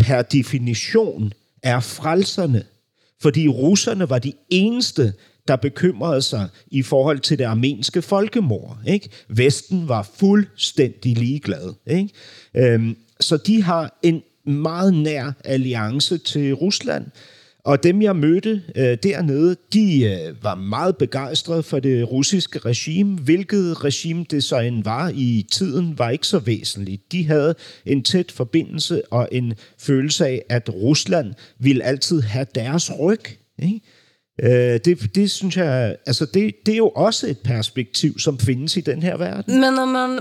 per 0.00 0.22
definition 0.22 1.32
er 1.62 1.80
frelserne. 1.80 2.64
Fordi 3.22 3.48
russerne 3.48 4.10
var 4.10 4.18
de 4.18 4.32
eneste, 4.50 5.12
der 5.48 5.56
bekymrede 5.56 6.22
sig 6.22 6.48
i 6.66 6.82
forhold 6.82 7.18
til 7.18 7.38
det 7.38 7.44
armenske 7.44 8.02
folkemord. 8.02 8.78
Ikke? 8.86 9.08
Vesten 9.28 9.88
var 9.88 10.10
fuldstændig 10.16 11.18
ligeglad. 11.18 11.74
Ikke? 11.86 12.08
Øhm, 12.54 12.96
så 13.20 13.36
de 13.36 13.62
har 13.62 13.98
en 14.02 14.22
meget 14.46 14.94
nær 14.94 15.32
alliance 15.44 16.18
til 16.18 16.54
Rusland, 16.54 17.06
og 17.64 17.82
dem, 17.82 18.02
jeg 18.02 18.16
mødte 18.16 18.62
øh, 18.76 18.98
dernede, 19.02 19.56
de 19.72 20.04
øh, 20.04 20.44
var 20.44 20.54
meget 20.54 20.96
begejstrede 20.96 21.62
for 21.62 21.80
det 21.80 22.10
russiske 22.10 22.58
regime. 22.58 23.18
Hvilket 23.18 23.84
regime 23.84 24.26
det 24.30 24.44
så 24.44 24.58
end 24.58 24.84
var 24.84 25.12
i 25.14 25.46
tiden, 25.52 25.98
var 25.98 26.10
ikke 26.10 26.26
så 26.26 26.38
væsentligt. 26.38 27.12
De 27.12 27.26
havde 27.26 27.54
en 27.86 28.02
tæt 28.02 28.32
forbindelse 28.32 29.02
og 29.12 29.28
en 29.32 29.54
følelse 29.78 30.26
af, 30.26 30.42
at 30.48 30.70
Rusland 30.74 31.34
ville 31.58 31.84
altid 31.84 32.20
have 32.20 32.46
deres 32.54 32.90
ryg. 32.98 33.22
Ikke? 33.58 33.80
Øh, 34.42 34.80
det, 34.84 35.14
det 35.14 35.30
synes 35.30 35.56
jeg, 35.56 35.96
altså 36.06 36.26
det, 36.26 36.54
det 36.66 36.72
er 36.72 36.78
jo 36.78 36.88
også 36.88 37.26
et 37.26 37.38
perspektiv, 37.38 38.18
som 38.18 38.38
findes 38.38 38.76
i 38.76 38.80
den 38.80 39.02
her 39.02 39.16
verden. 39.16 39.60
Men 39.60 39.78
om, 39.78 39.88
man, 39.88 40.20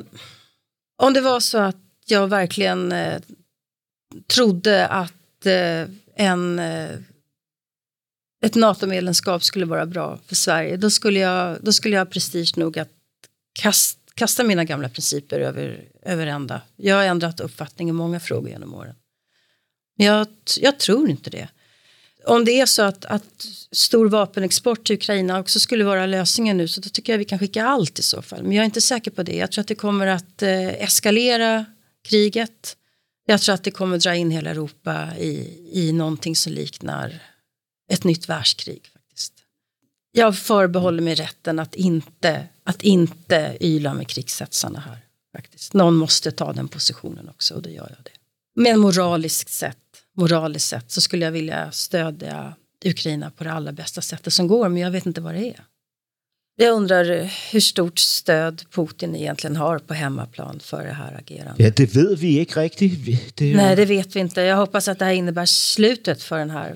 om 1.00 1.14
det 1.14 1.24
var 1.24 1.40
så 1.40 1.64
at 1.64 1.76
jeg 2.10 2.32
verkligen 2.32 2.92
eh, 2.92 3.14
øh, 3.14 3.20
trodde 4.30 4.88
at 4.88 5.12
eh, 5.46 5.90
en, 6.20 6.60
eh, 6.60 6.90
ett 8.44 8.56
NATO-medlemskap 8.56 9.44
skulle 9.44 9.66
vara 9.66 9.86
bra 9.86 10.20
för 10.28 10.36
Sverige, 10.36 10.78
då 10.78 10.90
skulle 10.90 11.20
jag, 11.20 11.58
då 11.62 11.74
skulle 11.74 11.96
jag 11.96 12.06
ha 12.06 12.12
prestige 12.12 12.54
nog 12.56 12.80
att 12.80 12.90
kast, 13.54 14.00
kasta 14.16 14.44
mina 14.44 14.64
gamla 14.64 14.90
principer 14.90 15.40
över, 15.40 15.84
över 16.02 16.28
ända. 16.28 16.62
Jag 16.76 16.96
har 16.96 17.04
ändrat 17.04 17.40
uppfattning 17.40 17.90
i 17.90 17.92
många 17.92 18.20
frågor 18.20 18.50
genom 18.50 18.74
åren. 18.74 18.96
Men 19.98 20.08
jag, 20.08 20.28
jag 20.60 20.80
tror 20.80 21.10
inte 21.10 21.30
det. 21.30 21.48
Om 22.26 22.46
det 22.46 22.60
är 22.60 22.66
så 22.66 22.82
att, 22.82 23.06
att 23.06 23.46
stor 23.72 24.10
vapenexport 24.10 24.84
till 24.84 24.96
Ukraina 24.96 25.40
också 25.40 25.60
skulle 25.60 25.84
vara 25.84 26.06
lösningen 26.06 26.58
nu 26.58 26.68
så 26.68 26.82
då 26.82 26.90
tycker 26.90 27.14
jag 27.14 27.18
vi 27.18 27.26
kan 27.26 27.40
skicka 27.40 27.66
allt 27.66 28.00
i 28.00 28.04
så 28.04 28.22
fall. 28.22 28.44
Men 28.44 28.52
jag 28.52 28.62
är 28.62 28.66
inte 28.66 28.82
säker 28.82 29.12
på 29.12 29.24
det. 29.24 29.36
Jag 29.36 29.52
tror 29.52 29.62
att 29.62 29.68
det 29.68 29.76
kommer 29.76 30.08
att 30.08 30.42
eh, 30.42 30.84
eskalera 30.84 31.66
kriget. 32.04 32.78
Jag 33.26 33.42
tror 33.42 33.56
att 33.56 33.64
det 33.64 33.72
kommer 33.72 33.98
dra 33.98 34.16
in 34.16 34.32
hela 34.32 34.50
Europa 34.50 35.08
i, 35.18 35.60
i 35.74 35.92
någonting 35.92 36.36
som 36.36 36.52
liknar 36.52 37.22
ett 37.94 38.04
nytt 38.04 38.30
världskrig. 38.30 38.90
Faktiskt. 38.94 39.34
Jag 40.12 40.38
förbehåller 40.38 41.02
mig 41.04 41.16
rätten 41.16 41.60
att 41.60 41.76
inte, 41.76 42.48
att 42.64 42.82
inte 42.82 43.58
yla 43.60 43.94
med 43.94 44.08
krigshetsarna 44.08 44.80
här. 44.80 44.98
Faktiskt. 45.36 45.74
Någon 45.74 45.96
måste 45.96 46.32
ta 46.32 46.54
den 46.54 46.68
positionen 46.68 47.30
också 47.30 47.56
och 47.56 47.62
det 47.62 47.72
gör 47.72 47.88
jag 47.90 48.04
det. 48.04 48.12
Men 48.56 48.80
moraliskt 48.80 49.50
sett, 49.50 49.78
moraliskt 50.18 50.68
sett 50.68 50.92
så 50.92 51.02
skulle 51.02 51.26
jag 51.26 51.32
vilja 51.32 51.72
stödja 51.72 52.56
Ukraina 52.86 53.32
på 53.32 53.44
det 53.44 53.52
allra 53.52 53.72
bästa 53.72 54.02
sättet 54.02 54.34
som 54.34 54.48
går, 54.48 54.70
men 54.70 54.82
jag 54.82 54.92
vet 54.92 55.06
inte 55.06 55.22
vad 55.22 55.34
det 55.34 55.48
är. 55.48 55.64
Jag 56.56 56.74
undrar 56.74 57.30
hur 57.52 57.60
stort 57.60 58.00
stöd 58.00 58.64
Putin 58.72 59.16
egentligen 59.16 59.56
har 59.56 59.80
på 59.80 59.94
hemmaplan 59.94 60.60
för 60.60 60.86
det 60.86 60.94
här 60.94 61.20
agerandet. 61.20 61.60
Ja, 61.60 61.86
det 61.86 61.96
vet 61.96 62.20
vi 62.20 62.40
ikke 62.40 62.60
rigtigt. 62.60 63.36
Det, 63.36 63.56
Nej, 63.56 63.76
det 63.76 63.86
vet 63.86 64.16
vi 64.16 64.20
inte. 64.20 64.42
Jag 64.42 64.56
hoppas 64.58 64.88
att 64.88 65.00
det 65.00 65.06
här 65.06 65.12
innebär 65.12 65.46
slutet 65.46 66.24
för 66.24 66.40
den 66.40 66.50
här, 66.50 66.76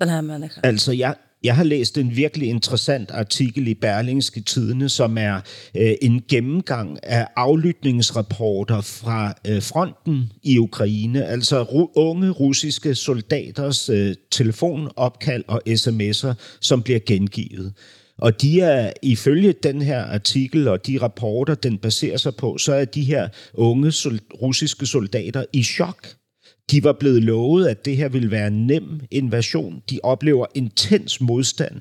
den 0.00 0.08
her 0.08 0.20
människan. 0.20 0.60
Altså, 0.64 0.92
jeg, 0.92 1.14
jeg 1.44 1.56
har 1.56 1.64
læst 1.64 1.98
en 1.98 2.16
virkelig 2.16 2.48
interessant 2.48 3.10
artikel 3.10 3.68
i 3.68 3.74
Berlingske 3.74 4.40
Tidene, 4.40 4.88
som 4.88 5.18
er 5.18 5.40
øh, 5.76 5.94
en 6.02 6.22
gennemgang 6.28 6.98
af 7.02 7.26
aflytningsrapporter 7.36 8.80
fra 8.80 9.34
øh, 9.46 9.62
fronten 9.62 10.32
i 10.42 10.58
Ukraine, 10.58 11.26
altså 11.26 11.64
ru- 11.64 11.92
unge 11.96 12.30
russiske 12.30 12.94
soldaters 12.94 13.88
øh, 13.88 14.14
telefonopkald 14.30 15.44
og 15.48 15.62
sms'er, 15.68 16.34
som 16.60 16.82
bliver 16.82 17.00
gengivet. 17.06 17.72
Og 18.18 18.42
de 18.42 18.60
er, 18.60 18.92
ifølge 19.02 19.54
den 19.62 19.82
her 19.82 20.02
artikel 20.02 20.68
og 20.68 20.86
de 20.86 20.98
rapporter, 21.02 21.54
den 21.54 21.78
baserer 21.78 22.16
sig 22.16 22.34
på, 22.36 22.58
så 22.58 22.72
er 22.72 22.84
de 22.84 23.02
her 23.02 23.28
unge 23.54 23.92
sol- 23.92 24.20
russiske 24.42 24.86
soldater 24.86 25.44
i 25.52 25.62
chok. 25.62 26.17
De 26.70 26.84
var 26.84 26.92
blevet 26.92 27.22
lovet, 27.22 27.66
at 27.66 27.84
det 27.84 27.96
her 27.96 28.08
ville 28.08 28.30
være 28.30 28.46
en 28.46 28.66
nem 28.66 29.00
invasion. 29.10 29.82
De 29.90 30.00
oplever 30.02 30.46
intens 30.54 31.20
modstand. 31.20 31.74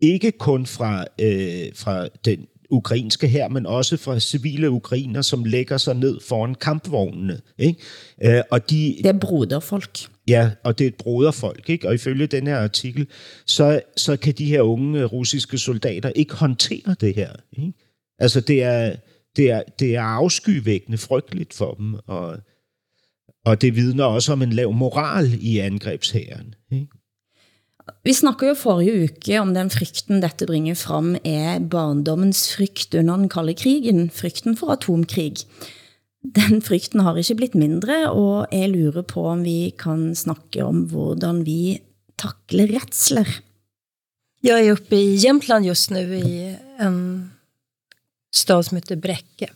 Ikke 0.00 0.32
kun 0.32 0.66
fra, 0.66 1.04
øh, 1.20 1.66
fra 1.74 2.08
den 2.24 2.46
ukrainske 2.70 3.28
her, 3.28 3.48
men 3.48 3.66
også 3.66 3.96
fra 3.96 4.20
civile 4.20 4.70
ukrainer, 4.70 5.22
som 5.22 5.44
lægger 5.44 5.76
sig 5.76 5.94
ned 5.96 6.20
foran 6.28 6.54
kampvognene. 6.54 7.40
Ikke? 7.58 7.80
Øh, 8.24 8.42
og 8.50 8.70
de, 8.70 8.94
Det 8.98 9.06
er 9.06 9.18
broderfolk. 9.18 9.98
Ja, 10.28 10.50
og 10.64 10.78
det 10.78 10.84
er 10.84 10.88
et 10.88 10.94
broderfolk, 10.94 11.70
ikke? 11.70 11.88
Og 11.88 11.94
ifølge 11.94 12.26
den 12.26 12.46
her 12.46 12.56
artikel, 12.56 13.06
så, 13.46 13.80
så 13.96 14.16
kan 14.16 14.34
de 14.38 14.44
her 14.44 14.60
unge 14.60 15.04
russiske 15.04 15.58
soldater 15.58 16.08
ikke 16.08 16.34
håndtere 16.34 16.96
det 17.00 17.14
her. 17.14 17.32
Ikke? 17.52 17.72
Altså, 18.18 18.40
det 18.40 18.62
er, 18.62 18.96
det, 19.36 19.50
er, 19.50 19.62
det 19.78 19.96
er 19.96 20.02
afskyvækkende 20.02 20.98
frygteligt 20.98 21.54
for 21.54 21.74
dem, 21.74 21.94
og, 22.06 22.38
og 23.44 23.60
det 23.62 23.74
vidner 23.76 24.04
også 24.04 24.32
om 24.36 24.42
en 24.42 24.52
lav 24.52 24.72
moral 24.72 25.32
i 25.40 25.58
angrebshæren. 25.58 26.54
Vi 28.06 28.12
snakker 28.14 28.52
jo 28.52 28.54
forrige 28.58 29.04
uke 29.04 29.38
om 29.40 29.54
den 29.54 29.70
frykten 29.70 30.22
dette 30.22 30.46
bringer 30.46 30.78
frem 30.78 31.16
er 31.26 31.58
barndommens 31.58 32.44
frygt 32.54 32.94
under 32.94 33.16
den 33.16 33.30
kalde 33.30 33.54
krigen, 33.58 34.10
frykten 34.10 34.56
for 34.58 34.74
atomkrig. 34.74 35.42
Den 36.22 36.62
frykten 36.62 37.02
har 37.02 37.18
ikke 37.18 37.38
blitt 37.40 37.54
mindre, 37.58 38.12
og 38.14 38.46
jeg 38.54 38.70
lurer 38.70 39.02
på 39.02 39.26
om 39.32 39.42
vi 39.42 39.72
kan 39.78 40.12
snakke 40.14 40.62
om 40.62 40.84
hvordan 40.90 41.42
vi 41.46 41.80
takler 42.18 42.70
retsler. 42.70 43.26
Jag 44.44 44.60
är 44.60 44.72
uppe 44.72 44.96
i 44.96 45.14
Jämtland 45.14 45.66
just 45.66 45.90
nu 45.90 46.16
i 46.16 46.56
en 46.78 47.30
stad 48.34 48.66
som 48.66 48.76
heter 48.76 48.96
Bräcke. 48.96 49.50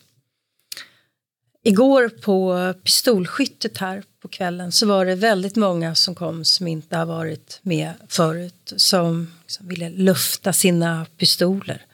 Igår 1.66 2.08
på 2.08 2.56
eh, 2.56 2.72
pistolskyttet 2.72 3.78
här 3.78 4.02
på 4.22 4.28
kvällen 4.28 4.72
så 4.72 4.86
var 4.86 5.06
det 5.06 5.14
väldigt 5.14 5.56
många 5.56 5.94
som 5.94 6.14
kom 6.14 6.44
som 6.44 6.66
inte 6.68 6.96
har 6.96 7.06
varit 7.06 7.58
med 7.62 7.92
förut. 8.08 8.72
Som 8.76 9.32
liksom 9.42 9.68
ville 9.68 9.88
lufta 9.90 10.52
sina 10.52 11.06
pistoler. 11.16 11.84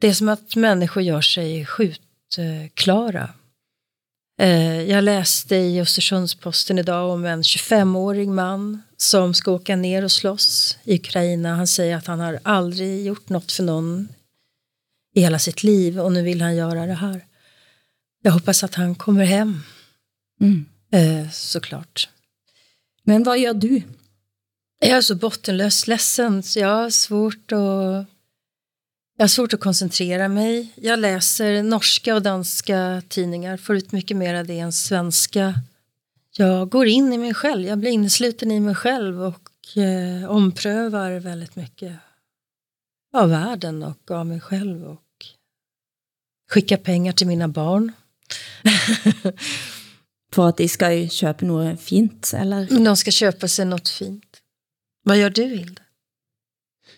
Det 0.00 0.08
är 0.08 0.12
som 0.12 0.28
att 0.28 0.56
människor 0.56 1.02
gör 1.02 1.20
sig 1.20 1.66
skjutklara. 1.66 3.30
Eh, 4.40 4.82
Jag 4.82 5.04
läste 5.04 5.56
i 5.56 5.80
Östersundsposten 5.80 6.78
idag 6.78 7.10
om 7.10 7.24
en 7.24 7.42
25-årig 7.42 8.28
man 8.28 8.82
som 8.96 9.34
ska 9.34 9.52
åka 9.52 9.76
ner 9.76 10.04
och 10.04 10.12
slåss 10.12 10.78
i 10.84 10.94
Ukraina. 10.94 11.56
Han 11.56 11.66
säger 11.66 11.96
att 11.96 12.06
han 12.06 12.20
har 12.20 12.38
aldrig 12.42 13.06
gjort 13.06 13.28
något 13.28 13.52
för 13.52 13.62
någon 13.62 14.08
i 15.14 15.20
hela 15.20 15.38
sitt 15.38 15.62
liv 15.62 16.00
och 16.00 16.12
nu 16.12 16.22
vill 16.22 16.42
han 16.42 16.56
göra 16.56 16.86
det 16.86 16.94
här. 16.94 17.20
Jag 18.26 18.32
hoppas 18.32 18.64
att 18.64 18.74
han 18.74 18.94
kommer 18.94 19.24
hem, 19.24 19.60
Mm. 20.40 20.64
eh, 20.90 21.30
såklart. 21.30 22.08
Men 23.02 23.22
hvad 23.22 23.40
gør 23.40 23.54
du? 23.54 23.82
Jag 24.80 24.90
är 24.90 25.00
så 25.00 25.14
bottenlöst 25.14 25.86
ledsen 25.86 26.42
så 26.42 26.58
jag 26.58 26.68
har 26.68 26.90
svårt 26.90 27.52
att 27.52 28.06
jag 29.16 29.22
har 29.22 29.28
svårt 29.28 29.54
att 29.54 29.60
koncentrera 29.60 30.28
mig. 30.28 30.72
Jag 30.76 30.98
läser 30.98 31.62
norska 31.62 32.14
och 32.14 32.22
danska 32.22 33.02
tidningar, 33.08 33.56
får 33.56 33.76
ut 33.76 33.92
mycket 33.92 34.16
mer 34.16 34.34
av 34.34 34.46
det 34.46 34.58
än 34.58 34.72
svenska. 34.72 35.54
Jag 36.36 36.68
går 36.68 36.86
in 36.86 37.12
i 37.12 37.18
mig 37.18 37.34
själv, 37.34 37.66
jag 37.66 37.78
blir 37.78 37.90
innesluten 37.90 38.50
i 38.50 38.60
mig 38.60 38.74
själv 38.74 39.22
och 39.22 39.76
eh, 39.76 40.30
omprövar 40.30 41.12
väldigt 41.12 41.56
mycket 41.56 41.96
av 43.12 43.30
världen 43.30 43.82
och 43.82 44.10
av 44.10 44.26
mig 44.26 44.40
själv 44.40 44.84
och 44.84 45.26
skickar 46.50 46.76
pengar 46.76 47.12
till 47.12 47.26
mina 47.26 47.48
barn. 47.48 47.92
For 50.34 50.48
at 50.48 50.58
de 50.58 50.68
skal 50.68 51.10
købe 51.20 51.46
noget 51.46 51.78
fint, 51.78 52.34
eller? 52.34 52.66
De 52.66 52.96
ska 52.96 53.10
köpa 53.10 53.46
sig 53.46 53.66
något 53.66 53.88
fint. 53.88 54.42
Vad 55.04 55.18
gör 55.18 55.28
du, 55.28 55.42
Hilde? 55.42 55.82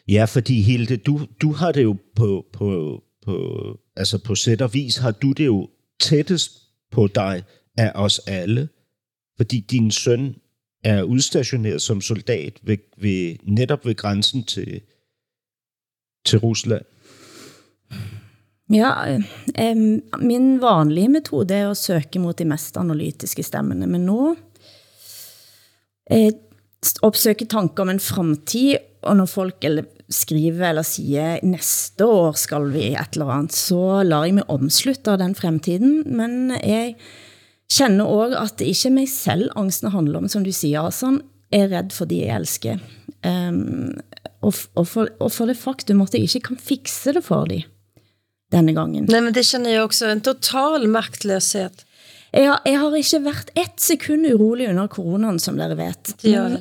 Ja, 0.09 0.25
fordi 0.25 0.63
Hilde, 0.63 0.97
du, 0.97 1.27
du 1.43 1.53
har 1.53 1.73
det 1.73 1.83
jo 1.83 1.97
på, 2.17 2.47
på, 2.53 3.01
på, 3.23 3.79
altså 3.97 4.19
på 4.19 4.35
sæt 4.35 4.63
og 4.63 4.75
vis, 4.75 4.97
har 4.97 5.11
du 5.11 5.33
det 5.33 5.47
jo 5.47 5.71
tættest 6.01 6.53
på 6.91 7.07
dig 7.07 7.43
af 7.77 7.93
os 7.95 8.19
alle, 8.19 8.69
fordi 9.37 9.61
din 9.61 9.91
søn 9.91 10.37
er 10.85 11.03
udstationeret 11.03 11.83
som 11.83 12.01
soldat 12.01 12.59
ved, 12.63 12.79
ved, 12.97 13.37
netop 13.43 13.87
ved 13.87 13.95
grænsen 13.95 14.45
til, 14.45 14.81
til 16.25 16.39
Rusland. 16.39 16.85
Ja, 18.69 19.17
eh, 19.57 19.77
min 20.21 20.49
vanlige 20.61 21.09
metode 21.09 21.55
er 21.57 21.71
at 21.71 21.81
søge 21.81 22.21
mod 22.21 22.37
de 22.37 22.45
mest 22.45 22.77
analytiske 22.77 23.43
stemmene, 23.43 23.87
men 23.89 24.05
nu 24.05 24.35
eh, 26.11 26.33
opsøge 27.03 27.49
tanker 27.49 27.87
om 27.87 27.93
en 27.95 28.01
fremtid, 28.01 28.77
og 29.03 29.17
når 29.17 29.31
folk 29.33 29.65
eller 29.65 29.89
skriver 30.11 30.69
eller 30.69 30.85
siger, 30.85 31.39
næste 31.43 32.05
år 32.05 32.37
skal 32.37 32.69
vi 32.75 32.91
et 32.93 33.17
eller 33.17 33.33
andet, 33.33 33.57
så 33.57 34.03
lader 34.03 34.29
jeg 34.29 34.35
mig 34.35 34.51
omslutte 34.51 35.11
af 35.11 35.19
den 35.19 35.35
fremtiden, 35.35 36.05
men 36.05 36.51
jeg 36.61 36.95
kender 37.73 38.05
også, 38.05 38.37
at 38.37 38.59
det 38.59 38.69
ikke 38.69 38.89
er 38.89 38.97
mig 39.01 39.09
selv 39.09 39.51
angsten 39.57 39.91
handler 39.91 40.19
om, 40.19 40.29
som 40.29 40.45
du 40.45 40.53
siger, 40.53 40.83
Asan, 40.83 41.23
jeg 41.53 41.65
er 41.65 41.73
redd 41.73 41.93
for 41.97 42.05
de 42.05 42.21
jeg 42.21 42.37
elsker. 42.37 42.77
Um, 43.25 43.97
og, 44.41 44.53
og, 44.75 44.87
for, 44.87 45.09
og 45.21 45.33
for 45.33 45.47
det 45.47 45.57
faktum 45.57 46.01
at 46.05 46.15
jeg 46.15 46.23
ikke 46.23 46.53
kan 46.53 46.57
fikse 46.61 47.13
det 47.17 47.25
for 47.25 47.45
dem 47.45 47.65
denne 48.53 48.73
gangen. 48.73 49.05
Nej, 49.09 49.21
men 49.21 49.33
det 49.33 49.45
känner 49.45 49.71
jag 49.71 49.85
också, 49.85 50.07
en 50.07 50.21
total 50.21 50.89
maktlöshet. 50.89 51.85
Jeg 52.33 52.51
har, 52.51 52.61
jeg 52.69 52.79
har 52.81 52.97
ikke 52.97 53.21
været 53.25 53.51
et 53.57 53.81
sekund 53.81 54.27
urolig 54.29 54.69
under 54.69 54.89
coronaen, 54.93 55.39
som 55.41 55.57
dere 55.57 55.77
vet. 55.79 56.15
Det 56.23 56.35
gør 56.35 56.49
jeg 56.49 56.61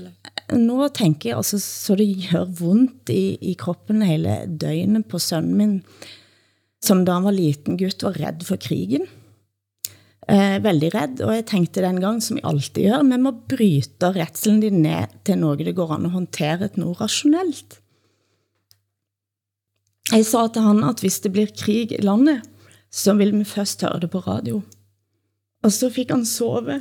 Men 0.52 0.66
Nu 0.68 0.88
tænker 0.88 1.30
jeg 1.30 1.38
altså, 1.38 1.60
så 1.60 1.96
det 1.96 2.30
gør 2.32 2.46
vondt 2.46 3.10
i, 3.10 3.36
i 3.42 3.54
kroppen 3.60 4.02
hele 4.02 4.46
døgnet 4.48 5.06
på 5.06 5.20
sønnen 5.20 5.58
min, 5.58 5.74
som 6.84 7.04
da 7.06 7.18
han 7.18 7.28
var 7.28 7.36
liten 7.36 7.78
gutt, 7.78 8.04
var 8.04 8.16
redd 8.16 8.46
for 8.48 8.56
krigen. 8.56 9.08
Eh, 10.28 10.58
veldig 10.64 10.92
redd, 10.96 11.22
og 11.24 11.36
jeg 11.36 11.46
tænkte 11.48 11.84
den 11.84 12.00
gang, 12.04 12.24
som 12.24 12.38
jeg 12.38 12.46
altid 12.48 12.88
gør, 12.88 13.04
vi 13.04 13.18
må 13.18 13.32
bryte 13.50 14.12
retselen 14.16 14.60
din 14.60 14.82
ned 14.84 15.08
til 15.26 15.38
noget, 15.40 15.66
det 15.66 15.76
går 15.76 15.92
an 15.96 16.06
at 16.06 16.12
håndtere 16.12 16.66
et 16.66 16.78
noget 16.78 17.02
rationelt. 17.02 17.80
Jeg 20.08 20.24
sa 20.24 20.46
til 20.48 20.64
han, 20.64 20.84
at 20.88 21.02
hvis 21.04 21.20
det 21.24 21.34
blir 21.36 21.52
krig 21.52 21.92
i 21.92 22.04
landet, 22.04 22.46
så 22.94 23.16
vil 23.18 23.34
vi 23.36 23.44
først 23.48 23.84
høre 23.84 24.00
det 24.06 24.12
på 24.14 24.24
radio. 24.24 24.62
Og 25.64 25.74
så 25.74 25.90
fik 25.92 26.14
han 26.14 26.24
sove. 26.26 26.80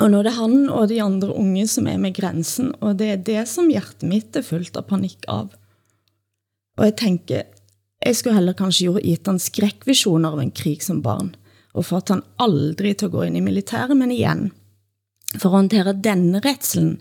Og 0.00 0.10
nå 0.10 0.18
er 0.18 0.26
det 0.26 0.34
han 0.34 0.56
og 0.72 0.88
de 0.90 0.98
andre 1.04 1.30
unge 1.38 1.66
som 1.70 1.86
er 1.86 2.00
med 2.02 2.16
grænsen, 2.16 2.72
og 2.80 2.96
det 2.98 3.10
er 3.12 3.20
det 3.22 3.42
som 3.50 3.70
hjertet 3.70 4.08
mitt 4.08 4.34
er 4.36 4.46
fullt 4.46 4.78
av 4.80 4.88
panik 4.88 5.28
av. 5.30 5.52
Og 6.80 6.88
jeg 6.88 6.96
tænker, 6.98 7.44
jeg 8.02 8.18
skulle 8.18 8.34
heller 8.34 8.56
kanskje 8.58 8.88
gjort 8.88 9.06
gitt 9.06 9.28
han 9.30 9.38
skrækvisioner 9.38 10.34
av 10.34 10.40
en 10.42 10.50
krig 10.50 10.82
som 10.82 11.02
barn, 11.04 11.34
og 11.76 11.86
for 11.86 12.02
han 12.08 12.24
aldrig 12.42 12.96
til 12.96 13.06
at 13.06 13.14
gå 13.14 13.28
ind 13.28 13.38
i 13.38 13.44
militæret, 13.44 13.94
men 13.96 14.10
igen, 14.10 14.48
for 15.36 15.52
at 15.52 15.60
håndtere 15.60 15.94
denne 15.94 16.40
retselen, 16.42 16.96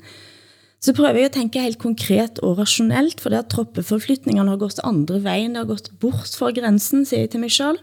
så 0.81 0.93
prøver 0.97 1.19
jeg 1.19 1.29
at 1.29 1.35
tænke 1.37 1.61
helt 1.61 1.79
konkret 1.79 2.39
og 2.41 2.57
rationelt, 2.57 3.21
for 3.21 3.29
det 3.29 3.37
at 3.43 3.51
troppeforflytningerne 3.53 4.49
har 4.49 4.57
gått 4.57 4.81
andre 4.83 5.19
vejen, 5.23 5.53
det 5.53 5.61
har 5.61 5.69
gått 5.69 5.91
bort 6.01 6.33
fra 6.37 6.49
grænsen, 6.55 7.05
siger 7.05 7.21
jeg 7.25 7.29
til 7.29 7.43
mig 7.43 7.51
selv. 7.53 7.77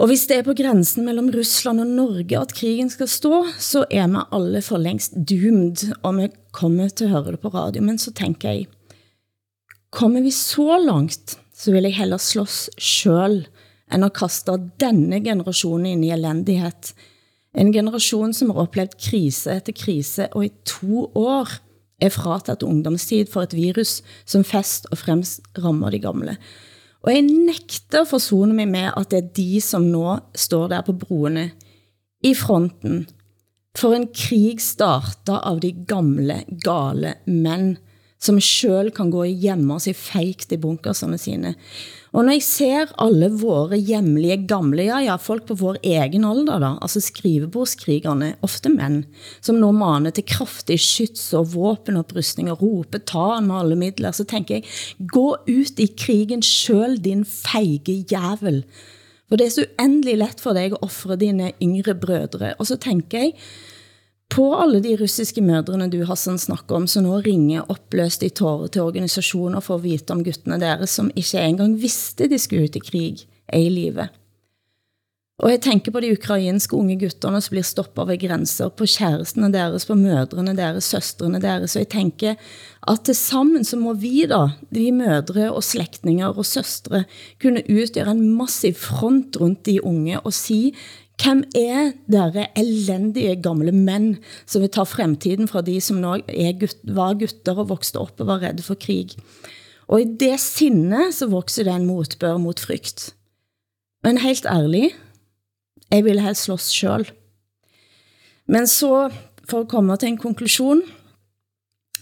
Og 0.00 0.08
hvis 0.08 0.24
det 0.26 0.38
er 0.38 0.46
på 0.46 0.54
grænsen 0.56 1.04
mellem 1.04 1.28
Rusland 1.34 1.82
og 1.82 1.86
Norge 1.86 2.38
at 2.40 2.54
krigen 2.56 2.88
skal 2.90 3.08
stå, 3.08 3.44
så 3.58 3.84
er 3.90 4.08
vi 4.08 4.22
alle 4.32 4.62
for 4.64 4.80
længst 4.80 5.18
doomed, 5.28 5.92
og 6.02 6.16
vi 6.16 6.28
kommer 6.52 6.88
til 6.88 7.04
at 7.04 7.10
høre 7.10 7.32
det 7.32 7.40
på 7.40 7.48
radio. 7.48 7.82
Men 7.82 7.98
så 7.98 8.12
tænker 8.12 8.48
jeg, 8.48 8.66
kommer 9.92 10.20
vi 10.20 10.30
så 10.30 10.78
langt, 10.78 11.36
så 11.54 11.72
vil 11.72 11.82
jeg 11.82 11.96
heller 11.96 12.16
slås 12.16 12.70
selv, 12.78 13.44
end 13.92 14.04
at 14.04 14.14
kaste 14.16 14.56
denne 14.80 15.20
generation 15.20 15.86
ind 15.86 16.04
i 16.04 16.10
elendighed. 16.10 16.94
En 17.54 17.72
generation, 17.72 18.32
som 18.32 18.50
har 18.50 18.62
oplevet 18.62 18.98
krise 19.00 19.56
efter 19.58 19.74
krise, 19.74 20.28
og 20.32 20.44
i 20.44 20.52
to 20.64 21.10
år 21.14 21.48
er 22.00 22.12
frataget 22.14 22.62
ungdomstid 22.62 23.26
for 23.32 23.42
et 23.42 23.54
virus, 23.54 24.00
som 24.24 24.44
fest 24.44 24.86
og 24.90 24.98
fremst 24.98 25.42
rammer 25.58 25.90
de 25.90 25.98
gamle. 25.98 26.36
Og 27.02 27.12
jeg 27.14 27.22
nægter 27.22 28.02
at 28.02 28.08
forsone 28.08 28.54
mig 28.54 28.68
med, 28.68 28.90
at 28.96 29.10
det 29.10 29.18
er 29.18 29.32
de, 29.36 29.60
som 29.60 29.82
nå 29.88 30.18
står 30.34 30.68
der 30.68 30.84
på 30.86 30.92
broene, 30.92 31.50
i 32.24 32.34
fronten, 32.34 33.06
for 33.78 33.94
en 33.96 34.08
krig 34.12 34.60
starter 34.60 35.40
av 35.46 35.60
de 35.62 35.72
gamle, 35.88 36.42
gale 36.64 37.14
mænd, 37.26 37.78
som 38.20 38.40
selv 38.40 38.92
kan 38.92 39.10
gå 39.10 39.24
i 39.24 39.38
hjemme 39.46 39.78
og 39.78 39.80
se 39.80 39.94
feikt 39.96 40.52
i 40.52 40.60
bunkersene 40.60 41.16
sine. 41.18 41.54
Og 42.10 42.24
når 42.26 42.34
jeg 42.34 42.42
ser 42.42 42.92
alle 42.98 43.28
våre 43.38 43.78
hjemlige 43.78 44.40
gamle, 44.50 44.82
ja, 44.88 44.98
ja, 45.04 45.14
folk 45.22 45.44
på 45.46 45.54
vår 45.60 45.78
egen 45.86 46.24
alder 46.26 46.58
da, 46.58 46.70
altså 46.82 47.02
skrivebordskrigerne, 47.04 48.32
ofte 48.42 48.72
mænd, 48.72 49.04
som 49.38 49.60
nå 49.62 49.70
maner 49.76 50.10
til 50.14 50.26
kraftig 50.26 50.80
skyts 50.82 51.28
og 51.38 51.52
våpenopprustning 51.54 52.50
og 52.50 52.64
rope 52.64 52.98
ta 53.06 53.38
med 53.44 53.60
alle 53.60 53.78
midler, 53.78 54.16
så 54.16 54.26
tænker 54.26 54.58
jeg, 54.58 55.06
gå 55.12 55.28
ut 55.46 55.78
i 55.78 55.86
krigen 55.94 56.42
selv, 56.42 56.98
din 57.04 57.22
feige 57.24 58.02
jævel. 58.10 58.64
For 59.30 59.38
det 59.38 59.46
er 59.46 59.54
så 59.54 59.64
uendelig 59.78 60.16
let 60.18 60.42
for 60.42 60.58
dig 60.58 60.72
at 60.72 60.82
offre 60.82 61.14
dine 61.16 61.52
yngre 61.62 61.94
brødre. 61.94 62.54
Og 62.58 62.66
så 62.66 62.76
tænker 62.76 63.18
jeg, 63.18 63.32
på 64.30 64.46
alle 64.54 64.80
de 64.84 64.94
russiske 65.00 65.42
mødrene 65.42 65.90
du 65.90 66.04
har 66.06 66.18
sådan 66.18 66.38
snakket 66.38 66.76
om, 66.76 66.86
så 66.86 67.02
nå 67.02 67.18
ringer 67.26 67.66
opløst 67.68 68.22
i 68.22 68.30
tårer 68.30 68.70
til 68.70 68.82
organisationer 68.82 69.60
for 69.60 69.80
at 69.80 69.84
vite 69.84 70.14
om 70.14 70.24
guttene 70.24 70.60
deres, 70.60 70.90
som 70.90 71.10
ikke 71.16 71.42
engang 71.42 71.76
vidste 71.82 72.30
de 72.30 72.38
skulle 72.38 72.70
ut 72.70 72.76
i 72.76 72.86
krig, 72.90 73.26
er 73.48 73.58
i 73.58 73.68
live. 73.68 74.08
Og 75.40 75.48
jeg 75.48 75.62
tænker 75.64 75.92
på 75.92 76.00
de 76.04 76.12
ukrainske 76.12 76.76
unge 76.76 76.98
gutterne 77.00 77.40
som 77.40 77.54
blir 77.54 77.64
stoppet 77.64 78.08
ved 78.10 78.20
grænser, 78.20 78.68
på 78.68 78.84
kærestene 78.84 79.48
deres, 79.52 79.86
på 79.88 79.96
mødrene 79.96 80.52
deres, 80.56 80.90
søstrene 80.92 81.40
deres, 81.40 81.76
og 81.76 81.80
jeg 81.80 81.88
tænker 81.88 82.34
at 82.88 83.00
til 83.04 83.16
sammen 83.16 83.64
så 83.64 83.78
må 83.80 83.94
vi 83.96 84.26
da, 84.28 84.50
de 84.74 84.92
mødre 84.92 85.48
og 85.52 85.64
slægtninger 85.64 86.28
og 86.28 86.44
søstre, 86.46 87.04
kunne 87.40 87.62
udgøre 87.72 88.12
en 88.12 88.36
massiv 88.36 88.74
front 88.74 89.40
rundt 89.40 89.64
de 89.66 89.80
unge 89.84 90.20
og 90.20 90.32
sige, 90.32 90.72
hvem 91.20 91.42
er 91.56 91.92
dere 92.10 92.46
elendige 92.58 93.36
gamle 93.42 93.72
mænd, 93.72 94.16
som 94.46 94.62
vil 94.62 94.72
ta 94.72 94.84
fremtiden 94.88 95.48
fra 95.48 95.62
de, 95.64 95.76
som 95.80 96.00
nå 96.00 96.16
er 96.28 96.58
gut, 96.60 96.76
var 96.84 97.16
gutter 97.20 97.58
og 97.58 97.70
vokste 97.72 98.00
op 98.00 98.20
og 98.20 98.30
var 98.30 98.42
redde 98.44 98.64
for 98.64 98.78
krig? 98.80 99.16
Og 99.90 100.02
i 100.02 100.10
det 100.20 100.36
sinne 100.40 101.10
så 101.12 101.28
vokser 101.30 101.66
det 101.66 101.74
en 101.74 101.88
motbør 101.88 102.38
mot 102.38 102.60
frygt. 102.60 103.10
Men 104.04 104.22
helt 104.22 104.46
ærlig, 104.46 104.94
jeg 105.90 106.04
ville 106.04 106.22
helst 106.22 106.46
slås 106.46 106.70
selv. 106.70 107.10
Men 108.46 108.66
så, 108.66 109.10
for 109.48 109.60
at 109.60 109.68
komme 109.68 109.96
til 109.96 110.08
en 110.08 110.18
konklusion, 110.18 110.82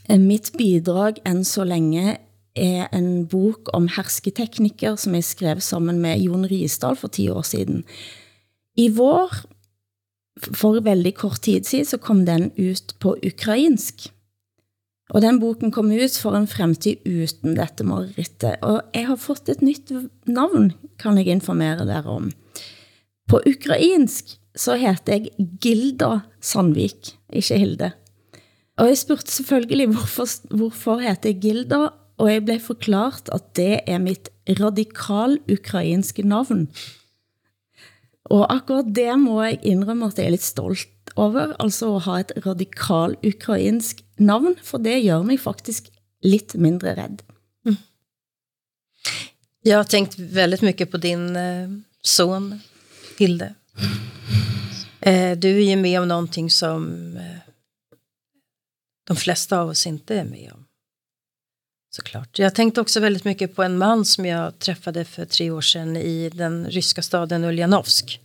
mitt 0.08 0.20
mit 0.20 0.52
bidrag 0.56 1.20
end 1.26 1.44
så 1.44 1.64
længe 1.64 2.16
er 2.56 2.86
en 2.92 3.26
bok 3.26 3.70
om 3.72 3.88
hersketeknikker, 3.88 4.96
som 4.96 5.14
jeg 5.14 5.24
skrev 5.24 5.60
sammen 5.60 5.98
med 5.98 6.20
Jon 6.20 6.46
Riesdal 6.46 6.96
for 6.96 7.08
10 7.08 7.28
år 7.28 7.42
siden. 7.42 7.84
I 8.78 8.88
vår, 8.94 9.34
for 10.54 10.78
veldig 10.84 11.14
kort 11.18 11.42
tid 11.46 11.66
siden, 11.66 11.88
så 11.88 11.98
kom 11.98 12.22
den 12.28 12.50
ut 12.56 12.94
på 13.02 13.16
ukrainsk. 13.26 14.08
Og 15.08 15.22
den 15.24 15.38
boken 15.40 15.72
kom 15.72 15.88
ut 15.90 16.18
for 16.20 16.36
en 16.36 16.48
fremtid 16.50 17.00
uten 17.08 17.56
dette 17.56 17.84
marerittet. 17.86 18.60
Og 18.62 18.82
jeg 18.94 19.08
har 19.08 19.20
fått 19.20 19.48
et 19.48 19.64
nytt 19.64 19.90
navn, 20.28 20.72
kan 21.00 21.16
jeg 21.18 21.32
informere 21.32 21.86
dere 21.88 22.12
om. 22.12 22.28
På 23.28 23.40
ukrainsk 23.48 24.36
så 24.58 24.76
heter 24.78 25.16
jeg 25.16 25.48
Gilda 25.62 26.22
Sandvik, 26.44 27.14
ikke 27.32 27.58
Hilde. 27.60 27.90
Og 28.78 28.92
jeg 28.92 29.00
spurgte 29.00 29.32
selvfølgelig, 29.32 29.88
hvorfor, 29.94 30.28
hvorfor 30.54 31.02
heter 31.02 31.32
jeg 31.32 31.40
Gilda? 31.42 31.88
Og 32.18 32.30
jeg 32.30 32.44
blev 32.44 32.60
forklart, 32.60 33.30
at 33.32 33.54
det 33.56 33.80
er 33.86 34.00
mitt 34.02 34.30
radikal 34.58 35.38
ukrainske 35.50 36.24
navn. 36.26 36.66
Og 38.30 38.44
akkurat 38.52 38.88
det 38.94 39.18
må 39.18 39.42
jeg 39.42 39.58
indrømme, 39.62 40.06
at 40.06 40.18
jeg 40.18 40.26
er 40.26 40.34
lidt 40.36 40.44
stolt 40.44 41.12
over, 41.16 41.54
altså 41.58 41.94
at 41.96 42.02
ha 42.02 42.18
et 42.20 42.32
radikal 42.46 43.16
ukrainsk 43.26 44.04
navn, 44.18 44.54
for 44.62 44.78
det 44.78 45.04
gør 45.04 45.22
mig 45.22 45.40
faktisk 45.40 45.88
lidt 46.22 46.54
mindre 46.54 46.94
rädd. 46.94 47.22
Mm. 47.66 47.76
Jag 49.62 49.76
har 49.76 49.84
tänkt 49.84 50.18
väldigt 50.18 50.62
mycket 50.62 50.90
på 50.90 50.96
din 50.96 51.36
eh, 51.36 51.68
son, 52.02 52.60
Hilde. 53.18 53.54
Eh, 55.00 55.38
du 55.38 55.48
är 55.48 55.70
ju 55.70 55.76
med 55.76 56.00
om 56.00 56.08
någonting 56.08 56.50
som 56.50 57.16
eh, 57.16 57.38
de 59.06 59.16
flesta 59.16 59.60
av 59.60 59.68
oss 59.68 59.86
inte 59.86 60.14
är 60.14 60.24
med 60.24 60.52
om. 60.52 60.67
Såklart. 61.90 62.38
Jag 62.38 62.54
tänkte 62.54 62.80
också 62.80 63.00
väldigt 63.00 63.24
mycket 63.24 63.56
på 63.56 63.62
en 63.62 63.78
man 63.78 64.04
som 64.04 64.26
jag 64.26 64.58
träffade 64.58 65.04
för 65.04 65.24
tre 65.24 65.50
år 65.50 65.60
sedan 65.60 65.96
i 65.96 66.30
den 66.34 66.66
ryska 66.70 67.02
staden 67.02 67.44
Ulyanovsk. 67.44 68.20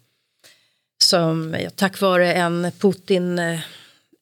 Som 1.04 1.56
tack 1.76 2.02
vare 2.02 2.34
en 2.34 2.72
Putin, 2.80 3.40
eh, 3.40 3.60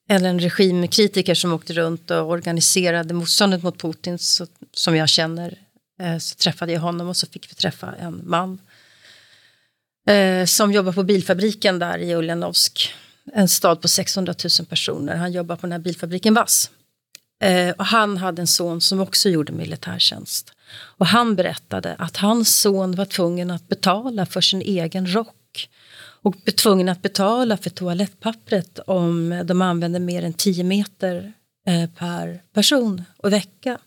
eller 0.08 0.28
en 0.28 0.40
regimkritiker 0.40 1.34
som 1.34 1.52
åkte 1.52 1.72
runt 1.72 2.10
och 2.10 2.28
organiserade 2.28 3.14
motståndet 3.14 3.62
mot 3.62 3.78
Putin, 3.78 4.18
så, 4.18 4.46
som 4.72 4.96
jag 4.96 5.08
känner, 5.08 5.58
eh, 6.00 6.18
så 6.18 6.34
träffade 6.34 6.72
jag 6.72 6.80
honom 6.80 7.08
och 7.08 7.16
så 7.16 7.26
fick 7.26 7.50
vi 7.50 7.54
träffa 7.54 7.94
en 7.94 8.22
man 8.24 8.58
eh, 10.06 10.44
som 10.44 10.72
jobbar 10.72 10.92
på 10.92 11.02
bilfabriken 11.02 11.78
där 11.78 11.98
i 11.98 12.14
Ulyanovsk. 12.14 12.94
En 13.32 13.48
stad 13.48 13.80
på 13.80 13.88
600 13.88 14.34
000 14.60 14.66
personer. 14.66 15.16
Han 15.16 15.32
jobbar 15.32 15.56
på 15.56 15.62
den 15.62 15.72
här 15.72 15.78
bilfabriken 15.78 16.34
Vass. 16.34 16.70
Eh, 17.42 17.70
och 17.70 17.84
han 17.84 18.16
hade 18.16 18.42
en 18.42 18.46
son 18.46 18.80
som 18.80 19.00
också 19.00 19.28
gjorde 19.28 19.52
militärtjänst. 19.52 20.52
Och 20.72 21.06
han 21.06 21.36
berättade 21.36 21.94
att 21.98 22.16
hans 22.16 22.60
son 22.60 22.94
var 22.94 23.04
tvungen 23.04 23.50
att 23.50 23.68
betala 23.68 24.26
för 24.26 24.40
sin 24.40 24.62
egen 24.62 25.14
rock. 25.14 25.68
Och 26.22 26.34
var 26.46 26.52
tvungen 26.52 26.88
att 26.88 27.02
betala 27.02 27.56
för 27.56 27.70
toalettpappret 27.70 28.78
om 28.78 29.42
de 29.44 29.62
använde 29.62 30.00
mer 30.00 30.22
än 30.22 30.32
10 30.32 30.64
meter 30.64 31.32
eh, 31.66 31.90
per 31.90 32.42
person 32.54 33.04
och 33.16 33.32
vecka. 33.32 33.78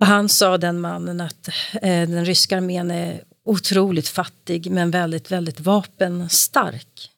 Och 0.00 0.06
han 0.06 0.28
sa 0.28 0.58
den 0.58 0.80
mannen 0.80 1.20
att 1.20 1.48
eh, 1.82 2.08
den 2.08 2.24
ryska 2.24 2.56
armén 2.56 2.90
är 2.90 3.22
otroligt 3.44 4.08
fattig 4.08 4.70
men 4.70 4.90
väldigt, 4.90 5.30
väldigt 5.30 5.60
vapenstark. 5.60 7.10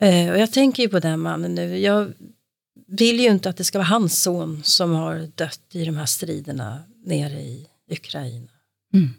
Eh, 0.00 0.30
och 0.30 0.38
jag 0.38 0.52
tänker 0.52 0.82
ju 0.82 0.88
på 0.88 0.98
den 0.98 1.20
mannen 1.20 1.54
nu. 1.54 1.78
Jag 1.78 2.12
vill 2.88 3.20
ju 3.20 3.30
inte 3.30 3.48
att 3.48 3.56
det 3.56 3.64
ska 3.64 3.78
vara 3.78 3.86
hans 3.86 4.22
son 4.22 4.62
som 4.64 4.90
har 4.90 5.28
dött 5.34 5.60
i 5.72 5.84
de 5.84 5.96
här 5.96 6.06
striderna 6.06 6.84
nere 7.04 7.40
i 7.40 7.66
Ukraina. 7.90 8.48
Mm. 8.94 9.14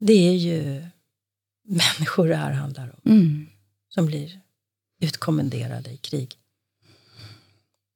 Det 0.00 0.28
är 0.28 0.32
ju 0.32 0.86
människor 1.68 2.28
det 2.28 2.36
här 2.36 2.52
handlar 2.52 2.94
om. 2.94 3.12
Mm. 3.12 3.46
Som 3.88 4.06
blir 4.06 4.40
utkommenderade 5.00 5.90
i 5.90 5.96
krig. 5.96 6.34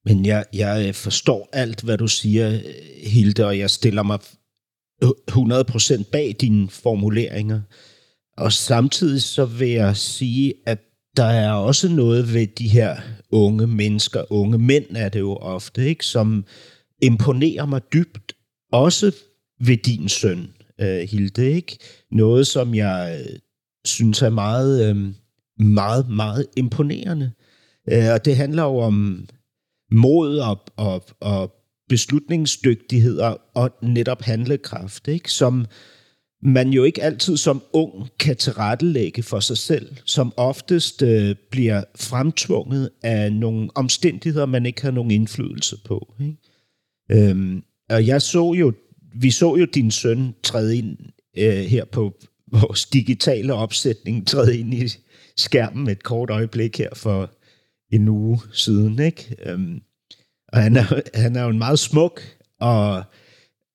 Men 0.04 0.24
jeg, 0.24 0.44
jeg 0.52 0.96
forstår 0.96 1.48
alt, 1.52 1.82
hvad 1.82 1.98
du 1.98 2.08
siger, 2.08 2.60
Hilde, 3.02 3.46
og 3.46 3.58
jeg 3.58 3.70
stiller 3.70 4.02
mig 4.02 4.18
100% 5.02 6.02
bag 6.10 6.36
dine 6.40 6.68
formuleringer. 6.70 7.60
Og 8.36 8.52
samtidig 8.52 9.22
så 9.22 9.44
vil 9.44 9.68
jeg 9.68 9.96
sige, 9.96 10.54
at 10.66 10.78
der 11.16 11.24
er 11.24 11.52
også 11.52 11.88
noget 11.88 12.34
ved 12.34 12.46
de 12.46 12.68
her 12.68 12.96
unge 13.30 13.66
mennesker, 13.66 14.32
unge 14.32 14.58
mænd 14.58 14.96
er 14.96 15.08
det 15.08 15.20
jo 15.20 15.36
ofte, 15.36 15.88
ikke, 15.88 16.06
som 16.06 16.44
imponerer 17.02 17.66
mig 17.66 17.80
dybt, 17.92 18.32
også 18.72 19.12
ved 19.60 19.76
din 19.76 20.08
søn, 20.08 20.48
øh, 20.80 21.08
Hilde. 21.08 21.52
Ikke? 21.52 21.78
Noget, 22.10 22.46
som 22.46 22.74
jeg 22.74 23.20
øh, 23.20 23.38
synes 23.84 24.22
er 24.22 24.30
meget, 24.30 24.90
øh, 24.90 25.12
meget, 25.66 26.08
meget 26.08 26.46
imponerende. 26.56 27.32
Øh, 27.92 28.12
og 28.12 28.24
det 28.24 28.36
handler 28.36 28.62
jo 28.62 28.76
om 28.76 29.26
mod 29.92 30.38
og, 30.38 30.60
og, 30.76 31.04
og 31.20 31.52
beslutningsdygtighed 31.88 33.18
og, 33.18 33.40
og 33.54 33.70
netop 33.82 34.22
handlekraft, 34.22 35.08
ikke? 35.08 35.32
som 35.32 35.66
man 36.42 36.68
jo 36.68 36.84
ikke 36.84 37.02
altid 37.02 37.36
som 37.36 37.62
ung 37.72 38.08
kan 38.18 38.36
tilrettelægge 38.36 39.22
for 39.22 39.40
sig 39.40 39.58
selv, 39.58 39.96
som 40.04 40.32
oftest 40.36 41.02
øh, 41.02 41.36
bliver 41.50 41.84
fremtvunget 41.96 42.90
af 43.02 43.32
nogle 43.32 43.68
omstændigheder, 43.74 44.46
man 44.46 44.66
ikke 44.66 44.82
har 44.82 44.90
nogen 44.90 45.10
indflydelse 45.10 45.76
på. 45.84 46.14
Ikke? 46.20 46.36
Øhm, 47.30 47.62
og 47.90 48.06
jeg 48.06 48.22
så 48.22 48.52
jo, 48.52 48.72
vi 49.14 49.30
så 49.30 49.56
jo 49.56 49.64
din 49.64 49.90
søn 49.90 50.34
træde 50.42 50.76
ind 50.78 50.96
øh, 51.38 51.64
her 51.64 51.84
på 51.84 52.14
vores 52.52 52.84
digitale 52.84 53.54
opsætning, 53.54 54.26
træde 54.26 54.58
ind 54.58 54.74
i 54.74 54.88
skærmen 55.36 55.88
et 55.88 56.02
kort 56.02 56.30
øjeblik 56.30 56.78
her 56.78 56.94
for 56.94 57.30
en 57.92 58.08
uge 58.08 58.40
siden. 58.52 58.98
Ikke? 58.98 59.36
Øhm, 59.46 59.80
og 60.48 60.62
han 60.62 60.76
er, 60.76 61.00
han 61.14 61.36
er 61.36 61.42
jo 61.42 61.48
en 61.48 61.58
meget 61.58 61.78
smuk 61.78 62.20
og, 62.60 63.02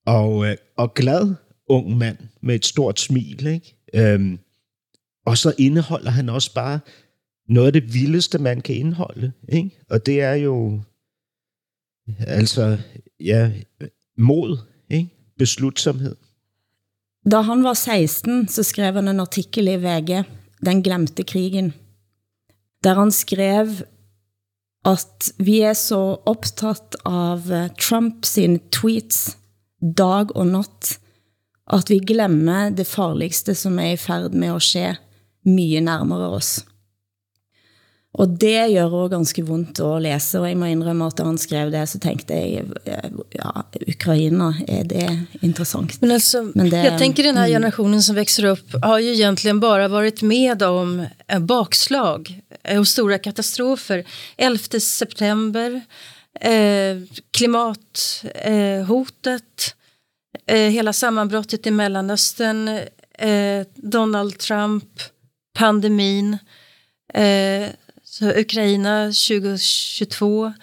og, 0.05 0.45
øh, 0.45 0.57
og 0.77 0.93
glad 0.93 1.35
ung 1.67 1.97
mand 1.97 2.17
med 2.41 2.55
et 2.55 2.65
stort 2.65 2.99
smil. 2.99 3.47
Ikke? 3.47 3.75
Øhm, 3.93 4.39
og 5.25 5.37
så 5.37 5.53
indeholder 5.57 6.11
han 6.11 6.29
også 6.29 6.53
bare 6.53 6.79
noget 7.49 7.67
af 7.67 7.73
det 7.73 7.93
vildeste, 7.93 8.37
man 8.37 8.61
kan 8.61 8.75
indeholde. 8.75 9.31
Ikke? 9.49 9.71
Og 9.89 10.05
det 10.05 10.21
er 10.21 10.33
jo 10.33 10.81
altså 12.19 12.77
ja, 13.19 13.51
mod, 14.17 14.57
ikke? 14.89 15.09
beslutsomhed. 15.37 16.15
Da 17.31 17.41
han 17.41 17.63
var 17.63 17.73
16, 17.73 18.47
så 18.47 18.63
skrev 18.63 18.93
han 18.93 19.07
en 19.07 19.19
artikel 19.19 19.67
i 19.67 19.75
VG, 19.75 20.25
Den 20.65 20.83
glemte 20.83 21.23
krigen, 21.23 21.73
der 22.83 22.93
han 22.93 23.11
skrev 23.11 23.67
at 24.85 25.31
vi 25.41 25.59
er 25.65 25.73
så 25.73 25.99
optaget 26.29 26.97
av 27.05 27.41
Trumps 27.41 27.87
Trump 27.87 28.25
sine 28.25 28.59
tweets 28.71 29.37
dag 29.81 30.29
og 30.35 30.47
natt, 30.47 30.97
at 31.73 31.89
vi 31.89 31.99
glemmer 31.99 32.69
det 32.69 32.87
farligste 32.87 33.55
som 33.57 33.79
er 33.79 33.95
i 33.95 33.97
færd 33.97 34.37
med 34.37 34.55
at 34.55 34.61
ske 34.61 34.95
mye 35.45 35.81
nærmere 35.81 36.29
oss. 36.37 36.59
Og 38.15 38.29
det 38.39 38.71
gør 38.71 38.93
også 38.95 39.11
ganske 39.11 39.43
vondt 39.43 39.79
at 39.83 40.01
læse, 40.01 40.39
og 40.39 40.47
jeg 40.47 40.57
må 40.57 40.65
indrømme 40.71 41.05
at 41.05 41.17
da 41.17 41.23
han 41.27 41.37
skrev 41.37 41.71
det, 41.71 41.89
så 41.89 41.99
tænkte 41.99 42.33
jeg, 42.33 42.63
ja, 43.35 43.49
Ukraina, 43.91 44.53
er 44.67 44.83
det 44.87 45.19
interessant? 45.41 46.01
Men 46.01 46.11
altså, 46.11 46.51
Men 46.55 46.71
det, 46.71 46.83
jag 46.83 46.97
tänker 46.97 47.23
den 47.23 47.35
mm. 47.35 47.47
generationen 47.47 48.01
som 48.01 48.15
växer 48.15 48.45
upp 48.45 48.75
har 48.83 48.99
ju 48.99 49.11
egentligen 49.11 49.59
bara 49.59 49.87
varit 49.87 50.21
med 50.21 50.63
om 50.63 51.05
en 51.27 51.47
bakslag 51.47 52.41
och 52.79 52.87
stora 52.87 53.17
katastrofer. 53.17 54.03
11 54.37 54.79
september, 54.79 55.81
eh, 56.41 56.97
klimathotet, 57.31 59.65
eh, 59.65 59.74
Eh, 60.47 60.69
hela 60.69 60.93
sammanbrottet 60.93 61.67
i 61.67 61.71
Mellanöstern, 61.71 62.67
eh, 63.17 63.67
Donald 63.75 64.37
Trump, 64.37 64.99
pandemin, 65.53 66.37
eh, 67.13 67.69
så 68.03 68.29
Ukraina 68.29 69.05
2022. 69.05 70.53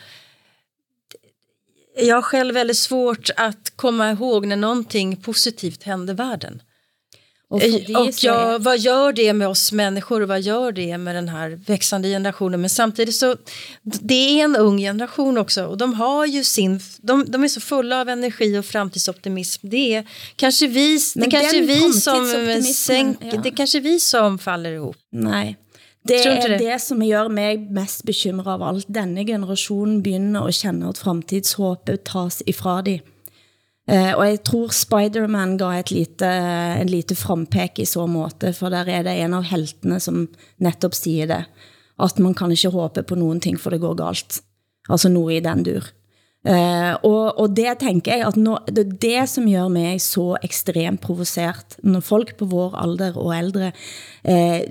Jag 1.97 2.17
har 2.17 2.23
själv 2.23 2.55
väldigt 2.55 2.79
svårt 2.79 3.31
att 3.37 3.77
komma 3.77 4.11
ihåg 4.11 4.47
när 4.47 4.57
någonting 4.57 5.17
positivt 5.17 5.83
hände 5.83 6.15
världen. 6.15 6.63
Och, 7.53 7.63
och 8.03 8.11
ja, 8.23 8.59
vad 8.59 8.79
gör 8.79 9.13
det 9.13 9.33
med 9.33 9.49
oss 9.49 9.73
människor 9.73 10.21
och 10.21 10.29
vad 10.29 10.41
gör 10.41 10.73
det 10.73 10.99
med 10.99 11.15
den 11.15 11.29
här 11.29 11.61
växande 11.67 12.09
generationen? 12.09 12.61
Men 12.61 12.71
samtidigt 12.71 13.15
så, 13.15 13.37
det 13.83 14.41
är 14.41 14.45
en 14.45 14.57
ung 14.57 14.79
generation 14.79 15.39
också 15.39 15.65
och 15.65 15.79
de 15.79 15.95
har 15.95 16.27
ju 16.27 16.45
sin, 16.45 16.81
de, 17.03 17.25
de 17.29 17.45
är 17.45 17.49
så 17.49 17.61
fulla 17.61 18.01
av 18.01 18.09
energi 18.09 18.59
och 18.59 18.65
framtidsoptimism. 18.65 19.69
Det 19.69 19.95
är 19.95 20.07
kanske 20.37 20.67
vi, 20.67 20.99
det 21.15 21.31
kanske 21.31 21.61
vi 21.61 21.93
som 21.93 22.27
sänk, 22.75 23.19
ja. 23.21 23.41
det 23.45 23.51
kanske 23.51 23.81
vi 23.81 24.01
som 24.01 24.39
faller 24.39 24.73
ihop. 24.73 24.97
Nej. 25.13 25.57
Det 26.09 26.27
er 26.27 26.49
det? 26.49 26.59
det 26.59 26.79
som 26.83 27.01
gør 27.01 27.29
mig 27.29 27.59
mest 27.59 28.05
bekymret 28.05 28.47
av 28.47 28.63
alt. 28.63 28.87
Denne 28.89 29.25
generationen 29.25 30.03
begynder 30.03 30.49
at 30.49 30.55
kende 30.55 30.89
at 30.89 30.99
fremtidshåbet 30.99 32.05
tas 32.05 32.43
ifra 32.47 32.83
dem. 32.83 33.12
Uh, 33.93 34.15
og 34.17 34.23
jeg 34.25 34.39
tror 34.49 34.73
Spider-Man 34.73 35.59
gav 35.61 35.75
et 35.77 35.91
lite, 35.93 36.29
en 36.81 36.89
lite 36.89 37.17
frampek 37.19 37.83
i 37.83 37.85
så 37.85 38.07
måte, 38.09 38.55
for 38.57 38.73
der 38.73 38.89
er 38.89 39.05
det 39.05 39.19
en 39.21 39.35
av 39.37 39.45
heltene 39.45 39.99
som 40.01 40.23
netop 40.65 40.97
siger 40.97 41.29
det, 41.29 41.43
at 42.01 42.23
man 42.23 42.33
kan 42.35 42.55
ikke 42.55 42.73
håbe 42.73 43.03
på 43.05 43.19
nogen 43.21 43.43
ting, 43.45 43.59
for 43.61 43.75
det 43.75 43.83
går 43.83 43.99
galt. 44.01 44.41
Altså 44.89 45.13
noget 45.13 45.37
i 45.37 45.45
den 45.45 45.67
dur. 45.67 45.91
Uh, 46.43 46.95
og, 47.07 47.39
og 47.39 47.53
det 47.55 47.77
tænker 47.79 48.17
jeg, 48.17 48.27
at 48.27 48.37
nå, 48.37 48.57
det 48.67 48.83
er 48.83 48.97
det 49.05 49.29
som 49.31 49.45
gør 49.47 49.69
mig 49.71 50.01
så 50.03 50.33
ekstremt 50.43 51.01
provoceret, 51.05 51.77
når 51.85 52.01
folk 52.01 52.35
på 52.39 52.49
vår 52.51 52.75
alder 52.81 53.13
og 53.15 53.37
ældre 53.37 53.71
uh, 54.25 54.33
eh, 54.33 54.65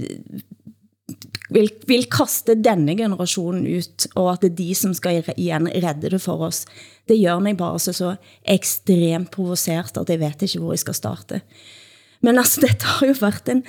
vil, 1.52 1.70
vil 1.88 2.08
kaste 2.12 2.56
denne 2.56 2.96
generationen 2.98 3.68
ut, 3.68 4.08
og 4.16 4.32
at 4.34 4.42
det 4.44 4.52
er 4.52 4.60
de 4.62 4.76
som 4.76 4.96
skal 4.98 5.24
igen 5.38 5.68
redde 5.68 6.14
det 6.14 6.22
for 6.24 6.48
oss. 6.48 6.66
Det 7.08 7.20
gør 7.20 7.40
mig 7.40 7.58
bare 7.58 7.80
så, 7.80 7.94
så 7.94 8.16
ekstremt 8.48 9.32
provoceret, 9.32 9.98
at 9.98 10.10
jeg 10.10 10.20
vet 10.20 10.42
ikke, 10.42 10.60
hvor 10.60 10.74
jeg 10.74 10.80
skal 10.80 10.98
starte. 10.98 11.42
Men 12.22 12.38
altså, 12.38 12.62
dette 12.62 12.86
har 12.86 13.08
jo 13.08 13.16
været 13.18 13.50
en 13.50 13.64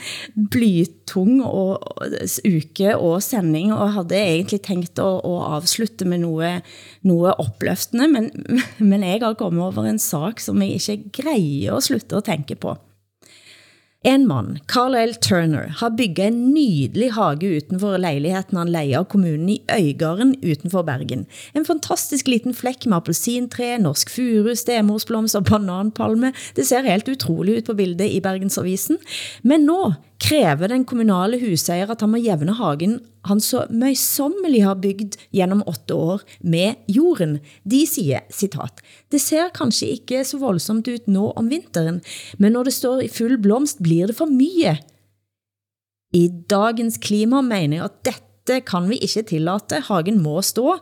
blytung 0.53 1.41
og, 1.45 1.80
og, 1.80 2.07
uke 2.45 2.97
og 2.97 3.22
sending, 3.24 3.72
og 3.72 3.93
havde 3.97 4.20
egentlig 4.20 4.61
tænkt 4.61 4.99
at, 5.01 5.24
at 5.24 5.43
avslutte 5.57 6.05
med 6.05 6.18
noget, 6.18 6.62
noget 7.03 7.35
opløftende, 7.39 8.09
men, 8.09 8.30
men 8.78 9.03
jeg 9.03 9.18
har 9.22 9.35
kommet 9.35 9.64
over 9.64 9.89
en 9.89 9.99
sak, 9.99 10.41
som 10.41 10.62
jeg 10.62 10.76
ikke 10.76 11.11
greier 11.22 11.76
at 11.76 11.83
slutte 11.89 12.16
at 12.16 12.24
tænke 12.28 12.55
på. 12.55 12.76
En 14.05 14.24
man, 14.26 14.59
Carl 14.66 14.96
L. 14.98 15.12
Turner, 15.22 15.68
har 15.78 15.92
bygget 15.94 16.32
en 16.32 16.38
nydelig 16.50 17.12
hage 17.14 17.53
utenfor 17.61 18.00
lejligheden 18.03 18.59
han 18.59 18.72
leier 18.74 18.98
av 18.98 19.07
kommunen 19.12 19.53
i 19.55 19.61
Øygaren 19.70 20.32
utenfor 20.42 20.82
Bergen. 20.88 21.22
En 21.55 21.66
fantastisk 21.68 22.26
liten 22.26 22.50
flæk 22.50 22.88
med 22.88 22.98
appelsintre, 22.98 23.76
norsk 23.78 24.11
furu, 24.11 24.57
stemorsblomst 24.59 25.38
og 25.38 25.46
bananpalme. 25.46 26.32
Det 26.59 26.66
ser 26.66 26.88
helt 26.90 27.12
utrolig 27.14 27.61
ut 27.61 27.70
på 27.70 27.78
bildet 27.78 28.11
i 28.11 28.18
Bergensavisen. 28.24 28.98
Men 29.46 29.68
nå 29.70 29.94
kræver 30.18 30.74
den 30.74 30.84
kommunale 30.84 31.38
husejer, 31.38 31.94
at 31.94 32.03
han 32.03 32.11
må 32.11 32.18
jævne 32.26 32.59
hagen 32.59 32.98
han 33.28 33.40
så 33.42 33.66
møjsommelig 33.70 34.64
har 34.64 34.78
bygget 34.82 35.16
gennem 35.34 35.62
åtte 35.66 35.94
år 35.94 36.22
med 36.40 36.74
jorden. 36.90 37.38
De 37.62 37.84
siger, 37.86 38.24
citat, 38.34 38.82
det 39.12 39.20
ser 39.20 39.52
kanskje 39.54 39.92
ikke 39.98 40.24
så 40.26 40.40
voldsomt 40.40 40.88
ut 40.88 41.08
nå 41.10 41.28
om 41.36 41.50
vinteren, 41.52 42.00
men 42.38 42.56
når 42.56 42.70
det 42.70 42.76
står 42.78 43.04
i 43.04 43.12
full 43.12 43.38
blomst, 43.42 43.82
blir 43.84 44.10
det 44.10 44.18
for 44.18 44.30
mye. 44.30 44.78
I 46.12 46.26
dagens 46.50 46.98
klima 47.00 47.40
mener 47.44 47.78
jeg 47.78 47.86
at 47.86 47.98
dette 48.08 48.58
kan 48.66 48.88
vi 48.90 48.98
ikke 49.00 49.22
tillate. 49.30 49.78
Hagen 49.86 50.18
må 50.20 50.40
stå. 50.44 50.74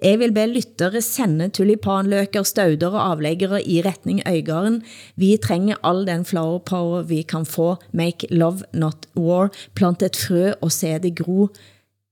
Jeg 0.00 0.20
vil 0.20 0.32
be 0.32 0.46
lyttere 0.48 1.02
sende 1.04 1.50
tulipanløker, 1.52 2.46
stauder 2.46 2.94
og 2.94 3.16
avleggere 3.16 3.60
i 3.60 3.82
retning 3.84 4.22
Øygarden. 4.22 4.80
Vi 5.16 5.34
trænger 5.36 5.80
all 5.82 6.06
den 6.06 6.24
flower 6.24 6.62
power 6.62 7.02
vi 7.02 7.20
kan 7.22 7.44
få. 7.44 7.74
Make 7.92 8.30
love, 8.30 8.64
not 8.72 9.10
war. 9.16 9.50
Plant 9.74 10.02
et 10.02 10.16
frø 10.16 10.54
og 10.62 10.72
se 10.72 10.94
det 11.02 11.16
gro. 11.18 11.50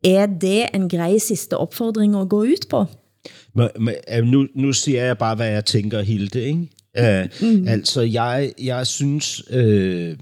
Er 0.05 0.27
det 0.27 0.69
en 0.75 0.89
grei 0.89 1.17
siste 1.23 1.57
opfordring 1.57 2.19
at 2.19 2.29
gå 2.29 2.45
ut 2.45 2.69
på? 2.69 2.85
Men, 3.55 3.69
men, 3.79 3.95
nu, 4.25 4.47
nu 4.55 4.73
siger 4.73 5.05
jeg 5.05 5.19
bare, 5.19 5.35
hvad 5.35 5.49
jeg 5.49 5.65
tænker, 5.65 6.03
Hilde. 6.03 6.45
Ikke? 6.45 6.69
Uh, 7.01 7.49
mm. 7.49 7.69
Altså, 7.69 8.01
jeg, 8.01 8.53
jeg 8.63 8.87
synes... 8.87 9.51
Uh, 9.51 10.15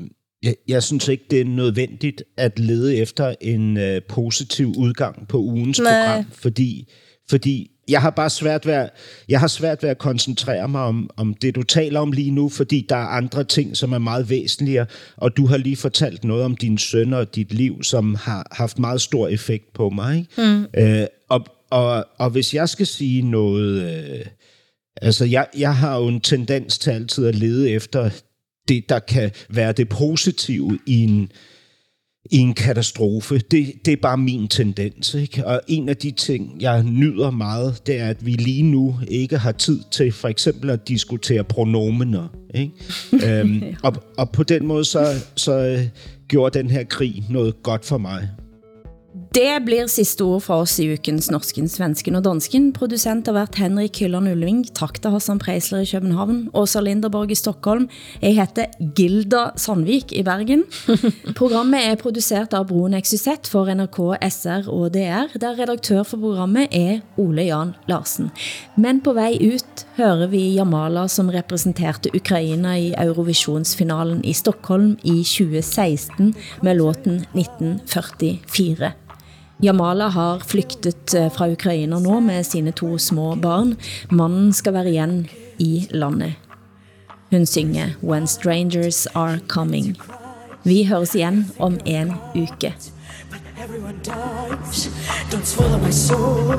jeg, 0.43 0.55
jeg 0.69 0.83
synes 0.83 1.09
ikke, 1.09 1.25
det 1.31 1.41
er 1.41 1.45
nødvendigt 1.45 2.23
at 2.37 2.59
lede 2.59 2.97
efter 2.97 3.35
en 3.41 3.77
uh, 3.77 4.03
positiv 4.09 4.73
udgang 4.77 5.29
på 5.29 5.39
ugens 5.39 5.81
Nej. 5.81 6.07
program, 6.07 6.25
fordi, 6.33 6.93
fordi 7.31 7.71
jeg 7.89 8.01
har 8.01 8.11
bare 8.11 8.31
svært 8.31 8.67
ved 8.67 8.75
at, 8.75 8.91
jeg 9.29 9.41
har 9.41 9.47
svært 9.47 9.83
ved 9.83 9.91
at 9.91 9.99
koncentrere 9.99 10.69
mig 10.69 10.81
om, 10.81 11.11
om 11.17 11.35
det, 11.35 11.55
du 11.55 11.63
taler 11.63 12.01
om 12.01 12.13
lige 12.13 12.31
nu, 12.31 12.49
fordi 12.49 12.87
der 12.89 12.97
er 12.97 13.07
andre 13.07 13.45
ting, 13.45 13.77
som 13.77 13.93
er 13.93 13.99
meget 13.99 14.31
væsentligere, 14.31 14.87
og 15.17 15.37
du 15.37 15.47
har 15.47 15.57
lige 15.57 15.77
fortalt 15.77 16.25
noget 16.25 16.45
om 16.45 16.57
din 16.57 16.79
søn 16.79 17.13
og 17.13 17.35
dit 17.35 17.53
liv, 17.53 17.83
som 17.83 18.15
har 18.15 18.47
haft 18.53 18.79
meget 18.79 19.01
stor 19.01 19.29
effekt 19.29 19.73
på 19.75 19.91
mig. 19.91 20.19
Ikke? 20.19 20.31
Mm. 20.39 20.83
Øh, 20.83 21.07
og, 21.29 21.47
og, 21.71 22.07
og 22.19 22.31
hvis 22.31 22.55
jeg 22.55 22.69
skal 22.69 22.87
sige 22.87 23.23
noget... 23.23 23.83
Øh, 23.83 24.27
altså, 25.03 25.25
jeg, 25.25 25.47
jeg 25.59 25.77
har 25.77 25.97
jo 25.97 26.09
en 26.09 26.21
tendens 26.21 26.79
til 26.79 26.91
altid 26.91 27.27
at 27.27 27.35
lede 27.35 27.71
efter 27.71 28.11
det, 28.69 28.89
der 28.89 28.99
kan 28.99 29.31
være 29.49 29.73
det 29.73 29.89
positive 29.89 30.79
i 30.87 31.03
en, 31.03 31.33
i 32.31 32.39
en 32.39 32.55
katastrofe. 32.55 33.39
Det, 33.39 33.73
det 33.85 33.93
er 33.93 33.97
bare 34.03 34.17
min 34.17 34.49
tendens. 34.49 35.15
Ikke? 35.15 35.47
Og 35.47 35.61
en 35.69 35.89
af 35.89 35.97
de 35.97 36.11
ting, 36.11 36.61
jeg 36.61 36.83
nyder 36.83 37.31
meget, 37.31 37.87
det 37.87 37.99
er, 38.01 38.09
at 38.09 38.27
vi 38.27 38.31
lige 38.31 38.63
nu 38.63 38.97
ikke 39.09 39.39
har 39.39 39.53
tid 39.53 39.81
til 39.91 40.13
for 40.13 40.29
eksempel 40.29 40.71
at 40.71 40.89
diskutere 40.89 41.45
pronomener. 41.45 42.29
Ikke? 42.55 42.73
øhm, 43.27 43.63
og, 43.83 43.95
og 44.19 44.31
på 44.31 44.43
den 44.43 44.67
måde 44.67 44.85
så, 44.85 45.15
så 45.37 45.53
øh, 45.53 45.89
gjorde 46.29 46.59
den 46.59 46.71
her 46.71 46.85
krig 46.85 47.25
noget 47.31 47.63
godt 47.63 47.85
for 47.85 47.99
mig. 47.99 48.29
Det 49.35 49.65
blir 49.67 49.89
sidste 49.91 50.23
ord 50.23 50.45
fra 50.45 50.61
oss 50.63 50.77
i 50.79 50.85
ukens 50.95 51.27
Norsken, 51.35 51.67
Svensken 51.67 52.15
og 52.15 52.23
Dansken. 52.23 52.69
Producent 52.77 53.27
har 53.27 53.35
været 53.35 53.57
Henrik 53.59 53.99
Hylland 53.99 54.31
Ulving. 54.31 54.61
Takk 54.79 55.01
til 55.03 55.11
Hassan 55.11 55.41
Preisler 55.43 55.83
i 55.83 55.89
København. 55.91 56.37
Åsa 56.55 56.79
Linderborg 56.79 57.35
i 57.35 57.39
Stockholm. 57.41 57.89
Jeg 58.23 58.37
heter 58.39 58.71
Gilda 58.95 59.49
Sandvik 59.59 60.15
i 60.15 60.23
Bergen. 60.23 60.63
Programmet 61.41 61.83
er 61.83 61.99
produceret 61.99 62.55
av 62.55 62.69
Broen 62.71 62.95
XYZ 62.95 63.51
for 63.51 63.75
NRK, 63.75 63.99
SR 64.23 64.71
og 64.71 64.95
DR, 64.95 65.35
der 65.35 65.59
redaktør 65.59 66.07
for 66.07 66.23
programmet 66.23 66.71
er 66.71 67.03
Ole 67.19 67.51
Jan 67.51 67.75
Larsen. 67.91 68.31
Men 68.79 69.03
på 69.03 69.19
vej 69.19 69.41
ut 69.43 69.87
hører 69.99 70.31
vi 70.31 70.47
Jamala, 70.61 71.09
som 71.11 71.35
repræsenterte 71.35 72.15
Ukraina 72.15 72.79
i 72.79 72.93
Eurovisionsfinalen 72.95 74.23
i 74.23 74.33
Stockholm 74.33 74.95
i 75.03 75.25
2016 75.27 76.37
med 76.63 76.79
låten 76.79 77.25
1944. 77.35 78.95
Jamala 79.63 80.09
har 80.09 80.39
flygtet 80.41 81.15
eh, 81.15 81.33
fra 81.33 81.49
Ukraina 81.49 81.99
nå 81.99 82.21
med 82.21 82.47
sine 82.47 82.73
to 82.73 82.99
små 82.99 83.35
barn. 83.37 83.77
Mannen 84.11 84.53
skal 84.53 84.75
være 84.75 84.91
igen 84.91 85.29
i 85.59 85.87
landet. 85.91 86.35
Hun 87.31 87.47
synger 87.47 87.95
When 88.03 88.27
Strangers 88.27 89.07
Are 89.15 89.39
Coming. 89.49 89.97
Vi 90.63 90.85
høres 90.85 91.15
igen 91.15 91.47
om 91.59 91.79
en 91.85 92.15
uke. 92.35 92.75
Don't 95.31 95.45
swallow 95.45 95.79
my 95.79 95.91
soul. 95.91 96.59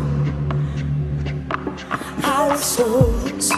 Our 2.24 2.58
souls. 2.58 3.52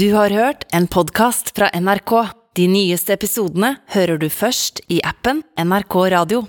Du 0.00 0.12
har 0.14 0.30
hørt 0.30 0.62
en 0.72 0.86
podcast 0.86 1.50
fra 1.56 1.66
NRK. 1.76 2.12
De 2.56 2.64
nyeste 2.72 3.12
episodene 3.12 3.74
hører 3.92 4.16
du 4.22 4.30
først 4.32 4.80
i 4.88 5.02
appen 5.04 5.42
NRK 5.60 5.96
Radio. 6.14 6.40